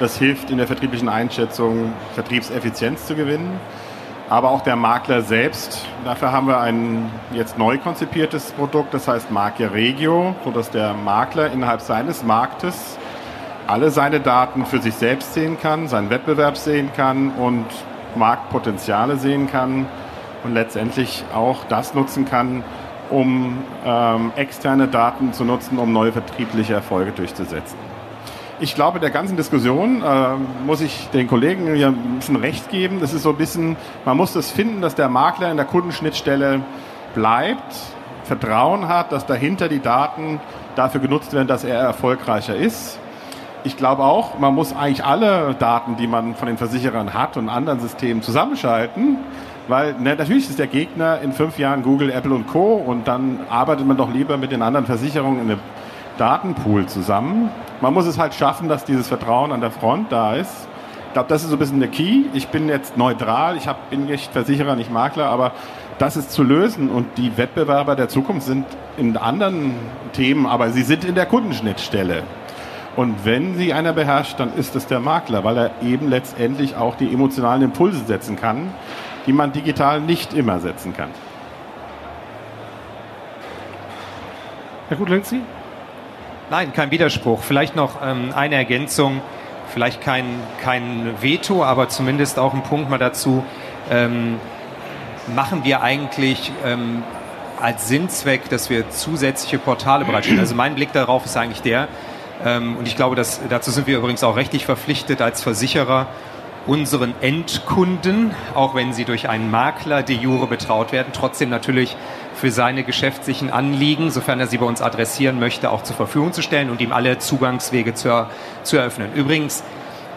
Das 0.00 0.18
hilft 0.18 0.50
in 0.50 0.58
der 0.58 0.66
vertrieblichen 0.66 1.08
Einschätzung, 1.08 1.92
Vertriebseffizienz 2.14 3.06
zu 3.06 3.14
gewinnen. 3.14 3.60
Aber 4.30 4.50
auch 4.50 4.62
der 4.62 4.76
Makler 4.76 5.20
selbst, 5.20 5.84
dafür 6.04 6.32
haben 6.32 6.48
wir 6.48 6.58
ein 6.58 7.10
jetzt 7.32 7.58
neu 7.58 7.76
konzipiertes 7.76 8.52
Produkt, 8.52 8.94
das 8.94 9.06
heißt 9.06 9.30
Makler 9.30 9.74
Regio, 9.74 10.34
sodass 10.44 10.70
der 10.70 10.94
Makler 10.94 11.52
innerhalb 11.52 11.82
seines 11.82 12.22
Marktes 12.22 12.98
alle 13.66 13.90
seine 13.90 14.20
Daten 14.20 14.66
für 14.66 14.80
sich 14.80 14.94
selbst 14.94 15.34
sehen 15.34 15.58
kann, 15.60 15.88
seinen 15.88 16.10
Wettbewerb 16.10 16.56
sehen 16.56 16.90
kann 16.94 17.30
und 17.32 17.66
Marktpotenziale 18.16 19.16
sehen 19.16 19.50
kann 19.50 19.86
und 20.44 20.54
letztendlich 20.54 21.24
auch 21.34 21.64
das 21.68 21.94
nutzen 21.94 22.24
kann, 22.26 22.62
um 23.10 23.58
ähm, 23.84 24.32
externe 24.36 24.88
Daten 24.88 25.32
zu 25.32 25.44
nutzen, 25.44 25.78
um 25.78 25.92
neue 25.92 26.12
vertriebliche 26.12 26.74
Erfolge 26.74 27.12
durchzusetzen. 27.12 27.78
Ich 28.60 28.74
glaube, 28.74 29.00
der 29.00 29.10
ganzen 29.10 29.36
Diskussion 29.36 30.02
äh, 30.02 30.36
muss 30.64 30.80
ich 30.80 31.08
den 31.12 31.26
Kollegen 31.26 31.74
hier 31.74 31.88
ein 31.88 32.16
bisschen 32.18 32.36
recht 32.36 32.70
geben. 32.70 33.00
Das 33.00 33.12
ist 33.12 33.22
so 33.22 33.30
ein 33.30 33.36
bisschen, 33.36 33.76
man 34.04 34.16
muss 34.16 34.32
das 34.32 34.50
finden, 34.50 34.80
dass 34.80 34.94
der 34.94 35.08
Makler 35.08 35.50
in 35.50 35.56
der 35.56 35.66
Kundenschnittstelle 35.66 36.60
bleibt, 37.14 37.74
Vertrauen 38.22 38.88
hat, 38.88 39.12
dass 39.12 39.26
dahinter 39.26 39.68
die 39.68 39.80
Daten 39.80 40.40
dafür 40.76 41.00
genutzt 41.00 41.32
werden, 41.32 41.48
dass 41.48 41.64
er 41.64 41.78
erfolgreicher 41.78 42.54
ist. 42.54 42.98
Ich 43.66 43.78
glaube 43.78 44.02
auch, 44.02 44.38
man 44.38 44.54
muss 44.54 44.76
eigentlich 44.76 45.06
alle 45.06 45.54
Daten, 45.58 45.96
die 45.96 46.06
man 46.06 46.34
von 46.34 46.48
den 46.48 46.58
Versicherern 46.58 47.14
hat 47.14 47.38
und 47.38 47.48
anderen 47.48 47.80
Systemen 47.80 48.22
zusammenschalten, 48.22 49.16
weil 49.68 49.94
ne, 49.94 50.14
natürlich 50.16 50.50
ist 50.50 50.58
der 50.58 50.66
Gegner 50.66 51.20
in 51.22 51.32
fünf 51.32 51.58
Jahren 51.58 51.82
Google, 51.82 52.10
Apple 52.10 52.34
und 52.34 52.46
Co. 52.46 52.74
Und 52.74 53.08
dann 53.08 53.40
arbeitet 53.48 53.86
man 53.86 53.96
doch 53.96 54.12
lieber 54.12 54.36
mit 54.36 54.52
den 54.52 54.60
anderen 54.60 54.84
Versicherungen 54.84 55.40
in 55.40 55.50
einem 55.52 55.60
Datenpool 56.18 56.84
zusammen. 56.86 57.48
Man 57.80 57.94
muss 57.94 58.04
es 58.04 58.18
halt 58.18 58.34
schaffen, 58.34 58.68
dass 58.68 58.84
dieses 58.84 59.08
Vertrauen 59.08 59.50
an 59.50 59.62
der 59.62 59.70
Front 59.70 60.12
da 60.12 60.34
ist. 60.34 60.68
Ich 61.06 61.12
glaube, 61.14 61.30
das 61.30 61.42
ist 61.42 61.48
so 61.48 61.56
ein 61.56 61.58
bisschen 61.58 61.80
der 61.80 61.88
Key. 61.88 62.24
Ich 62.34 62.48
bin 62.48 62.68
jetzt 62.68 62.98
neutral, 62.98 63.56
ich 63.56 63.66
hab, 63.66 63.88
bin 63.88 64.04
nicht 64.04 64.30
Versicherer, 64.30 64.76
nicht 64.76 64.92
Makler, 64.92 65.30
aber 65.30 65.52
das 65.96 66.18
ist 66.18 66.32
zu 66.32 66.42
lösen. 66.42 66.90
Und 66.90 67.16
die 67.16 67.38
Wettbewerber 67.38 67.96
der 67.96 68.10
Zukunft 68.10 68.46
sind 68.46 68.66
in 68.98 69.16
anderen 69.16 69.74
Themen, 70.12 70.44
aber 70.44 70.68
sie 70.68 70.82
sind 70.82 71.04
in 71.04 71.14
der 71.14 71.24
Kundenschnittstelle. 71.24 72.24
Und 72.96 73.24
wenn 73.24 73.56
sie 73.56 73.72
einer 73.72 73.92
beherrscht, 73.92 74.38
dann 74.38 74.54
ist 74.54 74.76
es 74.76 74.86
der 74.86 75.00
Makler, 75.00 75.42
weil 75.44 75.58
er 75.58 75.70
eben 75.82 76.08
letztendlich 76.08 76.76
auch 76.76 76.94
die 76.94 77.12
emotionalen 77.12 77.62
Impulse 77.62 78.04
setzen 78.04 78.36
kann 78.36 78.68
die 79.26 79.32
man 79.32 79.52
digital 79.52 80.00
nicht 80.00 80.34
immer 80.34 80.60
setzen 80.60 80.94
kann. 80.94 81.10
Herr 84.88 84.96
Gutlenzi? 84.96 85.40
Nein, 86.50 86.72
kein 86.72 86.90
Widerspruch. 86.90 87.42
Vielleicht 87.42 87.74
noch 87.74 88.02
ähm, 88.02 88.32
eine 88.34 88.56
Ergänzung, 88.56 89.22
vielleicht 89.72 90.02
kein, 90.02 90.26
kein 90.62 91.14
Veto, 91.22 91.64
aber 91.64 91.88
zumindest 91.88 92.38
auch 92.38 92.52
ein 92.52 92.62
Punkt 92.62 92.90
mal 92.90 92.98
dazu. 92.98 93.44
Ähm, 93.90 94.38
machen 95.34 95.64
wir 95.64 95.82
eigentlich 95.82 96.52
ähm, 96.64 97.02
als 97.60 97.88
Sinnzweck, 97.88 98.50
dass 98.50 98.68
wir 98.68 98.90
zusätzliche 98.90 99.58
Portale 99.58 100.04
bereitstellen? 100.04 100.40
Also 100.40 100.54
mein 100.54 100.74
Blick 100.74 100.92
darauf 100.92 101.24
ist 101.24 101.36
eigentlich 101.36 101.62
der, 101.62 101.88
und 102.44 102.86
ich 102.86 102.96
glaube, 102.96 103.16
dass, 103.16 103.40
dazu 103.48 103.70
sind 103.70 103.86
wir 103.86 103.98
übrigens 103.98 104.22
auch 104.22 104.36
rechtlich 104.36 104.66
verpflichtet 104.66 105.22
als 105.22 105.42
Versicherer, 105.42 106.08
unseren 106.66 107.14
Endkunden, 107.20 108.34
auch 108.54 108.74
wenn 108.74 108.92
sie 108.92 109.04
durch 109.04 109.28
einen 109.28 109.50
Makler 109.50 110.02
de 110.02 110.16
jure 110.16 110.46
betraut 110.46 110.92
werden, 110.92 111.08
trotzdem 111.12 111.50
natürlich 111.50 111.96
für 112.34 112.50
seine 112.50 112.84
geschäftlichen 112.84 113.50
Anliegen, 113.50 114.10
sofern 114.10 114.40
er 114.40 114.46
sie 114.46 114.58
bei 114.58 114.66
uns 114.66 114.82
adressieren 114.82 115.38
möchte, 115.38 115.70
auch 115.70 115.82
zur 115.82 115.96
Verfügung 115.96 116.32
zu 116.32 116.42
stellen 116.42 116.70
und 116.70 116.80
ihm 116.80 116.92
alle 116.92 117.18
Zugangswege 117.18 117.94
zu, 117.94 118.26
zu 118.62 118.76
eröffnen. 118.76 119.12
Übrigens, 119.14 119.62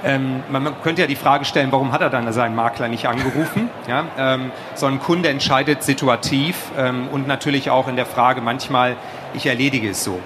ähm, 0.04 0.44
man 0.50 0.82
könnte 0.84 1.02
ja 1.02 1.08
die 1.08 1.16
Frage 1.16 1.44
stellen, 1.44 1.72
warum 1.72 1.92
hat 1.92 2.02
er 2.02 2.10
dann 2.10 2.32
seinen 2.32 2.56
Makler 2.56 2.88
nicht 2.88 3.08
angerufen? 3.08 3.70
Ja, 3.88 4.04
ähm, 4.18 4.52
so 4.76 4.86
ein 4.86 5.00
Kunde 5.00 5.30
entscheidet 5.30 5.82
situativ 5.82 6.58
ähm, 6.78 7.08
und 7.10 7.26
natürlich 7.26 7.70
auch 7.70 7.88
in 7.88 7.96
der 7.96 8.06
Frage 8.06 8.42
manchmal, 8.42 8.98
ich 9.34 9.46
erledige 9.46 9.92
es 9.92 10.04
so. 10.04 10.20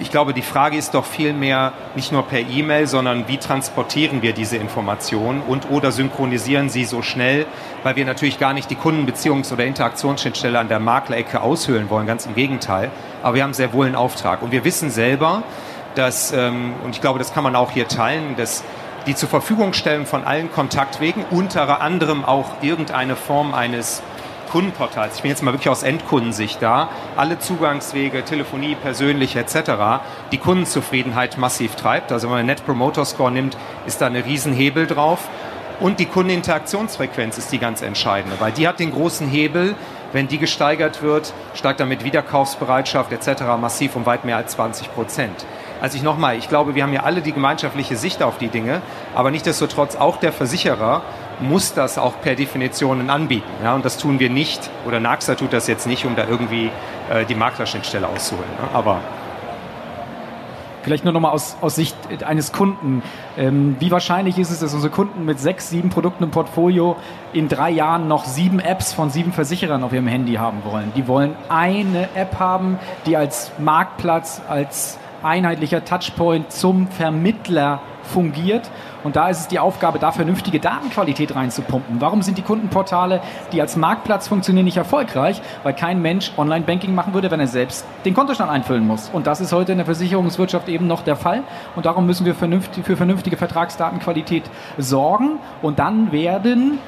Ich 0.00 0.12
glaube, 0.12 0.32
die 0.32 0.42
Frage 0.42 0.76
ist 0.76 0.94
doch 0.94 1.04
vielmehr 1.04 1.72
nicht 1.96 2.12
nur 2.12 2.22
per 2.22 2.38
E-Mail, 2.38 2.86
sondern 2.86 3.26
wie 3.26 3.36
transportieren 3.36 4.22
wir 4.22 4.32
diese 4.32 4.56
Informationen 4.56 5.42
und 5.42 5.70
oder 5.70 5.90
synchronisieren 5.90 6.68
sie 6.68 6.84
so 6.84 7.02
schnell, 7.02 7.46
weil 7.82 7.96
wir 7.96 8.04
natürlich 8.04 8.38
gar 8.38 8.52
nicht 8.52 8.70
die 8.70 8.76
Kundenbeziehungs- 8.76 9.52
oder 9.52 9.64
Interaktionsschnittstelle 9.64 10.56
an 10.56 10.68
der 10.68 10.78
Maklerecke 10.78 11.40
aushöhlen 11.40 11.90
wollen, 11.90 12.06
ganz 12.06 12.26
im 12.26 12.36
Gegenteil. 12.36 12.92
Aber 13.24 13.34
wir 13.34 13.42
haben 13.42 13.54
sehr 13.54 13.72
wohl 13.72 13.86
einen 13.86 13.96
Auftrag. 13.96 14.40
Und 14.42 14.52
wir 14.52 14.64
wissen 14.64 14.90
selber, 14.90 15.42
dass, 15.96 16.30
ähm, 16.30 16.74
und 16.84 16.94
ich 16.94 17.00
glaube, 17.00 17.18
das 17.18 17.34
kann 17.34 17.42
man 17.42 17.56
auch 17.56 17.72
hier 17.72 17.88
teilen, 17.88 18.36
dass 18.36 18.62
die 19.08 19.16
zur 19.16 19.28
Verfügung 19.28 19.72
stellen 19.72 20.06
von 20.06 20.22
allen 20.22 20.52
Kontaktwegen, 20.52 21.24
unter 21.30 21.80
anderem 21.80 22.24
auch 22.24 22.62
irgendeine 22.62 23.16
Form 23.16 23.52
eines 23.52 24.02
Kundenportals. 24.48 25.16
Ich 25.16 25.22
bin 25.22 25.30
jetzt 25.30 25.42
mal 25.42 25.52
wirklich 25.52 25.68
aus 25.68 25.82
Endkundensicht 25.82 26.62
da. 26.62 26.88
Alle 27.16 27.38
Zugangswege, 27.38 28.24
Telefonie, 28.24 28.74
persönlich 28.74 29.36
etc. 29.36 30.00
die 30.32 30.38
Kundenzufriedenheit 30.38 31.38
massiv 31.38 31.74
treibt. 31.74 32.12
Also 32.12 32.26
wenn 32.26 32.30
man 32.30 32.38
einen 32.40 32.48
Net 32.48 32.64
Promoter 32.64 33.04
Score 33.04 33.30
nimmt, 33.30 33.56
ist 33.86 34.00
da 34.00 34.06
eine 34.06 34.24
Riesenhebel 34.24 34.86
drauf. 34.86 35.28
Und 35.80 36.00
die 36.00 36.06
Kundeninteraktionsfrequenz 36.06 37.38
ist 37.38 37.52
die 37.52 37.58
ganz 37.58 37.82
entscheidende, 37.82 38.40
weil 38.40 38.50
die 38.50 38.66
hat 38.66 38.80
den 38.80 38.90
großen 38.90 39.28
Hebel. 39.28 39.76
Wenn 40.12 40.26
die 40.26 40.38
gesteigert 40.38 41.02
wird, 41.02 41.34
steigt 41.54 41.80
damit 41.80 42.02
Wiederkaufsbereitschaft 42.02 43.12
etc. 43.12 43.42
massiv 43.60 43.94
um 43.94 44.06
weit 44.06 44.24
mehr 44.24 44.38
als 44.38 44.52
20 44.52 44.92
Prozent. 44.94 45.46
Also 45.80 45.96
ich 45.96 46.02
nochmal, 46.02 46.36
ich 46.36 46.48
glaube, 46.48 46.74
wir 46.74 46.82
haben 46.82 46.92
ja 46.92 47.04
alle 47.04 47.20
die 47.20 47.32
gemeinschaftliche 47.32 47.96
Sicht 47.96 48.22
auf 48.22 48.38
die 48.38 48.48
Dinge, 48.48 48.82
aber 49.14 49.30
nichtsdestotrotz 49.30 49.94
auch 49.94 50.16
der 50.16 50.32
Versicherer 50.32 51.02
muss 51.40 51.74
das 51.74 51.98
auch 51.98 52.20
per 52.20 52.34
Definition 52.34 53.08
anbieten. 53.10 53.48
Ja, 53.62 53.74
und 53.74 53.84
das 53.84 53.98
tun 53.98 54.18
wir 54.18 54.30
nicht, 54.30 54.70
oder 54.86 55.00
Naxa 55.00 55.34
tut 55.34 55.52
das 55.52 55.66
jetzt 55.66 55.86
nicht, 55.86 56.04
um 56.04 56.16
da 56.16 56.26
irgendwie 56.28 56.70
äh, 57.10 57.24
die 57.24 57.34
Maklerschnittstelle 57.34 58.06
auszuholen. 58.06 58.50
Ne? 58.60 58.68
Aber 58.72 59.00
Vielleicht 60.82 61.04
nur 61.04 61.12
nochmal 61.12 61.32
aus, 61.32 61.56
aus 61.60 61.74
Sicht 61.74 61.96
eines 62.24 62.50
Kunden. 62.52 63.02
Ähm, 63.36 63.76
wie 63.78 63.90
wahrscheinlich 63.90 64.38
ist 64.38 64.50
es, 64.50 64.60
dass 64.60 64.72
unsere 64.72 64.90
Kunden 64.90 65.26
mit 65.26 65.38
sechs, 65.38 65.68
sieben 65.68 65.90
Produkten 65.90 66.24
im 66.24 66.30
Portfolio 66.30 66.96
in 67.34 67.48
drei 67.48 67.68
Jahren 67.68 68.08
noch 68.08 68.24
sieben 68.24 68.58
Apps 68.58 68.94
von 68.94 69.10
sieben 69.10 69.34
Versicherern 69.34 69.82
auf 69.82 69.92
ihrem 69.92 70.06
Handy 70.06 70.36
haben 70.36 70.62
wollen? 70.64 70.92
Die 70.96 71.06
wollen 71.06 71.36
eine 71.50 72.08
App 72.14 72.38
haben, 72.38 72.78
die 73.04 73.18
als 73.18 73.50
Marktplatz, 73.58 74.40
als 74.48 74.98
einheitlicher 75.22 75.84
Touchpoint 75.84 76.52
zum 76.52 76.86
Vermittler 76.88 77.80
fungiert. 78.08 78.70
Und 79.04 79.14
da 79.14 79.28
ist 79.28 79.40
es 79.40 79.48
die 79.48 79.58
Aufgabe, 79.58 79.98
da 79.98 80.10
vernünftige 80.10 80.58
Datenqualität 80.58 81.34
reinzupumpen. 81.34 82.00
Warum 82.00 82.22
sind 82.22 82.38
die 82.38 82.42
Kundenportale, 82.42 83.20
die 83.52 83.60
als 83.60 83.76
Marktplatz 83.76 84.26
funktionieren, 84.26 84.64
nicht 84.64 84.76
erfolgreich? 84.76 85.40
Weil 85.62 85.74
kein 85.74 86.02
Mensch 86.02 86.32
Online-Banking 86.36 86.94
machen 86.94 87.14
würde, 87.14 87.30
wenn 87.30 87.40
er 87.40 87.46
selbst 87.46 87.86
den 88.04 88.14
Kontostand 88.14 88.50
einfüllen 88.50 88.86
muss. 88.86 89.10
Und 89.12 89.26
das 89.26 89.40
ist 89.40 89.52
heute 89.52 89.72
in 89.72 89.78
der 89.78 89.84
Versicherungswirtschaft 89.86 90.68
eben 90.68 90.86
noch 90.86 91.02
der 91.02 91.16
Fall. 91.16 91.42
Und 91.76 91.86
darum 91.86 92.06
müssen 92.06 92.26
wir 92.26 92.34
für 92.34 92.96
vernünftige 92.96 93.36
Vertragsdatenqualität 93.36 94.44
sorgen. 94.78 95.38
Und 95.62 95.78
dann 95.78 96.10
werden 96.10 96.78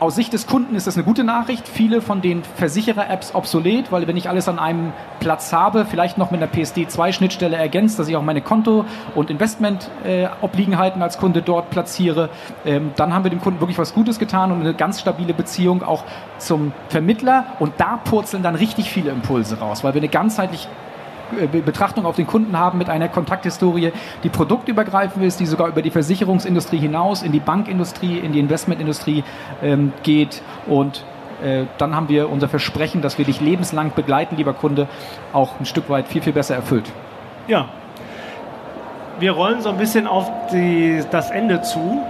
aus 0.00 0.16
Sicht 0.16 0.32
des 0.32 0.46
Kunden 0.46 0.74
ist 0.74 0.86
das 0.86 0.96
eine 0.96 1.04
gute 1.04 1.24
Nachricht. 1.24 1.66
Viele 1.66 2.00
von 2.00 2.20
den 2.20 2.42
Versicherer-Apps 2.44 3.34
obsolet, 3.34 3.90
weil 3.90 4.06
wenn 4.06 4.16
ich 4.16 4.28
alles 4.28 4.48
an 4.48 4.58
einem 4.58 4.92
Platz 5.20 5.52
habe, 5.52 5.86
vielleicht 5.86 6.18
noch 6.18 6.30
mit 6.30 6.42
einer 6.42 6.52
PSD2-Schnittstelle 6.52 7.56
ergänzt, 7.56 7.98
dass 7.98 8.08
ich 8.08 8.16
auch 8.16 8.22
meine 8.22 8.42
Konto- 8.42 8.84
und 9.14 9.30
Investment-Obliegenheiten 9.30 11.02
als 11.02 11.18
Kunde 11.18 11.42
dort 11.42 11.70
platziere, 11.70 12.28
ähm, 12.64 12.92
dann 12.96 13.14
haben 13.14 13.24
wir 13.24 13.30
dem 13.30 13.40
Kunden 13.40 13.60
wirklich 13.60 13.78
was 13.78 13.94
Gutes 13.94 14.18
getan 14.18 14.52
und 14.52 14.60
eine 14.60 14.74
ganz 14.74 15.00
stabile 15.00 15.34
Beziehung 15.34 15.82
auch 15.82 16.04
zum 16.38 16.72
Vermittler. 16.88 17.44
Und 17.58 17.74
da 17.78 17.98
purzeln 18.04 18.42
dann 18.42 18.54
richtig 18.54 18.90
viele 18.90 19.10
Impulse 19.10 19.58
raus, 19.58 19.82
weil 19.84 19.94
wir 19.94 20.00
eine 20.00 20.08
ganzheitlich 20.08 20.68
Betrachtung 21.64 22.06
auf 22.06 22.16
den 22.16 22.26
Kunden 22.26 22.58
haben 22.58 22.78
mit 22.78 22.88
einer 22.88 23.08
Kontakthistorie, 23.08 23.92
die 24.22 24.28
produktübergreifend 24.28 25.24
ist, 25.24 25.40
die 25.40 25.46
sogar 25.46 25.68
über 25.68 25.82
die 25.82 25.90
Versicherungsindustrie 25.90 26.78
hinaus 26.78 27.22
in 27.22 27.32
die 27.32 27.40
Bankindustrie, 27.40 28.18
in 28.18 28.32
die 28.32 28.40
Investmentindustrie 28.40 29.24
ähm, 29.62 29.92
geht 30.02 30.42
und 30.66 31.04
äh, 31.42 31.64
dann 31.78 31.94
haben 31.94 32.08
wir 32.08 32.30
unser 32.30 32.48
Versprechen, 32.48 33.02
dass 33.02 33.18
wir 33.18 33.24
dich 33.24 33.40
lebenslang 33.40 33.92
begleiten, 33.94 34.36
lieber 34.36 34.54
Kunde, 34.54 34.88
auch 35.32 35.60
ein 35.60 35.66
Stück 35.66 35.90
weit 35.90 36.08
viel, 36.08 36.22
viel 36.22 36.32
besser 36.32 36.54
erfüllt. 36.54 36.90
Ja, 37.46 37.68
wir 39.18 39.32
rollen 39.32 39.60
so 39.60 39.70
ein 39.70 39.78
bisschen 39.78 40.06
auf 40.06 40.30
die, 40.52 41.02
das 41.10 41.30
Ende 41.30 41.62
zu. 41.62 42.02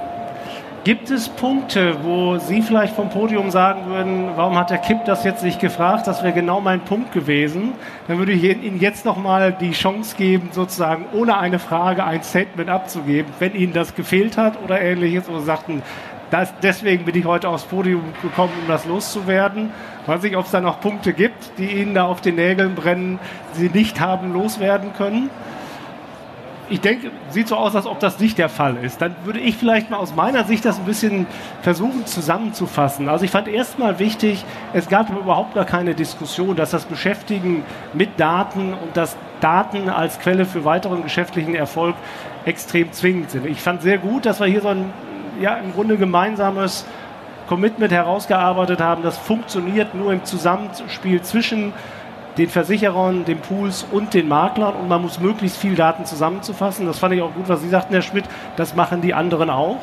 Gibt 0.86 1.10
es 1.10 1.28
Punkte, 1.28 1.96
wo 2.04 2.38
Sie 2.38 2.62
vielleicht 2.62 2.94
vom 2.94 3.10
Podium 3.10 3.50
sagen 3.50 3.86
würden, 3.86 4.28
warum 4.36 4.56
hat 4.56 4.70
der 4.70 4.78
Kipp 4.78 5.04
das 5.04 5.24
jetzt 5.24 5.42
nicht 5.42 5.58
gefragt? 5.58 6.06
Das 6.06 6.22
wäre 6.22 6.32
genau 6.32 6.60
mein 6.60 6.78
Punkt 6.78 7.10
gewesen. 7.10 7.72
Dann 8.06 8.18
würde 8.18 8.30
ich 8.30 8.44
Ihnen 8.44 8.78
jetzt 8.78 9.04
noch 9.04 9.16
mal 9.16 9.52
die 9.52 9.72
Chance 9.72 10.14
geben, 10.16 10.50
sozusagen 10.52 11.06
ohne 11.12 11.38
eine 11.38 11.58
Frage 11.58 12.04
ein 12.04 12.22
Statement 12.22 12.70
abzugeben, 12.70 13.32
wenn 13.40 13.56
Ihnen 13.56 13.72
das 13.72 13.96
gefehlt 13.96 14.36
hat 14.36 14.62
oder 14.62 14.80
ähnliches 14.80 15.28
oder 15.28 15.40
sagten, 15.40 15.82
das, 16.30 16.54
deswegen 16.62 17.04
bin 17.04 17.16
ich 17.16 17.24
heute 17.24 17.48
aufs 17.48 17.64
Podium 17.64 18.04
gekommen, 18.22 18.52
um 18.62 18.68
das 18.68 18.86
loszuwerden. 18.86 19.70
weiß 20.06 20.22
nicht, 20.22 20.36
ob 20.36 20.44
es 20.44 20.52
da 20.52 20.60
noch 20.60 20.80
Punkte 20.80 21.14
gibt, 21.14 21.58
die 21.58 21.66
Ihnen 21.66 21.94
da 21.96 22.04
auf 22.04 22.20
den 22.20 22.36
Nägeln 22.36 22.76
brennen, 22.76 23.18
die 23.56 23.62
Sie 23.62 23.70
nicht 23.70 23.98
haben 23.98 24.32
loswerden 24.32 24.92
können 24.96 25.30
ich 26.68 26.80
denke, 26.80 27.10
sieht 27.30 27.48
so 27.48 27.56
aus, 27.56 27.76
als 27.76 27.86
ob 27.86 28.00
das 28.00 28.18
nicht 28.18 28.38
der 28.38 28.48
Fall 28.48 28.76
ist. 28.82 29.00
Dann 29.00 29.14
würde 29.24 29.40
ich 29.40 29.56
vielleicht 29.56 29.90
mal 29.90 29.98
aus 29.98 30.14
meiner 30.14 30.44
Sicht 30.44 30.64
das 30.64 30.78
ein 30.78 30.84
bisschen 30.84 31.26
versuchen 31.62 32.06
zusammenzufassen. 32.06 33.08
Also 33.08 33.24
ich 33.24 33.30
fand 33.30 33.48
erstmal 33.48 33.98
wichtig, 33.98 34.44
es 34.72 34.88
gab 34.88 35.10
überhaupt 35.10 35.54
gar 35.54 35.64
keine 35.64 35.94
Diskussion, 35.94 36.56
dass 36.56 36.70
das 36.70 36.84
Beschäftigen 36.84 37.64
mit 37.92 38.18
Daten 38.18 38.74
und 38.74 38.96
dass 38.96 39.16
Daten 39.40 39.88
als 39.88 40.18
Quelle 40.18 40.44
für 40.44 40.64
weiteren 40.64 41.02
geschäftlichen 41.02 41.54
Erfolg 41.54 41.94
extrem 42.44 42.92
zwingend 42.92 43.30
sind. 43.30 43.46
Ich 43.46 43.60
fand 43.60 43.82
sehr 43.82 43.98
gut, 43.98 44.26
dass 44.26 44.40
wir 44.40 44.46
hier 44.46 44.60
so 44.60 44.68
ein, 44.68 44.92
ja, 45.40 45.54
im 45.56 45.72
Grunde 45.72 45.96
gemeinsames 45.96 46.84
Commitment 47.46 47.92
herausgearbeitet 47.92 48.80
haben, 48.80 49.02
das 49.02 49.18
funktioniert 49.18 49.94
nur 49.94 50.12
im 50.12 50.24
Zusammenspiel 50.24 51.22
zwischen 51.22 51.72
den 52.38 52.48
Versicherern, 52.48 53.24
den 53.24 53.38
Pools 53.38 53.86
und 53.90 54.14
den 54.14 54.28
Maklern 54.28 54.74
und 54.74 54.88
man 54.88 55.02
muss 55.02 55.20
möglichst 55.20 55.56
viel 55.56 55.74
Daten 55.74 56.04
zusammenzufassen. 56.04 56.86
Das 56.86 56.98
fand 56.98 57.14
ich 57.14 57.22
auch 57.22 57.32
gut, 57.34 57.48
was 57.48 57.62
Sie 57.62 57.68
sagten, 57.68 57.94
Herr 57.94 58.02
Schmidt, 58.02 58.24
das 58.56 58.74
machen 58.74 59.00
die 59.00 59.14
anderen 59.14 59.50
auch, 59.50 59.78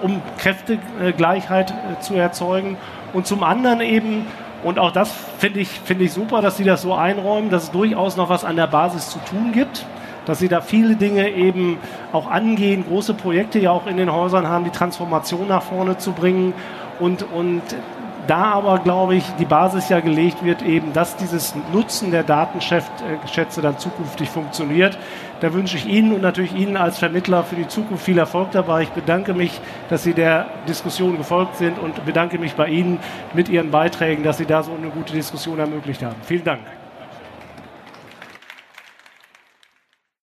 um 0.00 0.22
Kräftegleichheit 0.38 1.70
äh, 1.70 2.00
zu 2.00 2.14
erzeugen. 2.14 2.76
Und 3.12 3.26
zum 3.26 3.42
anderen 3.42 3.80
eben, 3.80 4.26
und 4.64 4.78
auch 4.78 4.92
das 4.92 5.12
finde 5.38 5.60
ich, 5.60 5.68
finde 5.68 6.04
ich 6.04 6.12
super, 6.12 6.40
dass 6.40 6.56
Sie 6.56 6.64
das 6.64 6.82
so 6.82 6.94
einräumen, 6.94 7.50
dass 7.50 7.64
es 7.64 7.70
durchaus 7.70 8.16
noch 8.16 8.28
was 8.28 8.44
an 8.44 8.56
der 8.56 8.68
Basis 8.68 9.10
zu 9.10 9.18
tun 9.28 9.52
gibt 9.52 9.84
dass 10.24 10.38
sie 10.38 10.48
da 10.48 10.60
viele 10.60 10.94
Dinge 10.94 11.30
eben 11.30 11.78
auch 12.12 12.30
angehen, 12.30 12.84
große 12.86 13.14
Projekte 13.14 13.58
ja 13.58 13.70
auch 13.70 13.86
in 13.86 13.96
den 13.96 14.12
Häusern 14.12 14.48
haben, 14.48 14.64
die 14.64 14.70
Transformation 14.70 15.48
nach 15.48 15.62
vorne 15.62 15.98
zu 15.98 16.12
bringen 16.12 16.54
und, 17.00 17.24
und 17.32 17.62
da 18.26 18.52
aber, 18.52 18.78
glaube 18.78 19.16
ich, 19.16 19.24
die 19.38 19.44
Basis 19.44 19.88
ja 19.88 20.00
gelegt 20.00 20.44
wird, 20.44 20.62
eben, 20.62 20.92
dass 20.92 21.16
dieses 21.16 21.54
Nutzen 21.72 22.10
der 22.10 22.22
Datenschätze 22.22 23.62
dann 23.62 23.78
zukünftig 23.78 24.28
funktioniert. 24.28 24.98
Da 25.40 25.52
wünsche 25.52 25.76
ich 25.76 25.86
Ihnen 25.86 26.12
und 26.12 26.22
natürlich 26.22 26.54
Ihnen 26.54 26.76
als 26.76 26.98
Vermittler 26.98 27.42
für 27.42 27.56
die 27.56 27.66
Zukunft 27.66 28.04
viel 28.04 28.18
Erfolg 28.18 28.52
dabei. 28.52 28.82
Ich 28.82 28.90
bedanke 28.90 29.34
mich, 29.34 29.60
dass 29.90 30.04
Sie 30.04 30.14
der 30.14 30.46
Diskussion 30.68 31.18
gefolgt 31.18 31.56
sind 31.56 31.78
und 31.78 32.04
bedanke 32.04 32.38
mich 32.38 32.54
bei 32.54 32.68
Ihnen 32.68 33.00
mit 33.34 33.48
Ihren 33.48 33.70
Beiträgen, 33.70 34.22
dass 34.22 34.38
Sie 34.38 34.46
da 34.46 34.62
so 34.62 34.72
eine 34.72 34.90
gute 34.90 35.12
Diskussion 35.12 35.58
ermöglicht 35.58 36.02
haben. 36.02 36.16
Vielen 36.22 36.44
Dank. 36.44 36.60